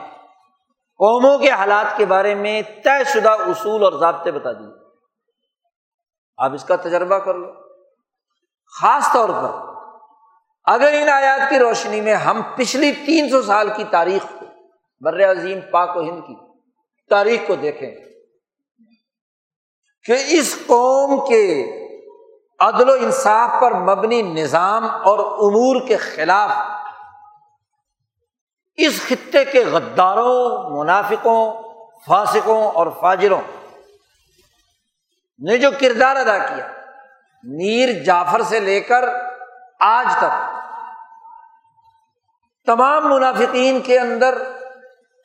قوموں 0.97 1.37
کے 1.37 1.49
حالات 1.49 1.97
کے 1.97 2.05
بارے 2.05 2.35
میں 2.35 2.61
طے 2.83 3.03
شدہ 3.13 3.29
اصول 3.29 3.83
اور 3.83 3.93
ضابطے 3.93 4.31
بتا 4.31 4.51
دیے۔ 4.51 4.85
آپ 6.37 6.53
اس 6.53 6.63
کا 6.63 6.75
تجربہ 6.75 7.17
کر 7.17 7.33
لو۔ 7.33 7.47
خاص 8.81 9.13
طور 9.13 9.29
پر 9.29 9.74
اگر 10.67 10.93
ان 10.93 11.09
آیات 11.09 11.49
کی 11.49 11.59
روشنی 11.59 12.01
میں 12.01 12.13
ہم 12.13 12.41
پچھلی 12.55 12.91
تین 13.05 13.29
سو 13.29 13.41
سال 13.41 13.69
کی 13.77 13.83
تاریخ 13.83 14.25
کو، 14.39 14.45
بر 15.01 15.31
عظیم 15.31 15.59
پاک 15.71 15.97
و 15.97 16.01
ہند 16.01 16.21
کی 16.21 16.35
تاریخ 17.09 17.47
کو 17.47 17.55
دیکھیں 17.55 17.91
کہ 20.05 20.15
اس 20.27 20.55
قوم 20.67 21.25
کے 21.25 21.43
عدل 22.59 22.89
و 22.89 22.93
انصاف 22.93 23.61
پر 23.61 23.71
مبنی 23.71 24.21
نظام 24.21 24.85
اور 24.85 25.19
امور 25.19 25.87
کے 25.87 25.97
خلاف 25.97 26.51
اس 28.77 29.01
خطے 29.07 29.45
کے 29.45 29.63
غداروں، 29.63 30.79
منافقوں، 30.79 31.63
فاسقوں 32.07 32.71
اور 32.71 32.87
فاجروں 33.01 33.41
نے 35.39 35.57
جو 35.57 35.69
کردار 35.79 36.15
ادا 36.15 36.37
کیا 36.37 36.67
میر 37.43 38.03
جعفر 38.03 38.41
سے 38.41 38.59
لے 38.59 38.79
کر 38.81 39.05
آج 39.79 40.07
تک 40.17 40.54
تمام 42.65 43.13
منافقین 43.13 43.81
کے 43.81 43.99
اندر 43.99 44.37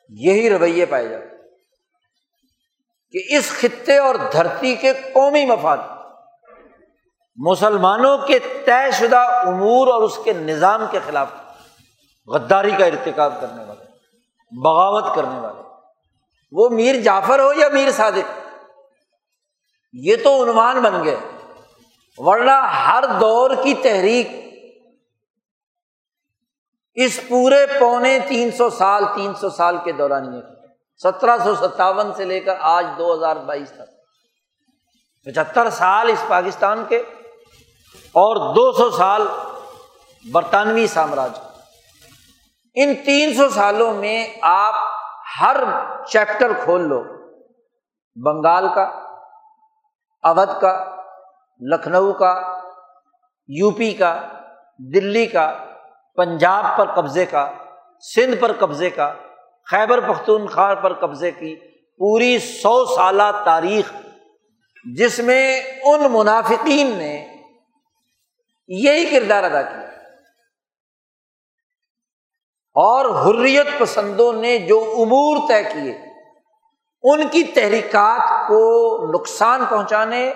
یہی 0.09 0.49
رویے 0.49 0.85
پائے 0.85 1.07
جاتے 1.07 1.35
کہ 3.11 3.35
اس 3.37 3.49
خطے 3.49 3.97
اور 3.97 4.15
دھرتی 4.15 4.75
کے 4.75 4.93
قومی 4.93 5.45
مفاد 5.45 5.77
مسلمانوں 7.35 8.17
کے 8.17 8.39
طے 8.39 8.91
شدہ 8.91 9.17
امور 9.17 9.87
اور 9.87 10.01
اس 10.01 10.19
کے 10.23 10.33
نظام 10.33 10.85
کے 10.91 10.99
خلاف 11.05 11.27
غداری 12.27 12.71
کا 12.71 12.85
ارتکاب 12.85 13.41
کرنے 13.41 13.63
والے، 13.63 13.83
بغاوت 14.61 15.15
کرنے 15.15 15.39
والے۔ 15.39 15.61
وہ 16.51 16.69
میر 16.69 17.01
جعفر 17.01 17.39
ہو 17.39 17.53
یا 17.53 17.69
میر 17.73 17.91
صادق؟ 17.91 18.57
یہ 19.93 20.15
تو 20.23 20.43
عنوان 20.43 20.81
بن 20.81 21.03
گئے۔ 21.03 21.17
ورنہ 22.17 22.51
ہر 22.85 23.03
دور 23.19 23.51
کی 23.63 23.73
تحریک 23.73 24.27
اس 26.93 27.19
پورے 27.27 27.65
پونے 27.79 28.19
تین 28.27 28.51
سو 28.51 28.69
سال، 28.69 29.03
تین 29.15 29.33
سو 29.33 29.49
سال 29.49 29.77
کے 29.83 29.91
دوران 29.91 30.33
یہ 30.33 30.41
سترہ 31.03 31.37
سو 31.43 31.55
ستاون 31.55 32.13
سے 32.13 32.25
لے 32.25 32.39
کر 32.39 32.55
آج 32.59 32.85
دو 32.97 33.13
ہزار 33.13 33.35
بائیس 33.35 33.71
تک۔ 33.71 34.01
پچہتر 35.25 35.69
سال 35.69 36.09
اس 36.09 36.23
پاکستان 36.27 36.83
کے 36.89 36.97
اور 38.11 38.53
دو 38.55 38.71
سو 38.71 38.91
سال 38.91 39.21
برطانوی 40.31 40.87
سامراج۔ 40.87 41.31
ان 42.75 42.93
تین 43.05 43.33
سو 43.33 43.49
سالوں 43.49 43.93
میں 43.93 44.27
آپ 44.41 44.73
ہر 45.41 45.63
چیپٹر 46.07 46.51
کھول 46.63 46.81
لو۔ 46.81 47.03
بنگال 48.15 48.67
کا، 48.75 48.83
اودھ 50.23 50.61
کا، 50.61 50.95
لکھنؤ 51.59 52.11
کا، 52.11 52.59
یو 53.47 53.71
پی 53.71 53.93
کا، 53.93 54.21
دلی 54.93 55.25
کا 55.25 55.65
پنجاب 56.15 56.77
پر 56.77 56.95
قبضے 56.95 57.25
کا، 57.25 57.51
سندھ 58.15 58.35
پر 58.35 58.51
قبضے 58.53 58.89
کا، 58.89 59.13
خیبر 59.71 59.99
پختونخوا 59.99 60.73
پر 60.73 60.93
قبضے 60.93 61.31
کی 61.31 61.55
پوری 61.97 62.39
سو 62.39 62.85
سالہ 62.85 63.41
تاریخ، 63.45 63.93
جس 64.95 65.19
میں 65.19 65.61
ان 65.83 66.11
منافقین 66.11 66.97
نے 66.97 67.35
یہی 68.67 69.05
کردار 69.05 69.43
ادا 69.43 69.61
کیا۔ 69.61 69.87
اور 72.73 73.05
حریت 73.05 73.67
پسندوں 73.79 74.33
نے 74.33 74.57
جو 74.57 74.79
امور 74.79 75.37
طے 75.47 75.63
کیے، 75.63 75.97
ان 77.03 77.27
کی 77.27 77.43
تحریکات 77.43 78.47
کو 78.47 78.61
نقصان 79.13 79.65
پہنچانے، 79.69 80.33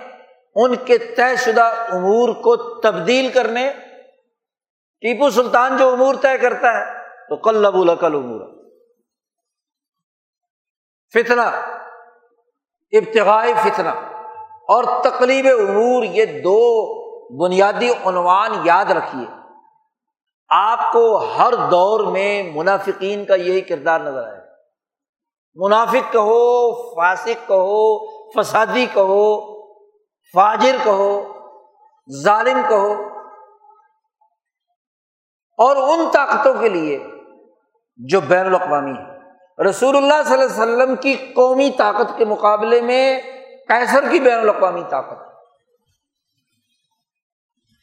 ان 0.56 0.76
کے 0.76 0.98
طے 0.98 1.36
شدہ 1.36 1.86
امور 1.92 2.30
کو 2.30 2.56
تبدیل 2.56 3.32
کرنے 3.32 3.72
ٹیپو 5.06 5.30
سلطان 5.30 5.78
جو 5.78 5.94
امور 5.94 6.16
طے 6.16 6.38
کرتا 6.38 6.74
ہے، 6.74 6.94
تو 7.30 7.36
کل 7.36 7.56
لبو 7.56 7.84
لکل 7.84 8.16
امور 8.16 8.70
فتنا 11.14 11.44
ابتغائی 12.92 13.54
فتنا 13.54 13.92
اور 14.68 14.84
تقلیب 15.04 15.48
امور، 15.60 16.04
یہ 16.04 16.26
دو 16.26 16.62
بنیادی 17.44 17.90
عنوان 18.06 18.52
یاد 18.64 18.86
رکھیے۔ 18.86 19.26
آپ 20.50 20.92
کو 20.92 21.18
ہر 21.18 21.54
دور 21.72 22.00
میں 22.00 22.44
منافقین 22.44 23.26
کا 23.26 23.36
یہی 23.36 23.62
کردار 23.62 24.00
نظر 24.00 24.28
آئے 24.28 24.42
منافق 25.56 26.12
کہو، 26.12 26.74
فاسق 26.96 27.48
کہو، 27.48 28.06
فسادی 28.32 28.86
کہو، 28.94 29.58
فاجر 30.34 30.76
کہو، 30.84 31.34
ظالم 32.24 32.62
کہو۔ 32.70 33.15
اور 35.58 35.76
ان 35.76 36.12
طاقتوں 36.12 36.54
کے 36.54 36.70
لیے 36.70 37.04
جو 37.98 38.22
بین 38.22 38.46
الاقوامی 38.46 38.92
ہے 38.92 39.16
رسول 39.70 39.98
اللہ 39.98 40.24
صلی 40.26 40.42
اللہ 40.42 40.64
علیہ 40.64 40.76
وسلم 40.76 40.96
کی 40.96 41.14
قومی 41.14 41.72
طاقت 41.78 42.18
کے 42.18 42.26
مقابلے 42.26 42.82
میں 42.82 43.22
کیسر 43.68 44.10
کی 44.12 44.20
بین 44.20 44.40
الاقوامی 44.40 44.82
طاقت 44.90 45.22
ہے۔ 45.22 45.36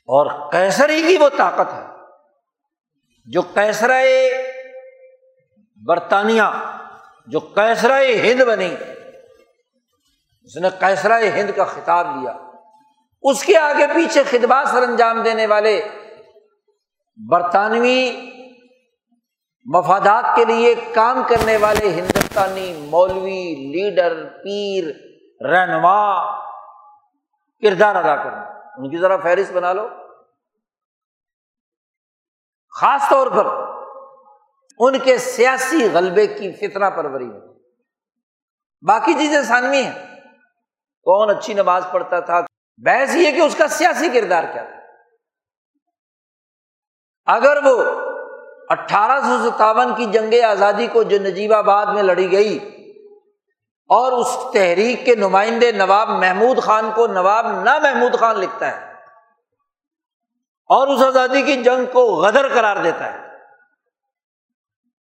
اور 0.07 0.53
کیسر 0.53 0.89
ہی 0.89 1.03
کی 1.03 1.17
وہ 1.17 1.29
طاقت 1.37 1.73
ہے 1.73 1.87
جو 3.27 3.43
کیسرا 3.43 4.01
برطانیہ، 5.87 6.43
جو 7.27 7.41
کیسرا 7.41 8.01
ہند 8.01 8.41
بنی۔ 8.41 8.75
اس 10.43 10.57
نے 10.57 10.69
کیسرا 10.81 11.19
ہند 11.19 11.51
کا 11.57 11.65
خطاب 11.65 12.07
لیا۔ 12.17 12.33
اس 13.23 13.45
کے 13.45 13.59
آگے 13.59 13.87
پیچھے 13.87 14.23
خدمات 14.31 14.69
سر 14.69 14.83
انجام 14.83 15.23
دینے 15.23 15.47
والے 15.47 15.83
برطانوی 17.17 18.31
مفادات 19.65 20.37
کے 20.37 20.45
لیے 20.45 20.75
کام 20.95 21.23
کرنے 21.29 21.57
والے 21.57 21.89
ہندوستانی 21.89 22.87
مولوی، 22.91 23.55
لیڈر، 23.55 24.29
پیر، 24.29 24.85
رہنما، 25.47 26.37
کردار 27.63 27.95
ادا 27.95 28.17
کرنا۔ 28.17 28.45
ان 28.77 28.91
کی 28.91 28.99
ذرا 28.99 29.17
فہرست 29.17 29.53
بنا 29.53 29.73
لو۔ 29.73 29.89
خاص 32.81 33.03
طور 33.11 33.27
پر 33.27 33.47
ان 34.79 34.99
کے 34.99 35.19
سیاسی 35.19 35.89
غلبے 35.93 36.27
کی 36.27 36.53
فتنا 36.53 36.91
پروری۔ 36.91 37.25
ہو 37.25 37.53
باقی 38.89 39.15
چیزیں 39.15 39.43
سانوی 39.43 39.83
ہیں۔ 39.83 40.17
کون 41.03 41.31
اچھی 41.31 41.55
نماز 41.55 41.87
پڑھتا 41.91 42.21
تھا؟ 42.21 42.41
بحث 42.77 43.17
یہ 43.17 43.33
کہ 43.33 43.41
اس 43.41 43.57
کا 43.57 43.69
سیاسی 43.69 44.09
کردار 44.09 44.45
کیا 44.53 44.63
تھا۔ 44.63 44.82
اگر 47.27 47.59
وہ 47.65 47.83
اٹھارہ 48.69 49.21
سو 49.21 49.51
ستاون 49.51 49.95
کی 49.95 50.07
جنگ 50.07 50.35
آزادی 50.45 50.87
کو 50.87 51.03
جو 51.03 51.19
نجیب 51.19 51.53
آباد 51.53 51.87
میں 51.87 52.03
لڑی 52.03 52.33
گئی 52.33 52.59
اور 53.91 54.13
اس 54.13 54.37
تحریک 54.53 55.05
کے 55.05 55.15
نمائندے 55.15 55.73
نواب 55.73 56.09
محمود 56.09 56.63
خان 56.63 56.91
کو 56.95 57.07
نواب 57.07 57.47
نہ 57.47 57.79
محمود 57.79 58.19
خان 58.19 58.41
لکھتا 58.41 58.67
ہے 58.67 58.93
اور 60.71 60.89
اس 60.89 61.03
آزادی 61.03 61.43
کی 61.43 61.63
جنگ 61.63 61.85
کو 61.93 62.05
غدر 62.07 62.49
قرار 62.49 62.77
دیتا 62.77 63.13
ہے، 63.13 63.19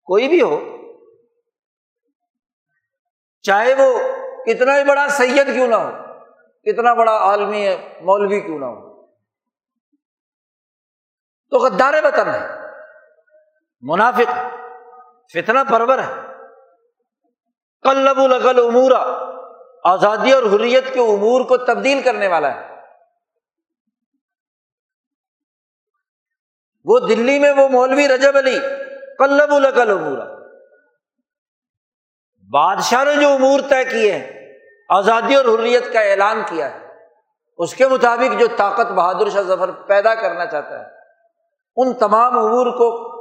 کوئی 0.04 0.28
بھی 0.28 0.42
ہو، 0.42 0.60
چاہے 3.42 3.74
وہ 3.74 3.98
کتنا 4.46 4.78
ہی 4.78 4.84
بڑا 4.84 5.08
سید 5.08 5.52
کیوں 5.54 5.68
نہ 5.68 5.74
ہو، 5.74 5.90
کتنا 6.66 6.94
بڑا 6.94 7.16
عالمی 7.16 7.66
مولوی 8.00 8.40
کیوں 8.40 8.58
نہ 8.58 8.64
ہو۔ 8.64 8.91
تو 11.52 11.58
غدار 11.58 11.94
وطن 12.04 12.28
ہے۔ 12.28 12.48
منافق 13.80 14.36
فتنا 15.32 15.64
پرور 15.64 15.98
ہے۔ 15.98 16.22
کلب 17.82 18.18
القل 18.18 18.64
امورا، 18.66 19.30
آزادی 19.84 20.32
اور 20.32 20.42
حریت 20.42 20.94
کے 20.94 21.00
امور 21.00 21.40
کو 21.44 21.56
تبدیل 21.56 22.02
کرنے 22.02 22.28
والا 22.28 22.54
ہے۔ 22.54 22.76
وہ 26.84 26.98
دلی 26.98 27.38
میں 27.38 27.50
وہ 27.50 27.68
مولوی 27.68 28.08
رجب 28.08 28.36
علی 28.36 28.58
کلب 29.18 29.54
القل 29.54 29.90
امورا۔ 29.90 30.24
بادشاہ 32.52 33.04
نے 33.04 33.14
جو 33.20 33.28
امور 33.28 33.60
طے 33.68 33.84
کیے 33.84 34.12
ہیں، 34.12 34.58
آزادی 34.88 35.34
اور 35.34 35.44
حریت 35.44 35.92
کا 35.92 36.00
اعلان 36.00 36.42
کیا 36.48 36.74
ہے۔ 36.74 36.86
اس 37.58 37.74
کے 37.74 37.88
مطابق 37.88 38.40
جو 38.40 38.46
طاقت 38.56 38.86
بہادر 38.86 39.28
شاہ 39.28 39.42
ظفر 39.42 39.70
پیدا 39.70 40.14
کرنا 40.14 40.46
چاہتا 40.46 40.80
ہے۔ 40.80 41.01
ان 41.76 41.94
تمام 41.94 42.38
امور 42.38 42.66
کو 42.66 43.12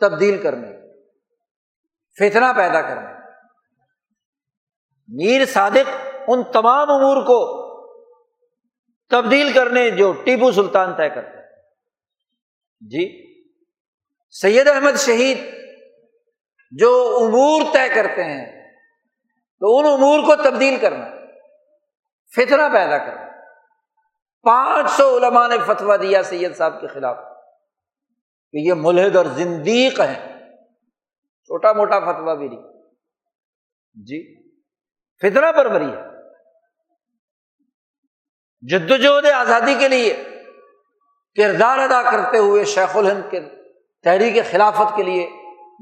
تبدیل 0.00 0.42
کرنے 0.42 0.68
فتنا 2.18 2.52
پیدا 2.56 2.82
کرنے۔ 2.82 3.12
میر 5.08 5.46
صادق 5.46 5.90
ان 6.28 6.42
تمام 6.42 6.90
امور 6.90 7.22
کو 7.22 7.62
تبدیل 9.10 9.52
کرنے 9.52 9.90
جو 9.90 10.12
ٹیپو 10.12 10.52
سلطان 10.52 10.96
طے 10.96 11.08
کرتا 11.08 11.38
ہے 11.38 11.42
جی 12.80 13.34
سید 14.30 14.68
احمد 14.68 14.96
شہید 14.96 15.38
جو 16.70 17.18
امور 17.20 17.62
طے 17.72 17.88
کرتے 17.94 18.24
ہیں، 18.24 18.72
تو 19.60 19.78
ان 19.78 19.86
امور 19.86 20.20
کو 20.20 20.42
تبدیل 20.42 20.76
کرنا 20.80 21.04
فتنا 22.36 22.68
پیدا 22.72 22.98
کرنا۔ 22.98 23.26
پانچ 24.42 24.90
سو 24.90 25.18
علماء 25.18 25.48
نے 25.48 25.56
فتوا 25.66 25.96
دیا 25.96 26.22
سید 26.22 26.56
صاحب 26.56 26.80
کے 26.80 26.86
خلاف۔ 26.86 27.31
کہ 28.52 28.56
یہ 28.56 28.72
ملحد 28.76 29.16
اور 29.16 29.26
زندیق 29.26 30.00
ہیں۔ 30.00 30.48
چھوٹا 31.44 31.72
موٹا 31.72 31.98
فتوا 31.98 32.34
بھی 32.34 32.48
نہیں۔ 32.48 32.62
جی 33.94 34.42
فتنا 35.22 35.52
پر 35.52 35.68
بری 35.68 35.84
ہے۔ 35.84 36.12
جد 38.68 38.90
وجہد 38.90 39.26
آزادی 39.26 39.74
کے 39.78 39.88
لیے 39.88 40.24
کردار 41.34 41.78
ادا 41.78 42.10
کرتے 42.10 42.38
ہوئے 42.38 42.64
شیخ 42.64 42.96
الہند 42.96 43.22
کے 43.30 43.40
تحریک 44.04 44.44
خلافت 44.50 44.96
کے 44.96 45.02
لیے 45.02 45.26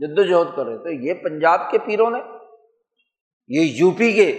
جد 0.03 0.19
وجہد 0.19 0.57
کر 0.57 0.67
رہے 0.67 0.79
تھے 0.79 1.09
یہ 1.09 1.15
پنجاب 1.15 1.71
کے 1.71 1.79
پیروں 1.79 2.11
نے، 2.11 2.19
یہ 3.49 3.61
یو 3.61 3.91
پی 3.91 4.13
کے۔ 4.13 4.31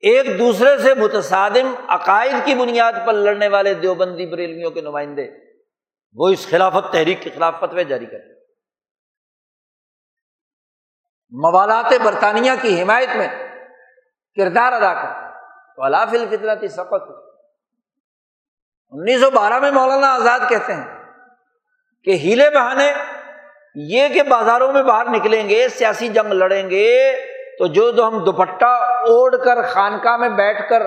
ایک 0.00 0.38
دوسرے 0.38 0.78
سے 0.78 0.94
متصادم 0.94 1.74
عقائد 1.88 2.34
کی 2.44 2.54
بنیاد 2.54 2.92
پر 3.06 3.12
لڑنے 3.12 3.48
والے 3.48 3.74
دیوبندی 3.74 4.26
بریلویوں 4.26 4.70
کے 4.70 4.80
نمائندے۔ 4.80 5.43
وہ 6.14 6.28
اس 6.28 6.46
خلافت 6.50 6.92
تحریک 6.92 7.22
کے 7.22 7.30
خلاف 7.30 7.54
فتوے 7.60 7.84
جاری 7.84 8.06
کرتے 8.06 8.32
موالات 11.32 11.92
برطانیہ 12.04 12.52
کی 12.62 12.82
حمایت 12.82 13.16
میں 13.16 13.28
کردار 14.34 14.72
ادا 14.72 14.94
کرتے 14.94 15.82
الافل 15.82 16.26
فطرت 16.30 16.64
سقت 16.70 17.10
انیس 18.92 19.20
سو 19.20 19.30
بارہ 19.30 19.58
میں 19.58 19.70
مولانا 19.70 20.14
آزاد 20.14 20.40
کہتے 20.48 20.74
ہیں 20.74 20.84
کہ 22.02 22.10
ہیلے 22.10 22.50
بہانے 22.50 22.92
یہ 23.76 24.08
کہ 24.08 24.22
بازاروں 24.22 24.72
میں 24.72 24.82
باہر 24.82 25.06
نکلیں 25.06 25.48
گے، 25.48 25.68
سیاسی 25.68 26.08
جنگ 26.08 26.32
لڑیں 26.32 26.70
گے، 26.70 27.12
تو 27.58 27.66
جو 27.66 27.90
ہم 28.08 28.24
دوپٹہ 28.24 28.64
اوڑھ 29.08 29.34
کر 29.44 29.62
خانقاہ 29.62 30.16
میں 30.16 30.28
بیٹھ 30.28 30.70
کر 30.70 30.82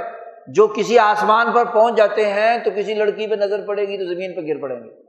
جو 0.48 0.68
کسی 0.68 1.00
آسمان 1.00 1.54
پر 1.54 1.66
پہنچ 1.66 1.98
جاتے 1.98 2.26
ہیں 2.32 2.58
تو 2.58 2.72
کسی 2.76 2.94
لڑکی 2.94 3.28
پہ 3.28 3.36
نظر 3.36 3.68
پڑے 3.68 3.88
گی 3.88 3.98
تو 3.98 4.14
زمین 4.14 4.36
پہ 4.36 4.42
گر 4.42 4.62
پڑیں 4.62 4.84
گے۔ 4.84 5.07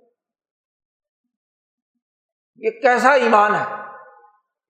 یہ 2.59 2.70
کیسا 2.70 3.12
ایمان 3.12 3.54
ہے 3.54 3.64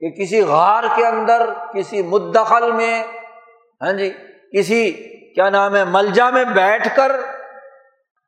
کہ 0.01 0.24
کسی 0.24 0.41
غار 0.43 0.84
کے 0.97 1.07
اندر، 1.07 1.53
کسی 1.74 2.03
مدخل 2.03 2.72
میں 2.72 3.05
ہاں 3.80 3.93
جی 3.93 4.11
کسی، 4.53 4.93
کیا 5.34 5.51
نام 5.51 5.76
ہے، 5.76 5.84
ملجا 5.84 6.30
میں 6.30 6.45
بیٹھ 6.45 6.97
کر 6.97 7.12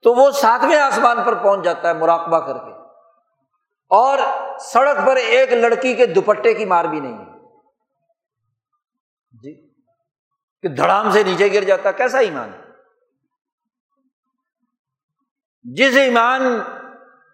تو 0.02 0.14
وہ 0.14 0.30
ساتویں 0.30 0.80
آسمان 0.80 1.22
پر 1.22 1.34
پہنچ 1.34 1.64
جاتا 1.64 1.88
ہے 1.88 1.94
مراقبہ 1.94 2.38
کر 2.38 2.58
کے۔ 2.58 2.70
اور 3.90 4.18
سڑک 4.60 5.06
پر 5.06 5.16
ایک 5.16 5.52
لڑکی 5.52 5.94
کے 5.94 6.06
دوپٹے 6.06 6.54
کی 6.54 6.64
مار 6.64 6.84
بھی 6.84 7.00
نہیں 7.00 7.18
ہے۔ 7.18 7.38
جی 9.42 9.70
کہ 10.62 10.68
دھڑام 10.68 11.10
سے 11.10 11.22
نیچے 11.22 11.52
گر 11.52 11.64
جاتا، 11.64 11.92
کیسا 11.92 12.18
ایمان 12.18 12.50
جس 15.64 15.96
ایمان 15.96 16.42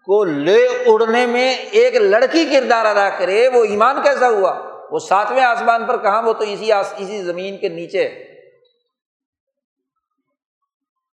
کو 0.07 0.25
لے 0.25 0.67
اڑنے 0.87 1.27
میں 1.27 1.55
ایک 1.55 1.95
لڑکی 1.95 2.45
کردار 2.45 2.85
ادا 2.85 3.09
کرے، 3.11 3.49
وہ 3.49 3.65
ایمان 3.65 4.03
کیسا 4.03 4.29
ہوا؟ 4.29 4.81
وہ 4.91 4.99
ساتویں 4.99 5.45
آسمان 5.45 5.87
پر 5.87 6.03
کہاں؟ 6.03 6.23
وہ 6.23 6.33
تو 6.33 6.45
اسی 6.45 6.73
اسی 6.73 7.23
زمین 7.23 7.59
کے 7.59 7.69
نیچے۔ 7.69 8.25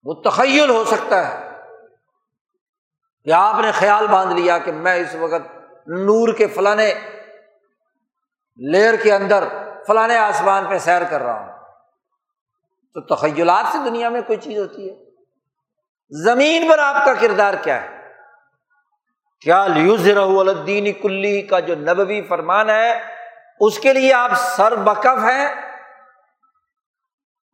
وہ 0.04 0.14
تخیل 0.14 0.70
ہو 0.70 0.86
سکتا 0.86 1.28
ہے۔ 1.28 1.52
کہ 3.24 3.32
آپ 3.34 3.56
نے 3.62 3.72
خیال 3.72 4.08
باندھ 4.08 4.34
لیا 4.34 4.58
کہ 4.58 4.72
میں 4.72 4.96
اس 4.96 5.16
وقت 5.16 5.56
نور 5.88 6.34
کے 6.34 6.48
فلانے 6.48 6.94
لیر 8.72 8.94
کے 8.96 9.14
اندر 9.14 9.44
فلاں 9.88 10.18
آسمان 10.18 10.66
پہ 10.66 10.78
سیر 10.78 11.02
کر 11.10 11.22
رہا 11.22 11.40
ہوں۔ 11.40 11.52
تو 12.94 13.16
تخیلات 13.16 13.66
سے 13.72 13.78
دنیا 13.86 14.10
میں 14.10 14.22
کوئی 14.22 14.40
چیز 14.40 14.58
ہوتی 14.58 14.90
ہے؟ 14.90 14.96
زمین 16.24 16.70
پر 16.70 16.80
آپ 16.80 17.06
کا 17.06 17.14
کردار 17.14 17.54
کیا 17.64 17.82
ہے؟ 17.82 18.01
کیا 19.42 19.68
لیوز 19.68 20.10
الدین 20.18 20.94
کلی 20.94 21.42
کا 21.42 21.60
جو 21.60 21.76
نبوی 21.76 22.22
فرمان 22.22 22.70
ہے، 22.70 23.00
اس 23.60 23.80
کے 23.80 23.94
لیے 23.94 24.14
آپ 24.14 24.32
سر 24.34 24.76
بکف 24.76 25.24
ہیں؟ 25.24 25.56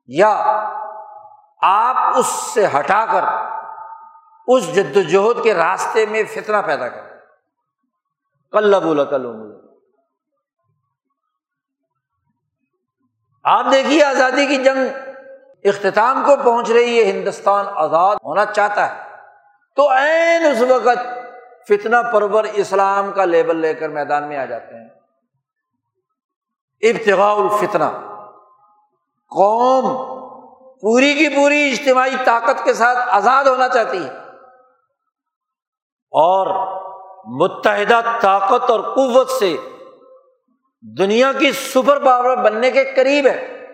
یا 0.07 0.29
آپ 1.61 2.17
اس 2.17 2.25
سے 2.25 2.65
ہٹا 2.65 3.05
کر 3.11 3.23
اس 4.47 4.75
جد 4.75 4.97
وجہد 4.97 5.43
کے 5.43 5.53
راستے 5.53 6.05
میں 6.05 6.23
فتنا 6.23 6.61
پیدا 6.61 6.89
کر 6.89 7.01
کل 8.51 8.67
لبول 8.67 9.05
کل 9.05 9.25
آپ 13.43 13.65
دیکھیے 13.71 14.03
آزادی 14.03 14.45
کی 14.45 14.63
جنگ 14.63 14.87
اختتام 15.63 16.23
کو 16.25 16.35
پہنچ 16.43 16.71
رہی 16.71 16.99
ہے، 16.99 17.11
ہندوستان 17.11 17.65
آزاد 17.75 18.15
ہونا 18.15 18.45
چاہتا 18.45 18.95
ہے۔ 18.95 19.03
تو 19.75 19.89
این 19.89 20.45
اس 20.45 20.61
وقت 20.61 21.16
فتنا 21.67 22.01
پرور 22.01 22.43
اسلام 22.43 23.11
کا 23.11 23.25
لیبل 23.25 23.57
لے 23.57 23.73
کر 23.73 23.89
میدان 23.89 24.27
میں 24.27 24.37
آ 24.37 24.45
جاتے 24.45 24.75
ہیں۔ 24.75 24.89
ابتغاء 26.81 27.33
الفتنا 27.33 27.91
قوم 29.29 30.07
پوری 30.81 31.13
کی 31.13 31.35
پوری 31.35 31.71
اجتماعی 31.71 32.15
طاقت 32.25 32.63
کے 32.63 32.73
ساتھ 32.73 32.97
آزاد 32.97 33.45
ہونا 33.45 33.69
چاہتی 33.69 34.05
ہے۔ 34.05 34.09
اور 36.11 36.77
متحدہ 37.25 38.01
طاقت 38.21 38.71
اور 38.71 38.79
قوت 38.79 39.29
سے 39.29 39.57
دنیا 40.81 41.33
کی 41.33 41.51
سپر 41.51 42.05
پاور 42.05 42.37
بننے 42.37 42.71
کے 42.71 42.83
قریب 42.95 43.27
ہے۔ 43.27 43.67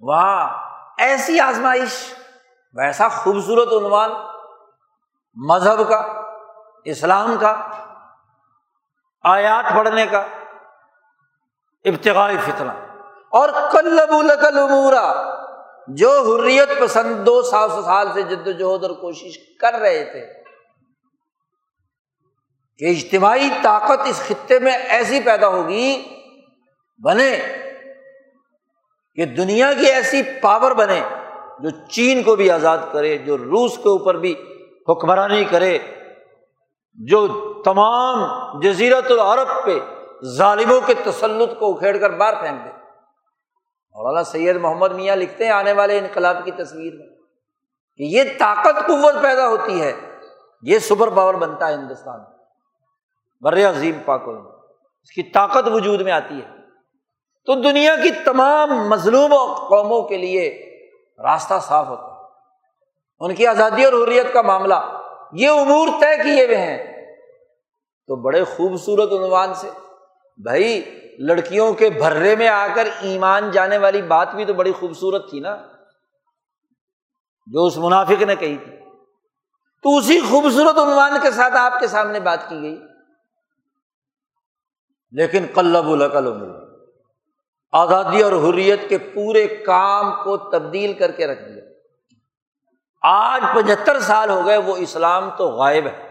وہاں 0.00 0.70
ایسی 0.98 1.40
آزمائش، 1.40 2.14
ویسا 2.74 3.08
خوبصورت 3.08 3.68
عنوان 3.72 4.10
مذہب 5.34 5.88
کا۔ 5.88 6.23
اسلام 6.84 7.36
کا، 7.40 7.68
آیات 9.22 9.72
پڑھنے 9.76 10.06
کا، 10.06 10.26
ابتغائی 11.84 12.36
فتنا 12.38 12.72
اور 13.30 13.48
کلب 13.72 14.12
العمورا 14.12 15.34
جو 15.88 16.10
حریت 16.10 16.68
پسند 16.80 17.26
دو 17.26 17.42
سو 17.42 17.82
سال 17.82 18.08
سے 18.14 18.22
جد 18.22 18.46
وجہد 18.46 18.82
اور 18.84 18.90
کوشش 18.90 19.38
کر 19.60 19.74
رہے 19.74 20.04
تھے۔ 20.04 20.26
کہ 22.78 22.84
اجتماعی 22.84 23.48
طاقت 23.62 24.00
اس 24.04 24.22
خطے 24.28 24.58
میں 24.58 24.72
ایسی 24.72 25.20
پیدا 25.20 25.48
ہوگی، 25.48 26.02
بنے، 27.04 27.40
کہ 29.14 29.24
دنیا 29.24 29.72
کی 29.72 29.86
ایسی 29.86 30.22
پاور 30.22 30.70
بنے 30.70 31.00
جو 31.58 31.70
چین 31.70 32.22
کو 32.22 32.36
بھی 32.36 32.50
آزاد 32.50 32.78
کرے، 32.92 33.18
جو 33.18 33.38
روس 33.38 33.76
کے 33.76 33.88
اوپر 33.88 34.14
بھی 34.14 34.34
حکمرانی 34.88 35.44
کرے۔ 35.44 35.78
جو 36.94 37.52
تمام 37.62 38.28
جزیرت 38.60 39.10
العرب 39.10 39.64
پہ 39.64 39.78
ظالموں 40.24 40.80
کے 40.86 40.94
تسلط 40.94 41.58
کو 41.58 41.74
اکھیڑ 41.74 41.96
کر 41.96 42.10
باہر 42.10 42.40
پھینک 42.40 42.64
دے۔ 42.64 42.70
مولانا 43.94 44.24
سید 44.24 44.56
محمد 44.56 44.92
میاں 44.92 45.16
لکھتے 45.16 45.44
ہیں 45.44 45.52
آنے 45.52 45.72
والے 45.72 45.98
انقلاب 45.98 46.36
کی 46.44 46.50
تصویر 46.50 46.92
میں 46.94 47.06
کہ 47.96 48.02
یہ 48.02 48.22
طاقت 48.38 48.86
قوت 48.86 49.14
پیدا 49.22 49.48
ہوتی 49.48 49.80
ہے، 49.80 49.92
یہ 50.62 50.78
سپر 50.78 51.08
پاور 51.08 51.34
بنتا 51.34 51.68
ہے 51.68 51.74
ہندوستان 51.74 52.20
بر 53.40 53.70
عظیم 53.70 53.98
پاک 54.04 54.22
اس 55.02 55.10
کی 55.10 55.22
طاقت 55.22 55.68
وجود 55.68 56.00
میں 56.00 56.12
آتی 56.12 56.42
ہے۔ 56.42 56.48
تو 57.46 57.54
دنیا 57.54 57.96
کی 57.96 58.10
تمام 58.24 58.88
مظلوم 58.88 59.34
قوموں 59.68 60.02
کے 60.02 60.16
لیے 60.16 60.70
راستہ 61.18 61.54
صاف 61.62 61.88
ہوتا 61.88 62.06
ہے۔ 62.06 62.14
ان 63.20 63.34
کی 63.34 63.46
آزادی 63.46 63.84
اور 63.84 63.92
حریت 63.92 64.32
کا 64.32 64.42
معاملہ 64.42 64.93
یہ 65.34 65.48
امور 65.48 65.88
طے 66.00 66.22
کیے 66.22 66.44
ہوئے 66.44 66.56
ہیں۔ 66.56 67.06
تو 68.06 68.16
بڑے 68.16 68.44
خوبصورت 68.44 69.12
عنوان 69.12 69.54
سے، 69.54 69.70
بھائی 70.42 71.00
لڑکیوں 71.18 71.74
کے 71.74 71.90
بھرے 71.90 72.36
میں 72.36 72.48
آ 72.48 72.66
کر 72.74 72.88
ایمان 73.00 73.50
جانے 73.50 73.78
والی 73.78 74.02
بات 74.02 74.34
بھی 74.34 74.44
تو 74.44 74.54
بڑی 74.54 74.72
خوبصورت 74.72 75.30
تھی 75.30 75.40
نا۔ 75.40 75.56
جو 77.46 77.64
اس 77.64 77.76
منافق 77.76 78.22
نے 78.22 78.36
کہی 78.36 78.56
تھی۔ 78.56 78.72
تو 79.82 79.96
اسی 79.96 80.20
خوبصورت 80.20 80.78
عنوان 80.78 81.12
کے 81.22 81.30
ساتھ 81.30 81.54
آپ 81.54 81.80
کے 81.80 81.86
سامنے 81.86 82.20
بات 82.20 82.48
کی 82.48 82.60
گئی۔ 82.62 82.82
لیکن 85.12 85.46
کلب 85.54 85.88
القل 85.88 86.32
آزادی 87.72 88.22
اور 88.22 88.32
حریت 88.32 88.88
کے 88.88 88.98
پورے 88.98 89.46
کام 89.46 90.24
کو 90.24 90.36
تبدیل 90.36 90.92
کر 90.92 91.10
کے 91.10 91.26
رکھ 91.26 91.42
دیا۔ 91.42 91.73
آج 93.04 93.42
پچہتر 93.54 94.00
سال 94.00 94.30
ہو 94.30 94.46
گئے، 94.46 94.56
وہ 94.56 94.76
اسلام 94.76 95.30
تو 95.30 95.48
غائب 95.48 95.86
ہے۔ 95.86 96.08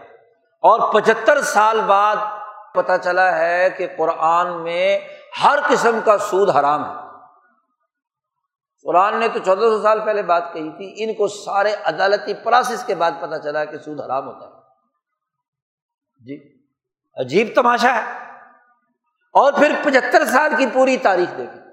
اور 0.62 0.92
پچہتر 0.92 1.42
سال 1.42 1.80
بعد 1.80 2.16
پتہ 2.74 2.92
چلا 3.02 3.38
ہے 3.38 3.70
کہ 3.70 3.86
قرآن 3.98 4.62
میں 4.62 4.98
ہر 5.44 5.58
قسم 5.68 5.98
کا 6.04 6.18
سود 6.18 6.50
حرام 6.50 6.90
ہے۔ 6.90 7.04
قرآن 8.82 9.16
نے 9.16 9.28
تو 9.28 9.38
چودہ 9.38 9.60
سو 9.60 9.82
سال 9.82 10.04
پہلے 10.04 10.22
بات 10.22 10.52
کہی 10.52 10.70
تھی، 10.70 10.94
ان 10.96 11.14
کو 11.14 11.28
سارے 11.28 11.74
عدالتی 11.84 12.34
پروسیس 12.34 12.84
کے 12.84 12.94
بعد 12.94 13.10
پتہ 13.20 13.36
چلا 13.44 13.64
کہ 13.64 13.78
سود 13.78 14.00
حرام 14.00 14.26
ہوتا 14.26 14.46
ہے۔ 14.46 14.52
جی 16.24 16.62
عجیب 17.20 17.48
تماشا 17.54 17.94
ہے۔ 17.94 18.34
اور 19.32 19.52
پھر 19.52 19.72
پچہتر 19.84 20.24
سال 20.24 20.50
کی 20.56 20.66
پوری 20.72 20.96
تاریخ 20.96 21.38
دیکھی 21.38 21.63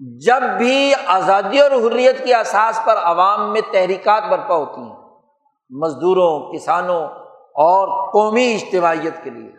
جب 0.00 0.42
بھی 0.58 0.92
آزادی 1.06 1.60
اور 1.60 1.70
حریت 1.70 2.24
کی 2.24 2.34
احساس 2.34 2.80
پر 2.84 2.96
عوام 2.96 3.52
میں 3.52 3.60
تحریکات 3.72 4.22
برپا 4.22 4.54
ہوتی 4.54 4.80
ہیں، 4.80 4.96
مزدوروں، 5.70 6.52
کسانوں 6.52 7.04
اور 7.54 8.12
قومی 8.12 8.54
اجتماعیت 8.54 9.24
کے 9.24 9.30
لیے، 9.30 9.50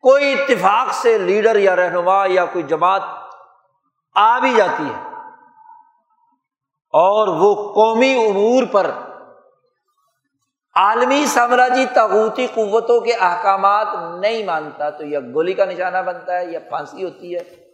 کوئی 0.00 0.32
اتفاق 0.32 0.92
سے 0.92 1.18
لیڈر 1.18 1.56
یا 1.56 1.76
رہنما 1.76 2.26
یا 2.26 2.44
کوئی 2.44 2.64
جماعت 2.64 3.02
آ 4.14 4.38
بھی 4.38 4.54
جاتی 4.54 4.84
ہے 4.84 5.00
اور 6.92 7.28
وہ 7.28 7.74
قومی 7.74 8.28
امور 8.28 8.62
پر 8.72 8.90
عالمی 10.74 11.26
سامراجی 11.26 11.86
تغوتی 11.94 12.46
قوتوں 12.46 13.00
کے 13.00 13.12
احکامات 13.12 13.86
نہیں 14.20 14.44
مانتا 14.44 14.90
تو 14.90 15.04
یا 15.04 15.20
گولی 15.20 15.52
کا 15.52 15.64
نشانہ 15.64 16.02
بنتا 16.06 16.38
ہے 16.38 16.52
یا 16.52 16.60
پھانسی 16.68 17.04
ہوتی 17.04 17.36
ہے۔ 17.36 17.65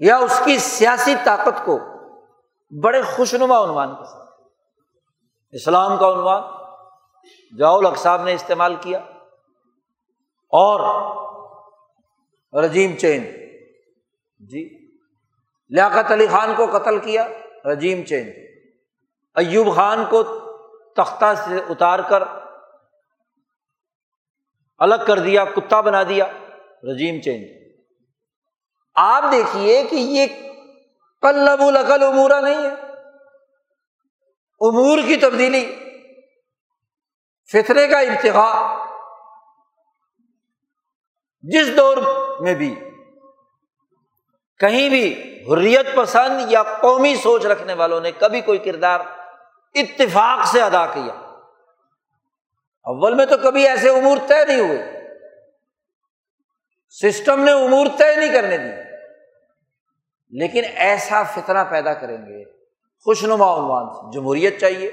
یا 0.00 0.16
اس 0.16 0.42
کی 0.44 0.58
سیاسی 0.58 1.14
طاقت 1.24 1.64
کو 1.64 1.78
بڑے 2.82 3.02
خوشنما 3.02 3.64
عنوان 3.64 3.94
کے 3.94 4.04
ساتھ۔ 4.04 4.30
اسلام 5.52 5.96
کا 5.96 6.12
عنوان، 6.12 6.42
جاؤ 7.58 7.80
صاحب 7.94 8.22
نے 8.22 8.32
استعمال 8.34 8.76
کیا۔ 8.80 8.98
اور 10.52 11.10
رجیم 12.52 12.96
چین۔ 12.96 13.24
جی۔ 14.38 14.90
لیاقت 15.68 16.12
علی 16.12 16.26
خان 16.26 16.54
کو 16.56 16.78
قتل 16.78 16.98
کیا، 16.98 17.28
رجیم 17.64 18.02
چین۔ 18.02 18.30
ایوب 19.34 19.76
خان 19.76 20.04
کو 20.10 20.22
تختہ 20.96 21.34
سے 21.34 21.60
اتار 21.68 21.98
کر 21.98 22.22
الگ 24.78 24.94
کر 25.06 25.18
دیا، 25.18 25.44
کتا 25.44 25.80
بنا 25.80 26.02
دیا، 26.02 26.24
رجیم 26.82 27.20
چینج 27.20 27.59
آپ 28.94 29.24
دیکھیے 29.32 29.84
کہ 29.90 29.96
یہ 29.96 30.26
کلب 31.22 31.62
العقل 31.62 32.02
امورا 32.02 32.40
نہیں 32.40 32.62
ہے۔ 32.62 32.74
امور 34.60 34.98
کی 35.06 35.16
تبدیلی، 35.16 35.76
فطرے 37.52 37.88
کا 37.88 37.98
ابتخا 37.98 38.76
جس 41.40 41.76
دور 41.76 41.96
میں 42.40 42.54
بھی 42.54 42.74
کہیں 44.58 44.88
بھی 44.88 45.34
حریت 45.52 45.96
پسند 45.96 46.52
یا 46.52 46.62
قومی 46.62 47.16
سوچ 47.16 47.46
رکھنے 47.46 47.74
والوں 47.74 48.00
نے 48.00 48.12
کبھی 48.12 48.40
کوئی 48.40 48.58
کردار 48.58 49.00
اتفاق 49.74 50.46
سے 50.46 50.62
ادا 50.62 50.86
کیا۔ 50.86 51.12
اول 52.82 53.14
میں 53.14 53.26
تو 53.26 53.36
کبھی 53.36 53.68
ایسے 53.68 53.88
امور 53.88 54.18
طے 54.26 54.44
نہیں 54.44 54.60
ہوئے۔ 54.60 54.99
سسٹم 56.90 57.44
نے 57.44 57.50
امور 57.50 57.86
طے 57.98 58.16
نہیں 58.16 58.32
کرنے 58.32 58.58
دی 58.58 58.70
لیکن 60.30 60.62
ایسا 60.74 61.22
فتنا 61.22 61.64
پیدا 61.64 61.94
کریں 61.94 62.16
گے۔ 62.16 62.44
خوشنما 63.04 63.56
عنوان 63.56 63.94
سے۔ 63.94 64.12
جمہوریت 64.12 64.60
چاہیے۔ 64.60 64.90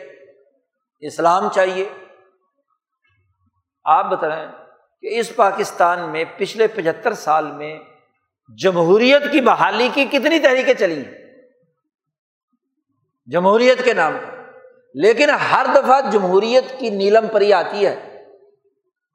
اسلام 0.99 1.49
چاہیے۔ 1.49 1.89
آپ 3.83 4.05
بتائیں 4.05 4.47
کہ 5.01 5.19
اس 5.19 5.35
پاکستان 5.35 6.11
میں 6.11 6.23
پچھلے 6.37 6.67
پچہتر 6.67 7.13
سال 7.13 7.51
میں 7.51 7.79
جمہوریت 8.57 9.31
کی 9.31 9.41
بحالی 9.41 9.89
کی 9.93 10.05
کتنی 10.05 10.39
تحریکیں 10.39 10.73
چلی 10.73 11.05
ہیں؟ 11.05 11.13
جمہوریت 13.27 13.83
کے 13.83 13.93
نام 13.93 14.17
پر۔ 14.17 14.37
لیکن 14.93 15.29
ہر 15.29 15.65
دفعہ 15.75 16.01
جمہوریت 16.11 16.79
کی 16.79 16.89
نیلم 16.89 17.27
پری 17.27 17.53
آتی 17.53 17.85
ہے 17.85 17.93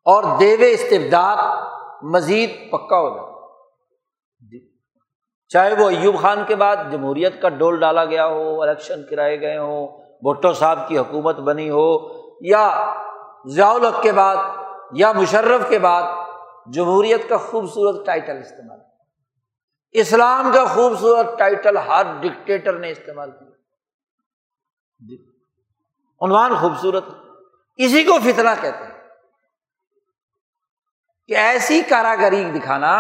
اور 0.04 0.38
دیو 0.40 0.58
استبداد 0.60 1.71
مزید 2.02 2.70
پکا 2.70 2.98
ہو 2.98 3.08
جاتا۔ 3.08 3.32
جی 4.50 4.68
چاہے 5.48 5.74
وہ 5.74 5.90
ایوب 5.90 6.20
خان 6.22 6.44
کے 6.48 6.56
بعد 6.56 6.76
جمہوریت 6.90 7.42
کا 7.42 7.48
ڈول 7.48 7.80
ڈالا 7.80 8.04
گیا 8.04 8.26
ہو، 8.26 8.62
الیکشن 8.62 9.02
کرائے 9.10 9.40
گئے 9.40 9.58
ہوں 9.58 9.86
بھٹو 10.22 10.52
صاحب 10.52 10.88
کی 10.88 10.98
حکومت 10.98 11.36
بنی 11.36 11.70
ہو، 11.70 11.96
یا 12.40 12.94
ضیاء 13.46 13.70
الق 13.70 14.02
کے 14.02 14.12
بعد 14.12 14.36
یا 14.92 15.12
مشرف 15.12 15.68
کے 15.68 15.78
بعد 15.78 16.02
جمہوریت 16.66 17.28
کا 17.28 17.36
خوبصورت 17.36 18.06
ٹائٹل 18.06 18.36
استعمال۔ 18.36 18.78
اسلام 19.90 20.50
کا 20.54 20.64
خوبصورت 20.64 21.38
ٹائٹل 21.38 21.76
ہر 21.76 22.02
ڈکٹیٹر 22.20 22.72
نے 22.72 22.90
استعمال 22.90 23.30
کیا۔ 23.30 23.48
جی، 24.98 25.26
عنوان 26.20 26.54
خوبصورت 26.54 27.04
اسی 27.76 28.04
کو 28.04 28.18
فتنا 28.24 28.54
کہتے 28.54 28.84
ہیں۔ 28.84 28.91
کہ 31.32 31.36
ایسی 31.36 31.82
کاراگری 31.82 32.44
دکھانا، 32.44 32.96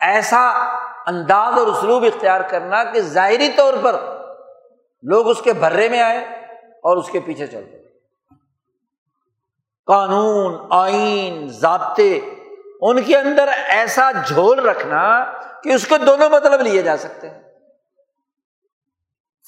ایسا 0.00 0.48
انداز 1.06 1.58
اور 1.58 1.66
اسلوب 1.66 2.04
اختیار 2.04 2.40
کرنا 2.40 2.84
کہ 2.84 3.00
ظاہری 3.00 3.48
طور 3.56 3.74
پر 3.82 3.96
لوگ 5.02 5.28
اس 5.28 5.42
کے 5.42 5.52
بھرے 5.52 5.88
میں 5.88 6.00
آئے 6.00 6.18
اور 6.84 6.96
اس 6.96 7.10
کے 7.10 7.20
پیچھے 7.20 7.46
چل 7.46 7.52
چلتے 7.52 7.88
قانون، 9.86 10.66
آئین، 10.70 11.48
ضابطے، 11.48 12.20
ان 12.80 13.02
کے 13.02 13.18
اندر 13.18 13.48
ایسا 13.48 14.10
جھول 14.12 14.58
رکھنا 14.58 15.24
کہ 15.62 15.68
اس 15.68 15.86
کے 15.86 15.98
دونوں 15.98 16.28
مطلب 16.28 16.60
لیے 16.60 16.82
جا 16.82 16.96
سکتے 16.96 17.30
ہیں۔ 17.30 17.42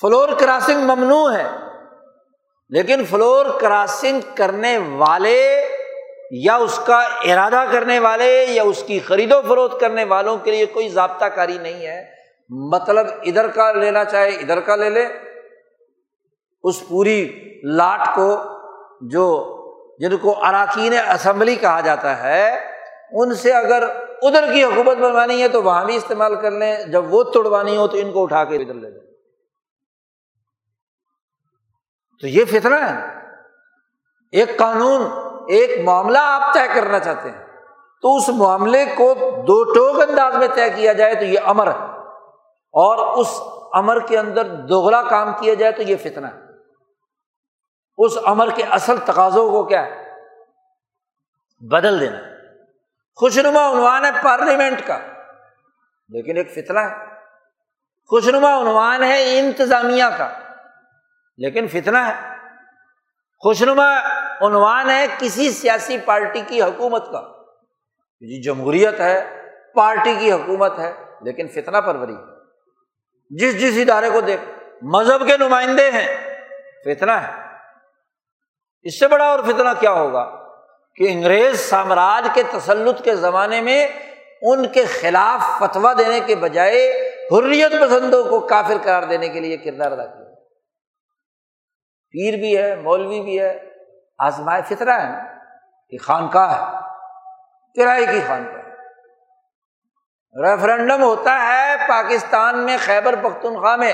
فلور 0.01 0.29
کراسنگ 0.39 0.81
ممنوع 0.81 1.33
ہے، 1.33 1.49
لیکن 2.69 3.05
فلور 3.05 3.47
کراسنگ 3.61 4.21
کرنے 4.35 4.79
والے 4.79 5.69
یا 6.35 6.57
اس 6.57 6.81
کا 6.87 6.99
ارادہ 7.03 7.65
کرنے 7.73 7.99
والے 7.99 8.47
یا 8.49 8.63
اس 8.63 8.83
کی 8.87 9.01
خرید 9.01 9.33
و 9.33 9.43
فروخت 9.49 9.81
کرنے 9.81 10.05
والوں 10.05 10.39
کے 10.39 10.51
لیے 10.51 10.67
کوئی 10.67 10.89
ضابطہ 10.89 11.25
کاری 11.25 11.59
نہیں 11.59 11.87
ہے۔ 11.87 12.11
مطلب 12.49 13.07
ادھر 13.23 13.49
کا 13.49 13.73
لینا 13.73 14.05
چاہے 14.05 14.29
ادھر 14.29 14.61
کا 14.61 14.77
لے 14.77 14.91
لے۔ 14.91 15.07
اس 16.63 16.89
پوری 16.89 17.51
لاٹ 17.65 18.15
کو 18.15 18.37
جو 19.01 19.59
جن 19.99 20.17
کو 20.17 20.45
اراکین 20.47 20.93
اسمبلی 21.15 21.57
کہا 21.57 21.81
جاتا 21.81 22.23
ہے، 22.23 22.59
ان 23.13 23.35
سے 23.35 23.53
اگر 23.53 23.83
ادھر 24.23 24.53
کی 24.53 24.65
حکومت 24.65 24.97
بنوانی 24.97 25.43
ہے 25.43 25.49
تو 25.49 25.63
وہاں 25.63 25.85
بھی 25.85 25.97
استعمال 25.97 26.41
کر 26.41 26.51
لیں۔ 26.51 26.77
جب 26.77 27.15
وہ 27.15 27.23
توڑوانی 27.23 27.77
ہو 27.77 27.89
تو 27.89 27.99
ان 27.99 28.13
کو 28.13 28.23
اٹھا 28.23 28.45
کے 28.45 28.57
ادھر 28.57 28.75
لے 28.75 28.91
لیں۔ 28.91 29.01
تو 32.21 32.27
یہ 32.27 32.45
فتنا 32.45 32.97
ہے۔ 32.97 33.19
ایک 34.33 34.57
قانون 34.57 35.32
ایک 35.49 35.85
معاملہ 35.85 36.19
آپ 36.21 36.55
طے 36.55 36.61
کرنا 36.75 36.99
چاہتے 36.99 37.31
ہیں، 37.31 37.47
تو 38.03 38.17
اس 38.17 38.29
معاملے 38.29 38.85
کو 38.85 39.15
دو 39.49 39.65
ٹوک 39.65 40.09
انداز 40.09 40.37
میں 40.37 40.49
طے 40.55 40.71
کیا 40.71 40.93
جائے 40.93 41.15
تو 41.15 41.25
یہ 41.25 41.39
امر 41.45 41.67
ہے۔ 41.67 41.93
اور 42.73 43.17
اس 43.17 43.41
امر 43.73 44.07
کے 44.07 44.19
اندر 44.19 44.45
دوگلا 44.45 45.03
کام 45.03 45.33
کیا 45.41 45.55
جائے 45.55 45.73
تو 45.73 45.83
یہ 45.83 45.97
فتنا 45.97 46.29
ہے۔ 46.29 46.39
اس 47.99 48.13
امر 48.25 48.49
کے 48.51 48.63
اصل 48.63 48.97
تقاضوں 49.05 49.51
کو 49.51 49.65
کیا 49.65 49.87
ہے؟ 49.87 50.11
بدل 51.61 52.01
دینا 52.01 52.19
خوشنما 53.17 53.73
عنوان 53.73 54.05
ہے 54.05 54.11
پارلیمنٹ 54.25 54.87
کا۔ 54.87 54.99
لیکن 56.09 56.37
ایک 56.37 56.55
فتنا 56.55 56.91
ہے۔ 56.91 56.95
خوشنما 58.07 58.61
عنوان 58.61 59.03
ہے 59.03 59.39
انتظامیہ 59.39 60.05
کا۔ 60.19 60.29
لیکن 61.37 61.69
فتنا 61.69 62.09
ہے۔ 62.09 62.32
خوشنما 63.43 63.99
عنوان 64.41 64.91
ہے 64.91 65.07
کسی 65.19 65.51
سیاسی 65.51 65.99
پارٹی 65.99 66.43
کی 66.47 66.63
حکومت 66.63 67.07
کا۔ 67.13 67.21
جی 68.21 68.43
جمہوریت 68.43 69.01
ہے، 69.01 69.43
پارٹی 69.75 70.15
کی 70.19 70.33
حکومت 70.33 70.79
ہے، 70.79 70.93
لیکن 71.23 71.49
فتنا 71.49 71.81
پروری 71.81 72.15
جس 73.31 73.61
جس 73.61 73.73
ادارے 73.77 74.11
کو 74.11 74.21
دیکھ، 74.21 74.41
مذہب 74.83 75.27
کے 75.27 75.37
نمائندے 75.37 75.91
ہیں 75.91 76.35
فتنا 76.85 77.29
ہے۔ 77.29 77.33
اس 78.83 78.99
سے 78.99 79.09
بڑا 79.09 79.25
اور 79.25 79.39
فتنا 79.39 79.73
کیا 79.73 79.93
ہوگا؟ 79.93 80.43
کہ 80.97 81.13
انگریز 81.13 81.61
سامراج 81.61 82.29
کے 82.35 82.43
تسلط 82.43 83.05
کے 83.05 83.17
زمانے 83.17 83.61
میں 83.61 83.89
ان 84.43 84.69
کے 84.69 84.85
خلاف 84.85 85.63
فتوا 85.63 85.93
دینے 85.99 86.21
کے 86.21 86.35
بجائے 86.35 87.09
حریت 87.33 87.73
پسندوں 87.73 88.25
کو 88.25 88.41
کافر 88.41 88.75
قرار 88.83 89.03
دینے 89.03 89.29
کے 89.29 89.41
لیے 89.41 89.57
کردار 89.57 89.93
ادا 89.93 90.07
کیا۔ 90.07 90.22
پیر 92.13 92.35
بھی 92.35 92.59
ہے، 92.59 92.75
مولوی 92.75 93.21
بھی 93.21 93.41
ہے، 93.41 93.71
آزمائے 94.19 94.63
فطرہ 94.63 94.91
ہے 94.91 95.09
نا 95.09 95.23
یہ 95.91 95.99
خانقاہ 95.99 96.51
ہے، 96.61 96.79
کرائے 97.75 98.07
کی 98.07 98.21
خانقاہ 98.27 98.63
ریفرنڈم 100.45 101.03
ہوتا 101.03 101.39
ہے 101.43 101.89
پاکستان 101.89 102.59
میں 102.59 102.77
خیبر 102.81 103.15
پختونخوا 103.23 103.77
میں 103.77 103.93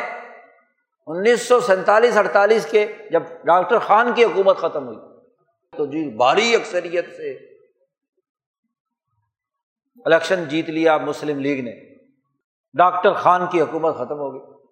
انیس 1.07 1.49
سو 1.49 1.61
سینتالیس 1.61 2.16
اڑتالیس 2.16 2.66
کے 2.71 2.93
جب 3.11 3.23
ڈاکٹر 3.45 3.79
خان 3.79 4.12
کی 4.12 4.25
حکومت 4.25 4.59
ختم 4.59 4.87
ہوئی۔ 4.87 4.99
تو 5.77 5.87
جی 5.87 6.16
بھاری 6.16 6.55
اکثریت 6.55 7.16
سے 7.16 7.33
الیکشن 10.05 10.45
جیت 10.45 10.69
لیا 10.69 10.99
مسلم 10.99 11.39
لیگ 11.39 11.64
نے۔ 11.64 11.95
ڈاکٹر 12.73 13.12
خان 13.12 13.47
کی 13.47 13.61
حکومت 13.61 13.95
ختم 13.95 14.19
ہو 14.19 14.33
گئی۔ 14.33 14.66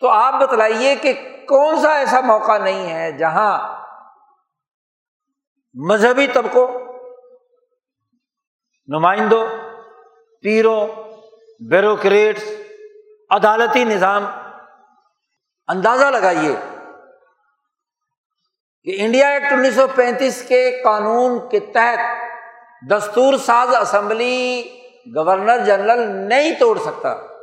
تو 0.00 0.08
آپ 0.08 0.34
بتلائیے 0.40 0.94
کہ 0.94 1.35
کون 1.48 1.82
سا 1.82 1.92
ایسا 1.98 2.20
موقع 2.20 2.58
نہیں 2.58 2.94
ہے 2.94 3.12
جہاں 3.12 3.76
مذہبی 5.74 6.26
طبقوں، 6.26 6.66
نمائندوں، 8.86 9.46
پیروں 10.40 10.86
بیوروکریٹس 11.70 12.42
عدالتی 13.30 13.84
نظام 13.84 14.26
اندازہ 15.66 16.04
لگائیے 16.04 16.54
کہ 18.82 18.96
انڈیا 19.04 19.28
ایکٹ 19.28 19.52
انیس 19.52 19.74
سو 19.74 19.86
پینتیس 19.94 20.48
کے 20.48 20.82
قانون 20.84 21.48
کے 21.48 21.60
تحت 21.60 21.98
دستور 22.90 23.34
ساز 23.36 23.74
اسمبلی 23.74 24.62
گورنر 25.16 25.64
جنرل 25.64 26.06
نہیں 26.28 26.52
توڑ 26.58 26.78
سکتا۔ 26.78 27.35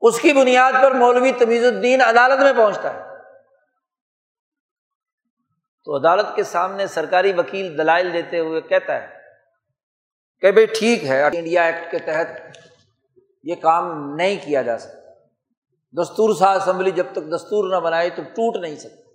اس 0.00 0.20
کی 0.20 0.32
بنیاد 0.32 0.72
پر 0.82 0.90
مولوی 0.90 1.32
تمیز 1.32 1.64
الدین 1.64 2.00
عدالت 2.00 2.42
میں 2.42 2.52
پہنچتا 2.52 2.94
ہے۔ 2.94 3.00
تو 5.84 5.96
عدالت 5.96 6.26
کے 6.36 6.42
سامنے 6.42 6.86
سرکاری 6.86 7.32
وکیل 7.32 7.78
دلائل 7.78 8.12
دیتے 8.12 8.38
ہوئے 8.38 8.60
کہتا 8.60 9.02
ہے 9.02 9.06
کہ 10.40 10.52
بھائی 10.52 10.66
ٹھیک 10.66 11.04
ہے، 11.04 11.22
انڈیا 11.22 11.62
ایکٹ 11.62 11.90
کے 11.90 11.98
تحت 11.98 12.26
یہ 13.44 13.54
کام 13.54 14.14
نہیں 14.14 14.36
کیا 14.44 14.62
جا 14.62 14.78
سکتا۔ 14.78 15.00
دستور 16.02 16.34
سا 16.34 16.52
اسمبلی 16.52 16.90
جب 16.90 17.06
تک 17.12 17.36
دستور 17.36 17.70
نہ 17.70 17.76
بنائے 17.76 18.10
تو 18.10 18.22
ٹوٹ 18.22 18.62
نہیں 18.62 18.76
سکتا۔ 18.76 19.10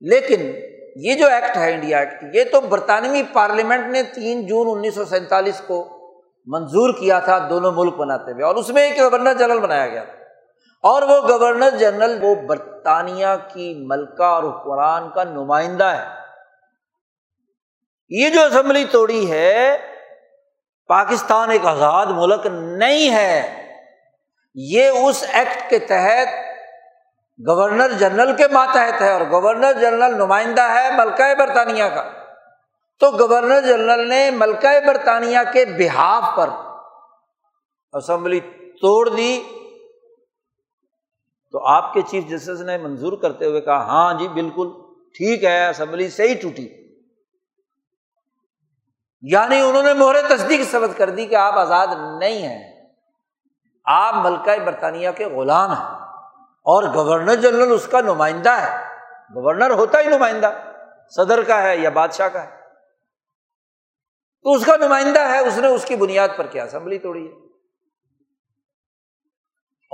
لیکن 0.00 0.52
یہ 0.96 1.14
جو 1.14 1.26
ایکٹ 1.26 1.56
ہے 1.56 1.74
انڈیا 1.74 1.98
ایکٹ، 1.98 2.24
یہ 2.32 2.44
تو 2.52 2.60
برطانوی 2.60 3.22
پارلیمنٹ 3.32 3.86
نے 3.86 4.02
تین 4.02 4.46
جون 4.46 4.78
انیس 4.78 4.94
سو 4.94 5.04
سینتالیس 5.04 5.62
کو 5.66 5.96
منظور 6.46 6.92
کیا 6.98 7.18
تھا، 7.20 7.38
دونوں 7.50 7.72
ملک 7.72 7.94
بناتے 7.94 8.32
ہوئے، 8.32 8.44
اور 8.44 8.56
اس 8.56 8.68
میں 8.68 8.82
ایک 8.82 8.98
گورنر 9.00 9.34
جنرل 9.34 9.60
بنایا 9.60 9.86
گیا 9.86 10.02
اور 10.84 11.02
وہ 11.02 11.20
گورنر 11.28 11.76
جنرل 11.76 12.18
وہ 12.22 12.34
برطانیہ 12.48 13.34
کی 13.48 13.74
ملکہ 13.86 14.22
اور 14.22 14.42
حکمران 14.42 15.10
کا 15.10 15.24
نمائندہ 15.24 15.84
ہے۔ 15.84 16.04
یہ 18.10 18.30
جو 18.30 18.44
اسمبلی 18.44 18.84
توڑی 18.84 19.30
ہے، 19.30 19.76
پاکستان 20.90 21.50
ایک 21.50 21.66
آزاد 21.66 22.06
ملک 22.06 22.46
نہیں 22.46 23.10
ہے۔ 23.10 23.64
یہ 24.54 24.88
اس 24.88 25.24
ایکٹ 25.32 25.68
کے 25.70 25.78
تحت 25.78 26.28
گورنر 27.40 27.92
جنرل 27.92 28.34
کے 28.36 28.48
ماتحت 28.52 29.00
ہے، 29.02 29.12
اور 29.12 29.20
گورنر 29.30 29.72
جنرل 29.72 30.16
نمائندہ 30.16 30.62
ہے 30.62 30.90
ملکہ 30.96 31.34
برطانیہ 31.34 31.84
کا۔ 31.94 32.08
تو 33.00 33.10
گورنر 33.10 33.60
جنرل 33.60 34.08
نے 34.08 34.30
ملکہ 34.30 34.86
برطانیہ 34.86 35.38
کے 35.52 35.64
بحاف 35.64 36.36
پر 36.36 36.50
اسمبلی 37.92 38.40
توڑ 38.80 39.08
دی۔ 39.08 39.42
تو 41.52 41.66
آپ 41.66 41.92
کے 41.92 42.02
چیف 42.02 42.24
جسٹس 42.24 42.60
نے 42.60 42.78
منظور 42.78 43.12
کرتے 43.12 43.44
ہوئے 43.44 43.60
کہا 43.60 43.76
ہاں 43.76 44.14
جی 44.14 44.28
بالکل 44.28 44.68
ٹھیک 45.16 45.44
ہے، 45.44 45.68
اسمبلی 45.68 46.10
سے 46.10 46.28
ہی 46.28 46.34
ٹوٹی۔ 46.34 46.68
یعنی 49.22 49.60
انہوں 49.60 49.82
نے 49.82 49.92
مہر 49.92 50.36
تصدیق 50.36 50.60
ثبت 50.70 50.98
کر 50.98 51.10
دی 51.10 51.26
کہ 51.26 51.34
آپ 51.34 51.54
آزاد 51.54 51.86
نہیں 52.18 52.38
ہیں۔ 52.42 52.90
آپ 53.84 54.14
ملکہ 54.14 54.64
برطانیہ 54.64 55.10
کے 55.16 55.24
غلام 55.24 55.70
ہیں 55.70 55.86
اور 56.44 56.82
گورنر 56.94 57.34
جنرل 57.34 57.72
اس 57.72 57.86
کا 57.86 58.00
نمائندہ 58.00 58.50
ہے۔ 58.50 58.76
گورنر 59.34 59.70
ہوتا 59.70 60.00
ہی 60.00 60.04
نمائندہ، 60.04 60.52
صدر 61.16 61.42
کا 61.42 61.62
ہے 61.62 61.76
یا 61.76 61.90
بادشاہ 61.90 62.28
کا 62.28 62.44
ہے۔ 62.44 62.59
تو 64.42 64.52
اس 64.52 64.66
کا 64.66 64.76
نمائندہ 64.76 65.20
ہے، 65.20 65.38
اس 65.38 65.58
نے 65.58 65.66
اس 65.66 65.84
کی 65.84 65.96
بنیاد 65.96 66.28
پر 66.36 66.46
کیا؟ 66.46 66.64
اسمبلی 66.64 66.98
توڑی 66.98 67.28
ہے۔ 67.28 67.32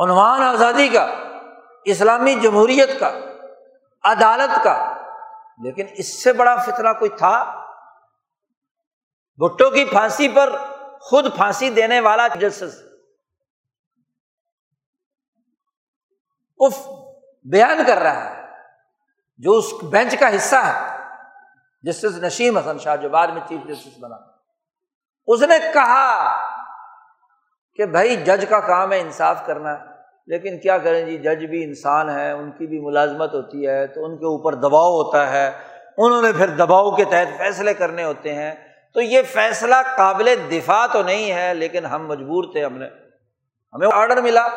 عنوان 0.05 0.43
آزادی 0.43 0.89
کا، 0.89 1.23
اسلامی 1.85 2.35
جمہوریت 2.35 3.01
کا، 3.01 3.19
عدالت 4.03 4.65
کا۔ 4.65 4.97
لیکن 5.65 5.87
اس 5.93 6.23
سے 6.23 6.33
بڑا 6.33 6.57
فتنہ 6.57 6.89
کوئی 6.99 7.11
تھا؟ 7.11 7.61
بھٹو 9.37 9.71
کی 9.71 9.85
پھانسی 9.85 10.29
پر 10.29 10.57
خود 11.01 11.37
پھانسی 11.37 11.71
دینے 11.71 12.01
والا 12.01 12.29
جسٹس 12.29 12.83
بیان 17.45 17.79
کر 17.87 17.99
رہا 17.99 18.31
ہے، 18.31 18.47
جو 19.39 19.53
اس 19.53 19.65
بینچ 19.83 20.15
کا 20.21 20.37
حصہ 20.37 20.57
ہے، 20.57 20.97
جسٹس 21.83 22.17
نشیم 22.17 22.59
حسن 22.59 22.79
شاہ 22.79 22.97
جو 22.97 23.09
بعد 23.09 23.27
میں 23.27 23.41
چیف 23.49 23.69
جسٹس 23.69 23.99
بنا۔ 24.01 24.36
اس 25.27 25.43
نے 25.43 25.55
کہا 25.73 26.37
کہ 27.75 27.87
بھائی 27.87 28.17
جج 28.17 28.45
کا 28.49 28.61
کام 28.61 28.93
ہے 28.93 29.01
انصاف 29.01 29.47
کرنا، 29.47 29.77
لیکن 30.27 30.59
کیا 30.59 30.79
کریں 30.79 31.07
جی 31.07 31.19
جج 31.19 31.45
بھی 31.45 31.65
انسان 31.65 32.11
ہے 32.11 32.31
ان 32.31 32.51
کی 32.51 32.67
بھی 32.67 32.81
ملازمت 32.81 33.35
ہوتی 33.35 33.67
ہے، 33.67 33.87
تو 33.87 34.05
ان 34.05 34.19
کے 34.19 34.25
اوپر 34.25 34.55
دباؤ 34.55 34.93
ہوتا 34.93 35.31
ہے، 35.33 35.51
انہوں 35.99 36.23
نے 36.23 36.33
پھر 36.33 36.47
دباؤ 36.47 36.97
کے 36.97 37.05
تحت 37.05 37.39
فیصلے 37.39 37.75
کرنے 37.75 38.05
ہوتے 38.05 38.35
ہیں۔ 38.35 38.55
تو 38.95 39.01
یہ 39.01 39.23
فیصلہ 39.23 39.75
قابل 39.97 40.35
دفاع 40.51 40.87
تو 40.87 41.03
نہیں 41.03 41.33
ہے، 41.33 41.55
لیکن 41.55 41.87
ہم 41.87 42.07
مجبور 42.07 42.45
تھے، 42.45 42.65
ہم 42.65 42.79
نے، 42.79 42.87
ہمیں 43.73 43.89
آرڈر 43.93 44.21
ملا۔ 44.21 44.49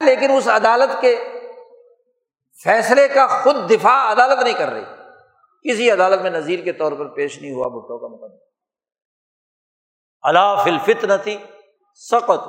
لیکن 0.00 0.30
اس 0.30 0.48
عدالت 0.48 1.00
کے 1.00 1.16
فیصلے 2.64 3.08
کا 3.08 3.26
خود 3.26 3.70
دفاع 3.70 4.12
عدالت 4.12 4.42
نہیں 4.42 4.58
کر 4.58 4.70
رہی۔ 4.70 4.84
کسی 5.70 5.90
عدالت 5.90 6.22
میں 6.22 6.30
نظیر 6.30 6.60
کے 6.60 6.72
طور 6.72 6.92
پر 6.92 7.06
پیش 7.06 7.42
نہیں 7.42 7.54
ہوا، 7.54 7.68
بھٹو 7.68 7.98
کا 7.98 8.06
مقدمہ۔ 8.06 8.47
اللہ 10.24 10.62
فلفت 10.64 11.04
تھی 11.22 11.36
سقت 12.00 12.46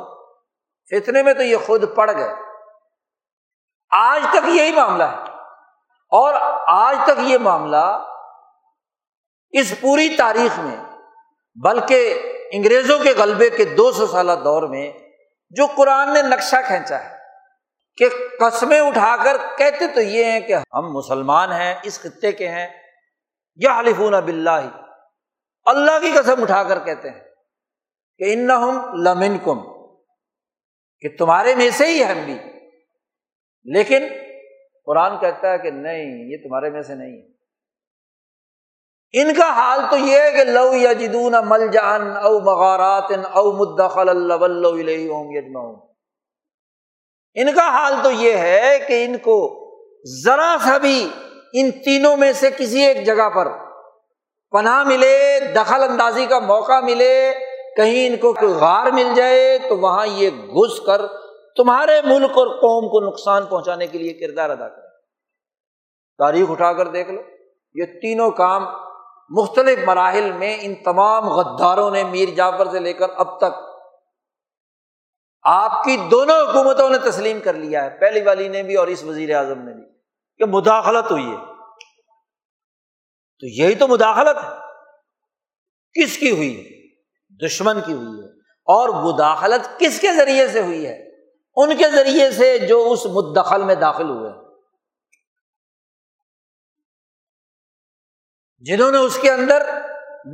فتنے 0.92 1.24
میں 1.24 1.34
تو 1.34 1.44
یہ 1.44 1.58
خود 1.66 1.84
پڑ 1.96 2.12
گئے. 2.12 2.34
آج 3.92 4.24
تک 4.32 4.48
یہی 4.48 4.72
معاملہ 4.72 5.04
ہے. 5.04 5.18
اور 6.12 6.34
آج 6.68 6.98
تک 7.06 7.20
یہ 7.20 7.38
معاملہ 7.38 7.86
اس 9.54 9.74
پوری 9.82 10.10
تاریخ 10.18 10.60
میں، 10.60 10.76
بلکہ 11.64 12.00
انگریزوں 12.52 13.00
کے 13.00 13.14
غلبے 13.18 13.50
کے 13.50 13.66
دو 13.66 13.92
سو 13.92 14.08
سالہ 14.08 14.32
دور 14.44 14.64
میں، 14.64 14.92
جو 15.50 15.66
قرآن 15.76 16.14
نے 16.14 16.22
نقشہ 16.22 16.56
کھینچا 16.68 17.04
ہے، 17.04 17.18
کہ 17.98 18.10
قسمیں 18.40 18.80
اٹھا 18.82 19.16
کر 19.24 19.38
کہتے 19.58 19.88
تو 19.88 20.02
یہ 20.02 20.26
ہیں 20.26 20.40
کہ 20.40 20.54
ہم 20.54 20.92
مسلمان 20.94 21.52
ہیں، 21.52 21.74
اس 21.84 22.00
خطے 22.00 22.32
کے 22.32 22.50
ہیں 22.50 22.68
یا 23.60 23.80
حلیفون 23.80 24.14
بلّہ 24.26 24.60
اللہ 25.66 26.00
کی 26.02 26.12
قسم 26.12 26.42
اٹھا 26.42 26.64
کر 26.64 26.80
کہتے 26.80 27.10
ہیں۔ 27.10 27.29
کہ 28.20 28.34
ان 28.34 28.48
لمن 29.04 29.38
کم 29.38 29.60
کہ 31.00 31.10
تمہارے 31.18 31.56
میں 31.56 31.70
سے 31.70 31.86
ہی 31.88 32.04
ہم 32.04 32.26
بھی۔ 32.26 32.38
لیکن 33.64 34.08
قرآن 34.86 35.20
کہتا 35.20 35.52
ہے 35.52 35.58
کہ 35.58 35.70
نہیں، 35.70 36.32
یہ 36.32 36.38
تمہارے 36.44 36.70
میں 36.70 36.82
سے 36.82 36.96
نہیں۔ 36.96 37.22
ہے 37.22 37.30
ان 39.14 39.34
کا 39.34 39.50
حال 39.50 39.80
تو 39.90 39.98
یہ 39.98 40.20
ہے 40.20 40.32
کہ 40.32 40.44
لو 40.44 40.74
یا 40.74 40.94
جدون 40.94 41.36
مل 41.46 41.68
جان 41.72 42.18
او 42.18 42.40
مغارات 42.40 43.28
او 43.32 43.52
مدخل 43.52 44.10
اللہ 44.10 45.54
ان 47.34 47.56
کا 47.56 47.62
حال 47.62 47.94
تو 48.04 48.12
یہ 48.12 48.38
ہے 48.38 48.80
کہ 48.88 49.06
ان 49.06 49.18
کو 49.18 49.60
ذرا 50.26 50.56
سا 50.64 50.78
بھی 50.78 51.10
ان 51.54 51.72
تینوں 51.72 52.18
میں 52.18 52.34
سے 52.34 52.50
کسی 52.58 52.84
ایک 52.84 53.06
جگہ 53.06 53.30
پر 53.30 53.48
پناہ 54.52 54.84
ملے، 54.84 55.40
دخل 55.56 55.84
اندازی 55.84 56.26
کا 56.26 56.40
موقع 56.40 56.80
ملے 56.80 57.34
کہیں 57.80 58.08
ان 58.08 58.18
کو 58.18 58.34
کوئی 58.34 58.54
غار 58.54 58.92
مل 58.92 59.14
جائے 59.16 59.60
تو 59.70 59.78
وہاں 59.78 60.08
یہ 60.08 60.30
گھس 60.30 60.80
کر 60.86 61.02
تمہارے 61.56 62.02
ملک 62.02 62.30
اور 62.30 62.48
قوم 62.48 62.90
کو 62.90 63.12
نقصان 63.12 63.46
پہنچانے 63.46 63.88
کے 63.88 63.98
لیے 63.98 64.14
کردار 64.14 64.50
ادا 64.50 64.70
کرے 64.70 64.88
تاریخ 66.18 66.52
اٹھا 66.52 66.74
کر 66.74 66.88
دیکھ 66.88 67.10
لو، 67.12 67.22
یہ 67.74 67.86
تینوں 67.86 68.32
کام 68.32 68.66
مختلف 69.30 69.80
مراحل 69.86 70.32
میں 70.32 70.58
ان 70.62 70.76
تمام 70.76 71.30
غداروں 71.30 71.92
نے 71.92 72.04
میر 72.04 72.30
جعفر 72.30 72.72
سے 72.72 72.80
لے 72.80 72.94
کر 72.94 73.10
اب 73.10 73.38
تک 73.38 73.54
آپ 75.44 75.84
کی 75.84 75.98
دونوں 76.12 76.36
حکومتوں 76.36 76.90
نے 76.90 76.98
تسلیم 76.98 77.40
کر 77.40 77.54
لیا 77.54 77.84
ہے۔ 77.84 78.00
پہلی 78.00 78.22
والی 78.22 78.48
نے 78.48 78.64
بھی 78.64 78.76
اور 78.76 78.88
اس 78.88 79.04
وزیر 79.04 79.36
اعظم 79.36 79.62
نے 79.62 79.74
بھی۔ 79.74 79.84
کہ 80.38 80.46
مداخلت 80.46 81.12
ہوئی 81.12 81.32
ہے۔ 81.32 81.38
تو 83.40 83.46
یہی 83.46 83.76
تو 83.76 83.88
مداخلت 83.88 84.38
ہے۔ 84.44 84.50
کس 86.04 86.18
کی 86.18 86.32
ہوئی 86.32 86.66
ہے؟ 86.66 86.79
دشمن 87.46 87.82
کی 87.82 87.94
ہوئی 87.94 88.22
ہے۔ 88.22 88.40
اور 88.44 89.14
مداخلت 89.14 89.80
کس 89.80 90.00
کے 90.00 90.14
ذریعے 90.14 90.48
سے 90.48 90.62
ہوئی 90.62 90.88
ہے؟ 90.88 91.10
ان 91.56 91.78
کے 91.78 91.90
ذریعے 91.90 92.32
سے 92.32 92.60
جو 92.60 92.92
اس 92.92 93.06
مدخل 93.06 93.64
میں 93.64 93.76
داخل 93.76 94.10
ہوئے۔ 94.10 94.32
جنہوں 98.60 98.92
نے 98.92 98.98
اس 98.98 99.18
کے 99.22 99.32
اندر 99.32 99.64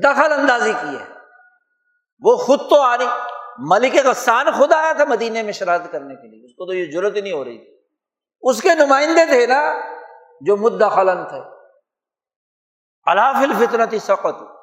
دخل 0.04 0.32
اندازی 0.32 0.72
کی 0.82 0.98
ہے۔ 0.98 1.06
وہ 2.20 2.36
خود 2.36 2.70
تو 2.70 2.82
آ 2.82 2.98
رہی۔ 2.98 3.06
ملک 3.58 3.96
غسان 4.06 4.52
خود 4.52 4.72
آیا 4.72 4.94
تھا 4.94 5.06
مدینے 5.06 5.44
میں 5.44 5.52
شرارت 5.52 5.92
کرنے 5.92 6.16
کے 6.16 6.28
لیے۔ 6.28 6.46
اس 6.46 6.52
کو 6.52 6.66
تو 6.66 6.74
یہ 6.74 6.92
ضرورت 6.92 7.16
ہی 7.16 7.22
نہیں 7.22 7.34
ہو 7.34 7.46
رہی 7.46 7.58
تھی۔ 7.58 7.78
اس 8.42 8.62
کے 8.62 8.70
نمائندے 8.74 9.26
تھے 9.26 9.46
نا 9.46 9.74
جو 10.42 10.58
مدعا 10.58 10.90
خلن 10.90 11.28
تھے۔ 11.28 11.40
الافل 13.06 13.66
فتنا 13.66 13.86
تھی 13.86 14.00
سقت 14.00 14.55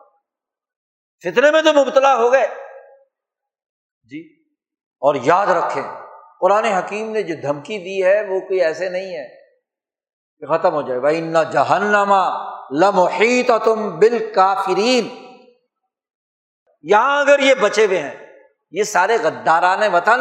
فتنے 1.24 1.50
میں 1.50 1.62
تو 1.62 1.72
مبتلا 1.72 2.16
ہو 2.16 2.32
گئے۔ 2.32 2.46
جی 4.04 4.44
اور 5.02 5.14
یاد 5.22 5.46
رکھیں، 5.46 5.82
قرآن 6.40 6.64
حکیم 6.64 7.10
نے 7.10 7.22
جو 7.22 7.34
دھمکی 7.42 7.78
دی 7.78 8.04
ہے، 8.04 8.26
وہ 8.28 8.40
کوئی 8.40 8.60
ایسے 8.60 8.88
نہیں 8.88 9.16
ہے 9.16 9.28
کہ 10.38 10.46
ختم 10.46 10.74
ہو 10.74 10.82
جائے۔ 10.82 11.00
بھائی 11.00 11.20
نہ 11.20 11.38
جہنما 11.52 12.52
لمحیط 12.70 13.50
تم 13.64 13.98
بال 13.98 14.32
کافرین 14.34 15.08
یہاں 16.82 17.20
اگر 17.20 17.38
یہ 17.38 17.54
بچے 17.54 17.86
ہوئے 17.86 17.98
ہیں، 17.98 18.14
یہ 18.70 18.82
سارے 18.82 19.16
غداران 19.22 19.94
وطن، 19.94 20.20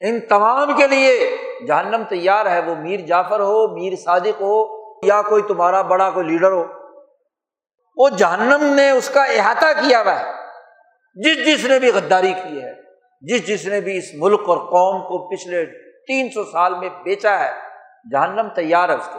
ان 0.00 0.20
تمام 0.20 0.76
کے 0.76 0.86
لیے 0.86 1.36
جہنم 1.66 2.02
تیار 2.08 2.46
ہے۔ 2.46 2.60
وہ 2.60 2.74
میر 2.74 3.00
جعفر 3.00 3.40
ہو، 3.40 3.74
میر 3.74 3.92
صادق 3.96 4.40
ہو، 4.40 4.86
یا 5.06 5.22
کوئی 5.22 5.42
تمہارا 5.42 5.82
بڑا 5.82 6.10
کوئی 6.10 6.26
لیڈر 6.26 6.52
ہو۔ 6.52 6.85
وہ 7.96 8.08
جہنم 8.08 8.64
نے 8.64 8.90
اس 8.90 9.10
کا 9.10 9.24
احاطہ 9.24 9.66
کیا 9.80 10.02
ہوا 10.02 10.20
ہے۔ 10.20 10.32
جس 11.14 11.46
جس 11.46 11.64
نے 11.64 11.78
بھی 11.78 11.88
غداری 11.88 12.32
کی 12.32 12.62
ہے، 12.62 12.72
جس 13.20 13.46
جس 13.46 13.66
نے 13.66 13.80
بھی 13.80 13.98
اس 13.98 14.04
ملک 14.14 14.40
اور 14.46 14.58
قوم 14.58 15.02
کو 15.02 15.28
پچھلے 15.28 15.66
تین 16.06 16.28
سو 16.30 16.44
سال 16.44 16.78
میں 16.78 16.88
بیچا 16.88 17.38
ہے، 17.38 17.52
جہنم 18.12 18.48
تیار 18.48 18.88
ہے 18.88 18.94
اس 18.94 19.08
کے۔ 19.12 19.18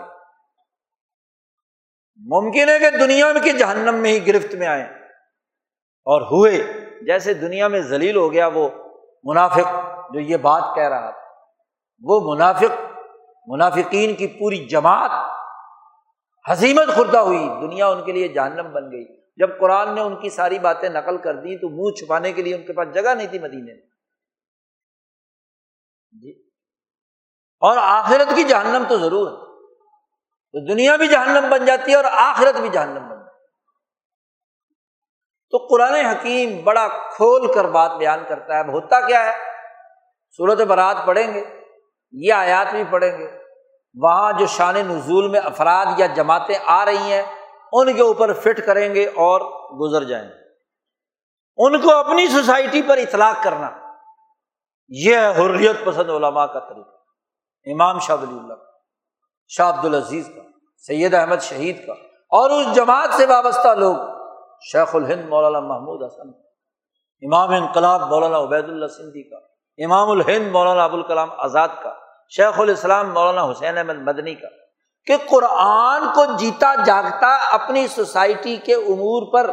ممکن 2.17 2.69
ہے 2.69 2.79
کہ 2.79 2.89
دنیا 2.89 3.33
میں 3.33 3.41
کہ 3.41 3.51
جہنم 3.51 3.95
میں 3.95 4.11
ہی 4.11 4.27
گرفت 4.27 4.55
میں 4.55 4.67
آئے۔ 4.67 4.83
اور 6.05 6.21
ہوئے، 6.21 6.63
جیسے 7.01 7.33
دنیا 7.33 7.67
میں 7.67 7.81
ذلیل 7.81 8.15
ہو 8.15 8.33
گیا 8.33 8.47
وہ 8.47 8.69
منافق 9.23 9.67
جو 10.13 10.19
یہ 10.19 10.37
بات 10.37 10.75
کہہ 10.75 10.89
رہا 10.89 11.11
تھا۔ 11.11 11.19
وہ 12.03 12.35
منافق، 12.35 12.99
منافقین 13.47 14.15
کی 14.15 14.27
پوری 14.27 14.57
جماعت 14.57 15.11
حسیمت 16.51 16.95
خوردہ 16.95 17.17
ہوئی، 17.17 17.49
دنیا 17.61 17.87
ان 17.87 18.05
کے 18.05 18.11
لیے 18.11 18.27
جہنم 18.27 18.71
بن 18.73 18.91
گئی۔ 18.91 19.17
جب 19.37 19.59
قرآن 19.59 19.95
نے 19.95 20.01
ان 20.01 20.19
کی 20.19 20.29
ساری 20.29 20.59
باتیں 20.59 20.89
نقل 20.89 21.17
کر 21.17 21.33
دی 21.33 21.57
تو 21.57 21.69
منہ 21.69 21.95
چھپانے 21.95 22.31
کے 22.31 22.41
لیے 22.41 22.55
ان 22.55 22.65
کے 22.65 22.73
پاس 22.73 22.87
جگہ 22.93 23.13
نہیں 23.15 23.27
تھی 23.27 23.39
مدینے 23.39 23.73
میں۔ 23.73 23.81
جی۔ 26.11 26.49
اور 27.59 27.77
آخرت 27.81 28.35
کی 28.35 28.43
جہنم 28.43 28.83
تو 28.89 28.97
ضرور 28.97 29.31
ہے۔ 29.31 29.47
تو 30.51 30.73
دنیا 30.73 30.95
بھی 30.95 31.07
جہنم 31.07 31.49
بن 31.49 31.65
جاتی 31.65 31.91
ہے 31.91 31.95
اور 31.95 32.05
آخرت 32.11 32.61
بھی 32.61 32.69
جہنم 32.69 33.09
بن 33.09 33.17
جاتی 33.17 33.45
تو 35.49 35.57
قرآن 35.57 35.93
حکیم 35.93 36.63
بڑا 36.63 36.87
کھول 36.87 37.53
کر 37.53 37.65
بات 37.65 37.91
بیان 37.91 38.19
کرتا 38.29 38.53
ہے۔ 38.53 38.59
اب 38.59 38.67
ہوتا 38.67 39.07
کیا 39.07 39.25
ہے؟ 39.25 39.31
صورت 40.37 40.61
برات 40.61 40.97
پڑھیں 41.05 41.33
گے، 41.33 41.43
یہ 42.11 42.33
آیات 42.33 42.67
بھی 42.71 42.83
پڑھیں 42.89 43.17
گے۔ 43.17 43.36
وہاں 44.01 44.31
جو 44.31 44.45
شان 44.45 44.75
نزول 44.87 45.27
میں 45.27 45.39
افراد 45.39 45.85
یا 45.97 46.05
جماعتیں 46.05 46.55
آ 46.65 46.85
رہی 46.85 47.11
ہیں، 47.13 47.23
ان 47.71 47.93
کے 47.93 48.01
اوپر 48.01 48.33
فٹ 48.33 48.65
کریں 48.65 48.95
گے 48.95 49.05
اور 49.05 49.41
گزر 49.79 50.03
جائیں 50.03 50.27
گے۔ 50.29 50.45
ان 51.57 51.81
کو 51.81 51.93
اپنی 51.93 52.27
سوسائٹی 52.27 52.81
پر 52.81 52.97
اطلاق 52.97 53.43
کرنا، 53.43 53.69
یہ 54.89 55.17
ہے 55.17 55.31
حریت 55.35 55.85
پسند 55.85 56.09
علماء 56.09 56.45
کا 56.45 56.59
طریقہ۔ 56.59 56.95
امام 57.65 57.99
شاہ 57.99 58.15
ولی 58.15 58.37
اللہ، 58.39 58.53
شاہ 59.47 59.69
عبد 59.69 59.85
العزیز 59.85 60.29
کا، 60.35 60.41
سید 60.87 61.13
احمد 61.13 61.41
شہید 61.41 61.85
کا، 61.87 61.93
اور 62.31 62.49
اس 62.49 62.75
جماعت 62.75 63.13
سے 63.13 63.25
وابستہ 63.25 63.75
لوگ، 63.75 63.95
شیخ 64.71 64.95
الہند 64.95 65.29
مولانا 65.29 65.59
محمود 65.59 66.03
حسن، 66.03 66.29
امام 67.21 67.49
انقلاب 67.49 68.01
مولانا 68.01 68.39
عبید 68.39 68.63
اللہ 68.63 68.87
سندھی 68.87 69.23
کا، 69.29 69.37
امام 69.77 70.09
الہند 70.09 70.51
مولانا 70.51 70.83
ابوالکلام 70.83 71.29
آزاد 71.37 71.69
کا۔ 71.83 71.93
شیخ 72.29 72.59
الاسلام 72.59 73.13
مولانا 73.13 73.51
حسین 73.51 73.77
احمد 73.77 73.97
مدنی 73.97 74.35
کا، 74.35 74.47
کہ 75.07 75.15
قرآن 75.29 76.07
کو 76.15 76.25
جیتا 76.37 76.73
جاگتا 76.85 77.27
اپنی 77.51 77.87
سوسائٹی 77.87 78.55
کے 78.55 78.73
امور 78.73 79.33
پر 79.33 79.49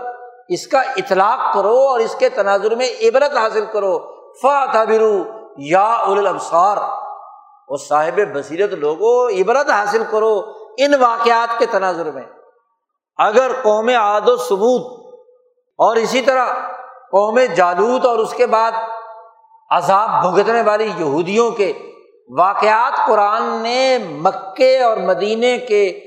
اس 0.49 0.67
کا 0.67 0.81
اطلاق 0.81 1.55
کرو 1.55 1.77
اور 1.89 2.01
اس 2.01 2.15
کے 2.15 2.29
تناظر 2.29 2.75
میں 2.75 2.89
عبرت 3.03 3.37
حاصل 3.37 3.65
کرو۔ 3.73 3.99
فاتبرو 4.43 5.23
یا 5.59 5.87
الابصار 5.95 6.77
وہ 7.69 7.77
صاحب 7.77 8.21
بصیرت 8.35 8.73
لوگو، 8.73 9.29
عبرت 9.29 9.71
حاصل 9.71 10.03
کرو 10.11 10.35
ان 10.79 10.95
واقعات 10.95 11.59
کے 11.59 11.67
تناظر 11.67 12.11
میں۔ 12.11 12.23
اگر 13.19 13.51
قوم 13.63 13.89
عاد 13.89 14.29
و 14.29 14.37
ثبوت 14.37 15.15
اور 15.79 15.97
اسی 15.97 16.21
طرح 16.21 16.53
قوم 17.13 17.41
جالوت 17.57 18.07
اور 18.07 18.19
اس 18.19 18.35
کے 18.35 18.47
بعد 18.47 18.73
عذاب 19.71 20.11
بھگتنے 20.23 20.63
والی 20.63 20.93
یہودیوں 20.97 21.51
کے 21.51 21.73
واقعات 22.31 23.07
قرآن 23.07 23.43
نے 23.63 23.99
مکے 24.03 24.83
اور 24.83 24.97
مدینے 24.97 25.59
کے 25.59 26.01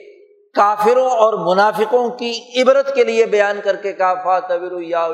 کافروں 0.56 1.10
اور 1.10 1.34
منافقوں 1.34 2.10
کی 2.10 2.61
عبرت 2.61 2.95
کے 2.95 3.03
لیے 3.03 3.26
بیان 3.26 3.61
کر 3.64 3.76
کے 3.76 3.94
کافا 3.94 4.39
طبر 4.39 4.81
یا 4.81 5.07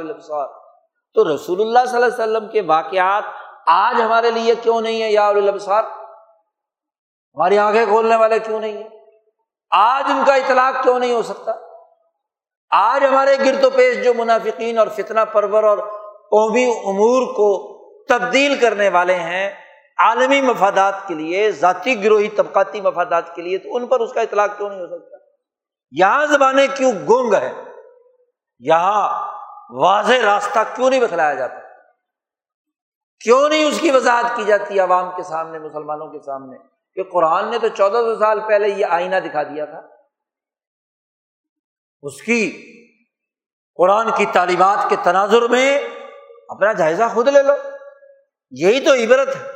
تو 1.14 1.36
رسول 1.36 1.62
اللہ 1.62 1.80
صلی 1.88 2.04
اللہ 2.04 2.06
علیہ 2.06 2.24
وسلم 2.24 2.48
کے 2.48 2.62
واقعات 2.62 3.24
آج 3.68 4.02
ہمارے 4.02 4.32
لیے 4.32 4.54
کیوں 4.62 4.82
نہیں 4.82 5.02
ہے 5.02 5.12
یا 5.12 5.28
البسار 5.28 5.84
ہماری 7.38 7.58
آنکھیں 7.58 7.86
کھولنے 7.86 8.16
والے 8.16 8.40
کیوں 8.40 8.60
نہیں 8.60 8.78
ہیں؟ 8.78 8.90
آج 9.72 10.04
ان 10.08 10.24
کا 10.26 10.36
اطلاق 10.36 10.84
کیوں 10.84 11.00
نہیں 11.00 11.14
ہو 11.14 11.22
سکتا؟ 11.22 11.52
آج 12.72 13.06
ہمارے 13.06 13.38
گرد 13.38 13.64
و 13.64 13.70
پیش 13.70 14.04
جو 14.04 14.14
منافقین 14.14 14.78
اور 14.78 14.88
فتنہ 14.88 15.20
پرور 15.34 15.64
اور 15.64 15.78
قومی 16.08 16.66
امور 16.66 17.34
کو 17.34 17.74
تبدیل 18.10 18.56
کرنے 18.60 18.90
والے 18.90 19.16
ہیں 19.16 19.52
عالمی 19.98 20.42
مفادات 20.42 21.08
کے 21.08 21.14
لیے، 21.14 21.52
ذاتی 21.52 22.04
گروہی، 22.04 22.30
طبقاتی 22.30 22.82
مفادات 22.82 23.36
کے 23.36 23.42
لیے 23.42 23.58
تو 23.58 23.76
ان 23.76 23.88
پر 23.88 24.00
اس 24.00 24.14
کا 24.14 24.22
اطلاق 24.22 24.58
کیوں 24.58 24.70
نہیں 24.70 24.82
ہو 24.82 24.88
سکتا؟ 24.88 25.18
یہاں 25.92 26.26
زبانیں 26.26 26.68
کیوں 26.76 26.92
گونگ 26.92 27.34
ہے 27.34 27.54
یہاں 28.60 29.34
واضح 29.70 30.14
راستہ 30.24 30.60
کیوں 30.76 30.90
نہیں 30.90 31.00
بتلایا 31.00 31.34
جاتا؟ 31.34 31.60
کیوں 33.20 33.50
نہیں 33.50 33.66
اس 33.66 33.80
کی 33.82 33.92
وضاحت 33.92 34.26
کی 34.36 34.44
جاتی 34.44 34.80
عوام 34.80 35.16
کے 35.16 35.24
سامنے، 35.24 35.60
مسلمانوں 35.60 36.08
کے 36.08 36.20
سامنے؟ 36.26 36.58
کہ 36.96 37.04
قرآن 37.04 37.52
نے 37.52 37.60
تو 37.60 37.68
چودہ 37.68 37.98
سو 37.98 38.20
سال 38.20 38.40
پہلے 38.40 38.68
یہ 38.68 38.86
آئینہ 38.90 39.16
دکھا 39.16 39.44
دیا 39.44 39.66
تھا۔ 39.66 39.82
اس 42.02 42.22
کی 42.22 42.52
قرآن 43.76 44.10
کی 44.18 44.26
تعلیمات 44.26 44.90
کے 44.90 44.96
تناظر 45.04 45.42
میں 45.42 45.88
اپنا 46.50 46.74
جائزہ 46.74 47.04
خود 47.14 47.28
لے 47.28 47.44
لو۔ 47.44 47.54
یہی 48.52 48.80
تو 48.80 48.94
عبرت 48.94 49.28
ہے۔ 49.28 49.53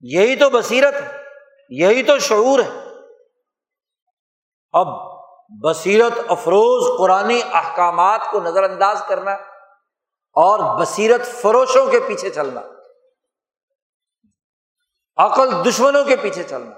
یہی 0.00 0.36
تو 0.36 0.50
بصیرت 0.50 0.94
ہے، 0.94 1.22
یہی 1.68 2.02
تو 2.02 2.18
شعور 2.18 2.58
ہے۔ 2.58 2.80
اب 4.72 4.86
بصیرت 5.62 6.12
افروز 6.28 6.98
قرآن 6.98 7.32
احکامات 7.52 8.20
کو 8.30 8.40
نظر 8.40 8.62
انداز 8.62 9.02
کرنا 9.08 9.30
اور 10.32 10.80
بصیرت 10.80 11.26
فروشوں 11.26 11.86
کے 11.86 12.00
پیچھے 12.00 12.30
چلنا۔ 12.30 12.60
عقل 15.16 15.64
دشمنوں 15.64 16.04
کے 16.04 16.16
پیچھے 16.16 16.42
چلنا۔ 16.42 16.74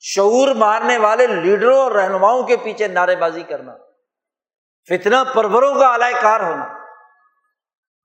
شعور 0.00 0.54
مارنے 0.54 0.98
والے 0.98 1.26
لیڈروں 1.26 1.78
اور 1.78 1.92
رہنماؤں 1.92 2.42
کے 2.42 2.56
پیچھے 2.56 2.88
نعرے 2.88 3.16
بازی 3.16 3.42
کرنا۔ 3.42 3.72
فتنا 4.88 5.24
پروروں 5.24 5.74
کا 5.74 5.86
اعلی 5.86 6.20
کار 6.22 6.40
ہونا۔ 6.40 6.64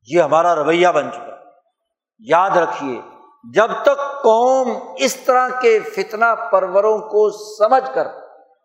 یہ 0.07 0.21
ہمارا 0.21 0.55
رویہ 0.55 0.87
بن 0.87 1.11
چکا۔ 1.11 1.35
یاد 2.19 2.49
رکھیے 2.49 3.14
جب 3.53 3.67
تک 3.81 3.97
قوم 4.23 4.71
اس 4.97 5.15
طرح 5.15 5.49
کے 5.61 5.79
فتنا 5.79 6.35
پروروں 6.35 6.97
کو 6.97 7.29
سمجھ 7.57 7.95
کر 7.95 8.07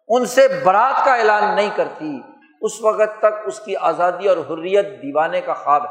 ان 0.08 0.26
سے 0.26 0.48
برات 0.64 1.04
کا 1.04 1.14
اعلان 1.14 1.54
نہیں 1.54 1.70
کرتی، 1.76 2.20
اس 2.60 2.80
وقت 2.80 3.18
تک 3.18 3.46
اس 3.46 3.60
کی 3.60 3.76
آزادی 3.76 4.28
اور 4.28 4.36
حریت 4.36 4.86
دیوانے 5.02 5.40
کا 5.40 5.54
خواب 5.54 5.84
ہے۔ 5.84 5.90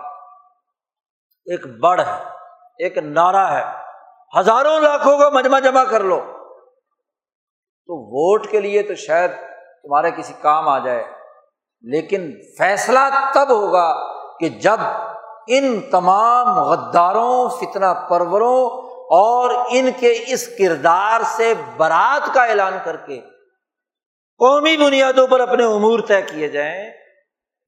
ایک 1.45 1.79
بڑ 1.79 1.99
ہے، 1.99 2.23
ایک 2.79 2.97
نعرہ 2.97 3.47
ہے۔ 3.51 3.63
ہزاروں 4.39 4.79
لاکھوں 4.79 5.17
کا 5.17 5.29
مجمع 5.29 5.59
جمع 5.59 5.83
کر 5.83 5.99
لو۔ 5.99 6.19
تو 7.87 8.05
ووٹ 8.05 8.47
کے 8.47 8.59
لیے 8.59 8.83
تو 8.83 8.95
شاید 8.95 9.31
تمہارے 9.83 10.11
کسی 10.11 10.33
کام 10.41 10.69
آ 10.69 10.79
جائے، 10.79 11.03
لیکن 11.81 12.31
فیصلہ 12.57 12.99
تب 13.33 13.49
ہوگا 13.49 13.95
کہ 14.37 14.49
جب 14.49 14.77
ان 15.49 15.81
تمام 15.91 16.59
غداروں 16.59 17.49
فتنا 17.49 17.93
پروروں 17.93 18.65
اور 19.11 19.49
ان 19.71 19.89
کے 19.99 20.23
اس 20.27 20.47
کردار 20.47 21.21
سے 21.37 21.53
برات 21.77 22.33
کا 22.33 22.43
اعلان 22.43 22.77
کر 22.83 22.95
کے 22.95 23.19
قومی 24.37 24.77
بنیادوں 24.77 25.27
پر 25.27 25.39
اپنے 25.39 25.63
امور 25.63 25.99
طے 26.07 26.21
کیے 26.21 26.47
جائیں 26.47 26.91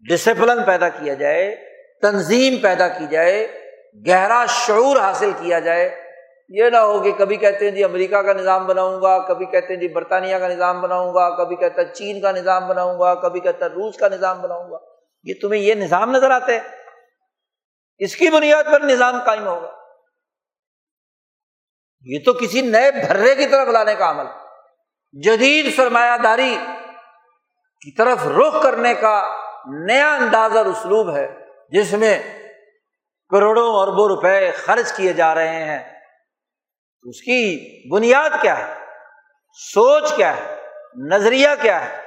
ڈسپلن 0.09 0.63
پیدا 0.63 0.89
کیا 0.89 1.13
جائے، 1.13 1.55
تنظیم 2.01 2.57
پیدا 2.57 2.87
کی 2.87 3.05
جائے، 3.11 3.47
گہرا 4.07 4.45
شعور 4.49 4.97
حاصل 4.97 5.31
کیا 5.39 5.59
جائے۔ 5.59 6.01
یہ 6.49 6.69
نہ 6.69 6.77
ہو 6.77 6.99
کہ 6.99 7.11
کبھی 7.11 7.35
کہتے 7.35 7.65
ہیں 7.65 7.75
جی 7.75 7.83
امریکہ 7.83 8.21
کا 8.21 8.33
نظام 8.33 8.67
بناؤں 8.67 9.01
گا، 9.01 9.19
کبھی 9.19 9.45
کہتے 9.45 9.73
ہیں 9.73 9.81
جی 9.81 9.87
برطانیہ 9.87 10.37
کا 10.37 10.47
نظام 10.47 10.81
بناؤں 10.81 11.13
گا، 11.13 11.29
کبھی 11.29 11.55
کہتا 11.55 11.81
ہے 11.81 11.93
چین 11.93 12.21
کا 12.21 12.31
نظام 12.31 12.67
بناؤں 12.67 12.99
گا، 12.99 13.15
کبھی 13.15 13.39
کہتا 13.39 13.65
ہے 13.65 13.69
روس 13.69 13.97
کا 13.97 14.07
نظام 14.07 14.41
بناؤں 14.41 14.71
گا۔ 14.71 14.77
یہ 15.23 15.33
تمہیں 15.41 15.61
یہ 15.61 15.73
نظام 15.73 16.11
نظر 16.11 16.31
آتے 16.31 16.53
ہیں۔ 16.53 16.80
اس 18.01 18.15
کی 18.15 18.29
بنیاد 18.29 18.63
پر 18.63 18.81
نظام 18.81 19.23
قائم 19.23 19.47
ہوگا۔ 19.47 19.71
یہ 22.01 22.19
تو 22.25 22.33
کسی 22.33 22.61
نئے 22.61 22.91
بھرے 22.91 23.35
کی 23.35 23.47
طرف 23.47 23.67
لانے 23.67 23.95
کا 23.95 24.09
عمل۔ 24.09 24.25
جدید 25.11 25.75
سرمایہ 25.75 26.17
داری 26.17 26.57
کی 27.81 27.95
طرف 27.95 28.17
رخ 28.27 28.63
کرنے 28.63 28.93
کا 28.93 29.35
نیا 29.87 30.13
انداز 30.13 30.57
اور 30.57 30.65
اسلوب 30.65 31.15
ہے، 31.15 31.27
جس 31.69 31.93
میں 31.93 32.19
کروڑوں 33.29 33.73
اربوں 33.73 34.07
روپے 34.07 34.51
خرچ 34.51 34.93
کیے 34.93 35.13
جا 35.13 35.35
رہے 35.35 35.65
ہیں۔ 35.65 35.99
اس 37.03 37.21
کی 37.21 37.71
بنیاد 37.95 38.29
کیا 38.41 38.67
ہے؟ 38.67 38.85
سوچ 39.73 40.13
کیا 40.15 40.37
ہے؟ 40.37 40.61
نظریہ 41.11 41.49
کیا 41.61 41.89
ہے؟ 41.89 42.01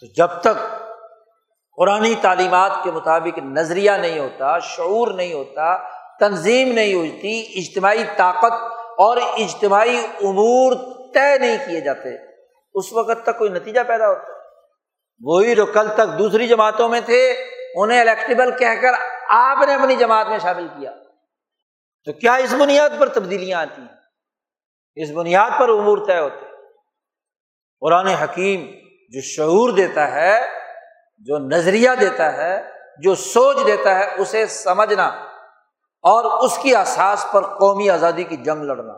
تو 0.00 0.06
جب 0.06 0.40
تک 0.40 0.83
قرآن 1.76 2.14
تعلیمات 2.20 2.70
کے 2.84 2.90
مطابق 2.90 3.38
نظریہ 3.38 3.90
نہیں 3.90 4.18
ہوتا، 4.18 4.58
شعور 4.58 5.08
نہیں 5.08 5.32
ہوتا، 5.32 5.88
تنظیم 6.18 6.72
نہیں 6.72 6.94
ہوتی، 6.94 7.52
اجتماعی 7.54 8.04
طاقت 8.16 8.52
اور 8.98 9.16
اجتماعی 9.16 9.98
امور 9.98 10.72
طے 11.14 11.38
نہیں 11.38 11.58
کیے 11.66 11.80
جاتے۔ 11.80 12.08
اس 12.74 12.92
وقت 12.92 13.22
تک 13.22 13.38
کوئی 13.38 13.50
نتیجہ 13.50 13.80
پیدا 13.86 14.08
ہوتا۔ 14.08 14.32
وہی 15.20 15.54
جو 15.54 15.66
کل 15.66 15.88
تک 15.94 16.18
دوسری 16.18 16.48
جماعتوں 16.48 16.88
میں 16.88 17.00
تھے، 17.00 17.34
انہیں 17.74 18.00
الیکٹیبل 18.00 18.58
کہہ 18.58 18.82
کر 18.82 18.92
آپ 19.28 19.58
نے 19.66 19.74
اپنی 19.74 19.96
جماعت 19.96 20.26
میں 20.26 20.38
شامل 20.38 20.68
کیا۔ 20.68 20.90
تو 22.04 22.12
کیا 22.12 22.34
اس 22.34 22.54
بنیاد 22.54 22.90
پر 22.98 23.08
تبدیلیاں 23.08 23.60
آتی 23.60 23.82
ہیں؟ 23.82 23.88
اس 24.94 25.10
بنیاد 25.10 25.50
پر 25.58 25.68
امور 25.68 25.98
طے 26.06 26.18
ہوتے۔ 26.18 26.46
قرآن 27.80 28.06
حکیم 28.06 28.66
جو 29.08 29.20
شعور 29.22 29.70
دیتا 29.70 30.10
ہے 30.12 30.63
جو 31.18 31.38
نظریہ 31.38 31.90
دیتا 32.00 32.36
ہے، 32.36 32.62
جو 32.98 33.14
سوچ 33.14 33.56
دیتا 33.66 33.98
ہے، 33.98 34.14
اسے 34.18 34.46
سمجھنا 34.46 35.06
اور 36.02 36.44
اس 36.44 36.58
کی 36.58 36.76
احساس 36.76 37.26
پر 37.32 37.42
قومی 37.42 37.90
آزادی 37.90 38.24
کی 38.24 38.36
جنگ 38.36 38.62
لڑنا، 38.62 38.92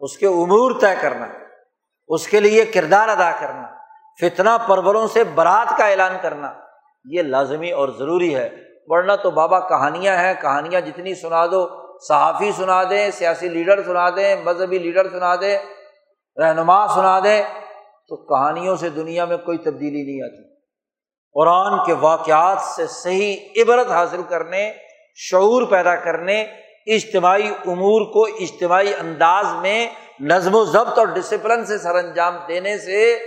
اس 0.00 0.18
کے 0.18 0.26
امور 0.26 0.80
طے 0.80 0.94
کرنا، 1.00 1.26
اس 2.08 2.28
کے 2.28 2.40
لیے 2.40 2.64
کردار 2.64 3.08
ادا 3.08 3.30
کرنا 3.40 3.66
فتنا 4.20 4.58
پروروں 4.58 5.06
سے 5.06 5.24
برات 5.24 5.78
کا 5.78 5.86
اعلان 5.86 6.16
کرنا، 6.22 6.52
یہ 7.04 7.22
لازمی 7.22 7.70
اور 7.70 7.88
ضروری 7.88 8.34
ہے۔ 8.34 8.48
ورنہ 8.86 9.12
تو 9.22 9.30
بابا 9.30 9.60
کہانیاں 9.60 10.16
ہیں، 10.16 10.34
کہانیاں 10.40 10.80
جتنی 10.80 11.14
سنا 11.14 11.46
دو، 11.46 11.68
صحافی 12.08 12.52
سنا 12.52 12.82
دیں 12.84 13.10
سیاسی 13.10 13.48
لیڈر 13.48 13.82
سنا 13.82 14.10
دیں 14.10 14.36
مذہبی 14.44 14.78
لیڈر 14.78 15.08
سنا 15.08 15.36
دیں 15.36 15.58
رہنما 16.36 16.86
سنا 16.88 17.18
دیں 17.18 17.42
تو 18.08 18.16
کہانیوں 18.16 18.76
سے 18.76 18.88
دنیا 18.88 19.24
میں 19.24 19.36
کوئی 19.36 19.58
تبدیلی 19.58 20.02
نہیں 20.02 20.22
آتی۔ 20.22 20.49
قرآن 21.34 21.78
کے 21.86 21.92
واقعات 21.92 22.60
سے 22.60 22.86
صحیح 22.86 23.36
عبرت 23.62 23.90
حاصل 23.90 24.22
کرنے، 24.22 24.72
شعور 25.14 25.62
پیدا 25.62 25.96
کرنے، 25.96 26.42
اجتماعی 26.86 27.48
امور 27.66 28.12
کو 28.12 28.24
اجتماعی 28.24 28.94
انداز 29.00 29.46
میں 29.60 29.86
نظم 30.20 30.54
و 30.54 30.64
ضبط 30.64 30.98
اور 30.98 31.06
ڈسپلن 31.06 31.64
سے 31.64 31.78
سر 31.78 31.94
انجام 31.94 32.36
دینے 32.48 32.78
سے 32.78 33.18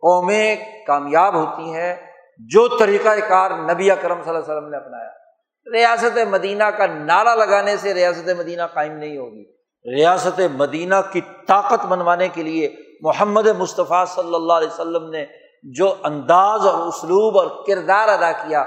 قومیں 0.00 0.56
کامیاب 0.86 1.34
ہوتی 1.34 1.74
ہیں، 1.74 1.94
جو 2.38 2.68
طریقۂ 2.68 3.18
کار 3.28 3.50
نبی 3.50 3.90
اکرم 3.90 4.22
صلی 4.22 4.34
اللہ 4.34 4.44
علیہ 4.44 4.54
وسلم 4.54 4.70
نے 4.70 4.76
اپنایا۔ 4.76 5.10
ریاست 5.72 6.18
مدینہ 6.28 6.64
کا 6.64 6.86
نعرہ 6.86 7.34
لگانے 7.34 7.76
سے 7.76 7.94
ریاست 7.94 8.28
مدینہ 8.38 8.62
قائم 8.74 8.92
نہیں 8.92 9.16
ہوگی۔ 9.18 9.44
ریاست 9.94 10.40
مدینہ 10.54 10.94
کی 11.12 11.20
طاقت 11.48 11.86
بنوانے 11.86 12.28
کے 12.28 12.42
لیے 12.42 12.76
محمد 13.00 13.46
مصطفیٰ 13.46 14.06
صلی 14.06 14.34
اللہ 14.34 14.52
علیہ 14.52 14.68
وسلم 14.68 15.10
نے 15.10 15.26
جو 15.62 15.94
انداز 16.04 16.66
اور 16.66 16.86
اسلوب 16.86 17.38
اور 17.38 17.46
کردار 17.66 18.08
ادا 18.08 18.32
کیا 18.32 18.60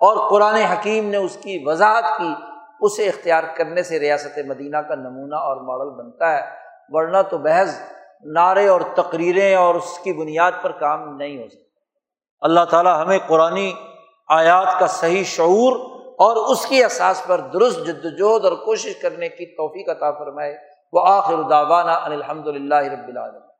اور 0.00 0.30
قرآن 0.30 0.54
حکیم 0.54 1.08
نے 1.08 1.16
اس 1.16 1.36
کی 1.36 1.62
وضاحت 1.66 2.04
کی، 2.18 2.34
اسے 2.80 3.08
اختیار 3.08 3.42
کرنے 3.56 3.82
سے 3.82 3.98
ریاست 3.98 4.38
مدینہ 4.46 4.76
کا 4.76 4.94
نمونہ 4.94 5.34
اور 5.34 5.56
ماڈل 5.56 6.02
بنتا 6.02 6.32
ہے۔ 6.32 6.40
ورنہ 6.88 7.16
تو 7.30 7.38
بحث 7.38 7.80
نعرے 8.24 8.68
اور 8.68 8.80
تقریریں 8.94 9.54
اور 9.54 9.74
اس 9.74 9.98
کی 9.98 10.12
بنیاد 10.12 10.52
پر 10.62 10.72
کام 10.72 11.16
نہیں 11.16 11.42
ہو 11.42 11.48
سکتا۔ 11.48 11.80
اللہ 12.40 12.64
تعالیٰ 12.70 13.02
ہمیں 13.02 13.18
قرآن 13.26 13.58
آیات 14.28 14.78
کا 14.78 14.86
صحیح 14.86 15.24
شعور 15.24 15.76
اور 16.06 16.50
اس 16.50 16.66
کی 16.66 16.84
احساس 16.84 17.26
پر 17.26 17.40
درست 17.40 17.86
جدوجہد 17.86 18.44
اور 18.44 18.52
کوشش 18.52 18.96
کرنے 19.02 19.28
کی 19.28 19.46
توفیق 19.46 19.88
عطا 19.88 20.10
فرمائے۔ 20.10 20.56
وہ 20.92 21.04
آخر 21.08 21.42
داوانہ 21.50 21.90
الحمد 21.90 22.46
للہ 22.46 22.74
رب 22.74 23.08
العالم 23.08 23.51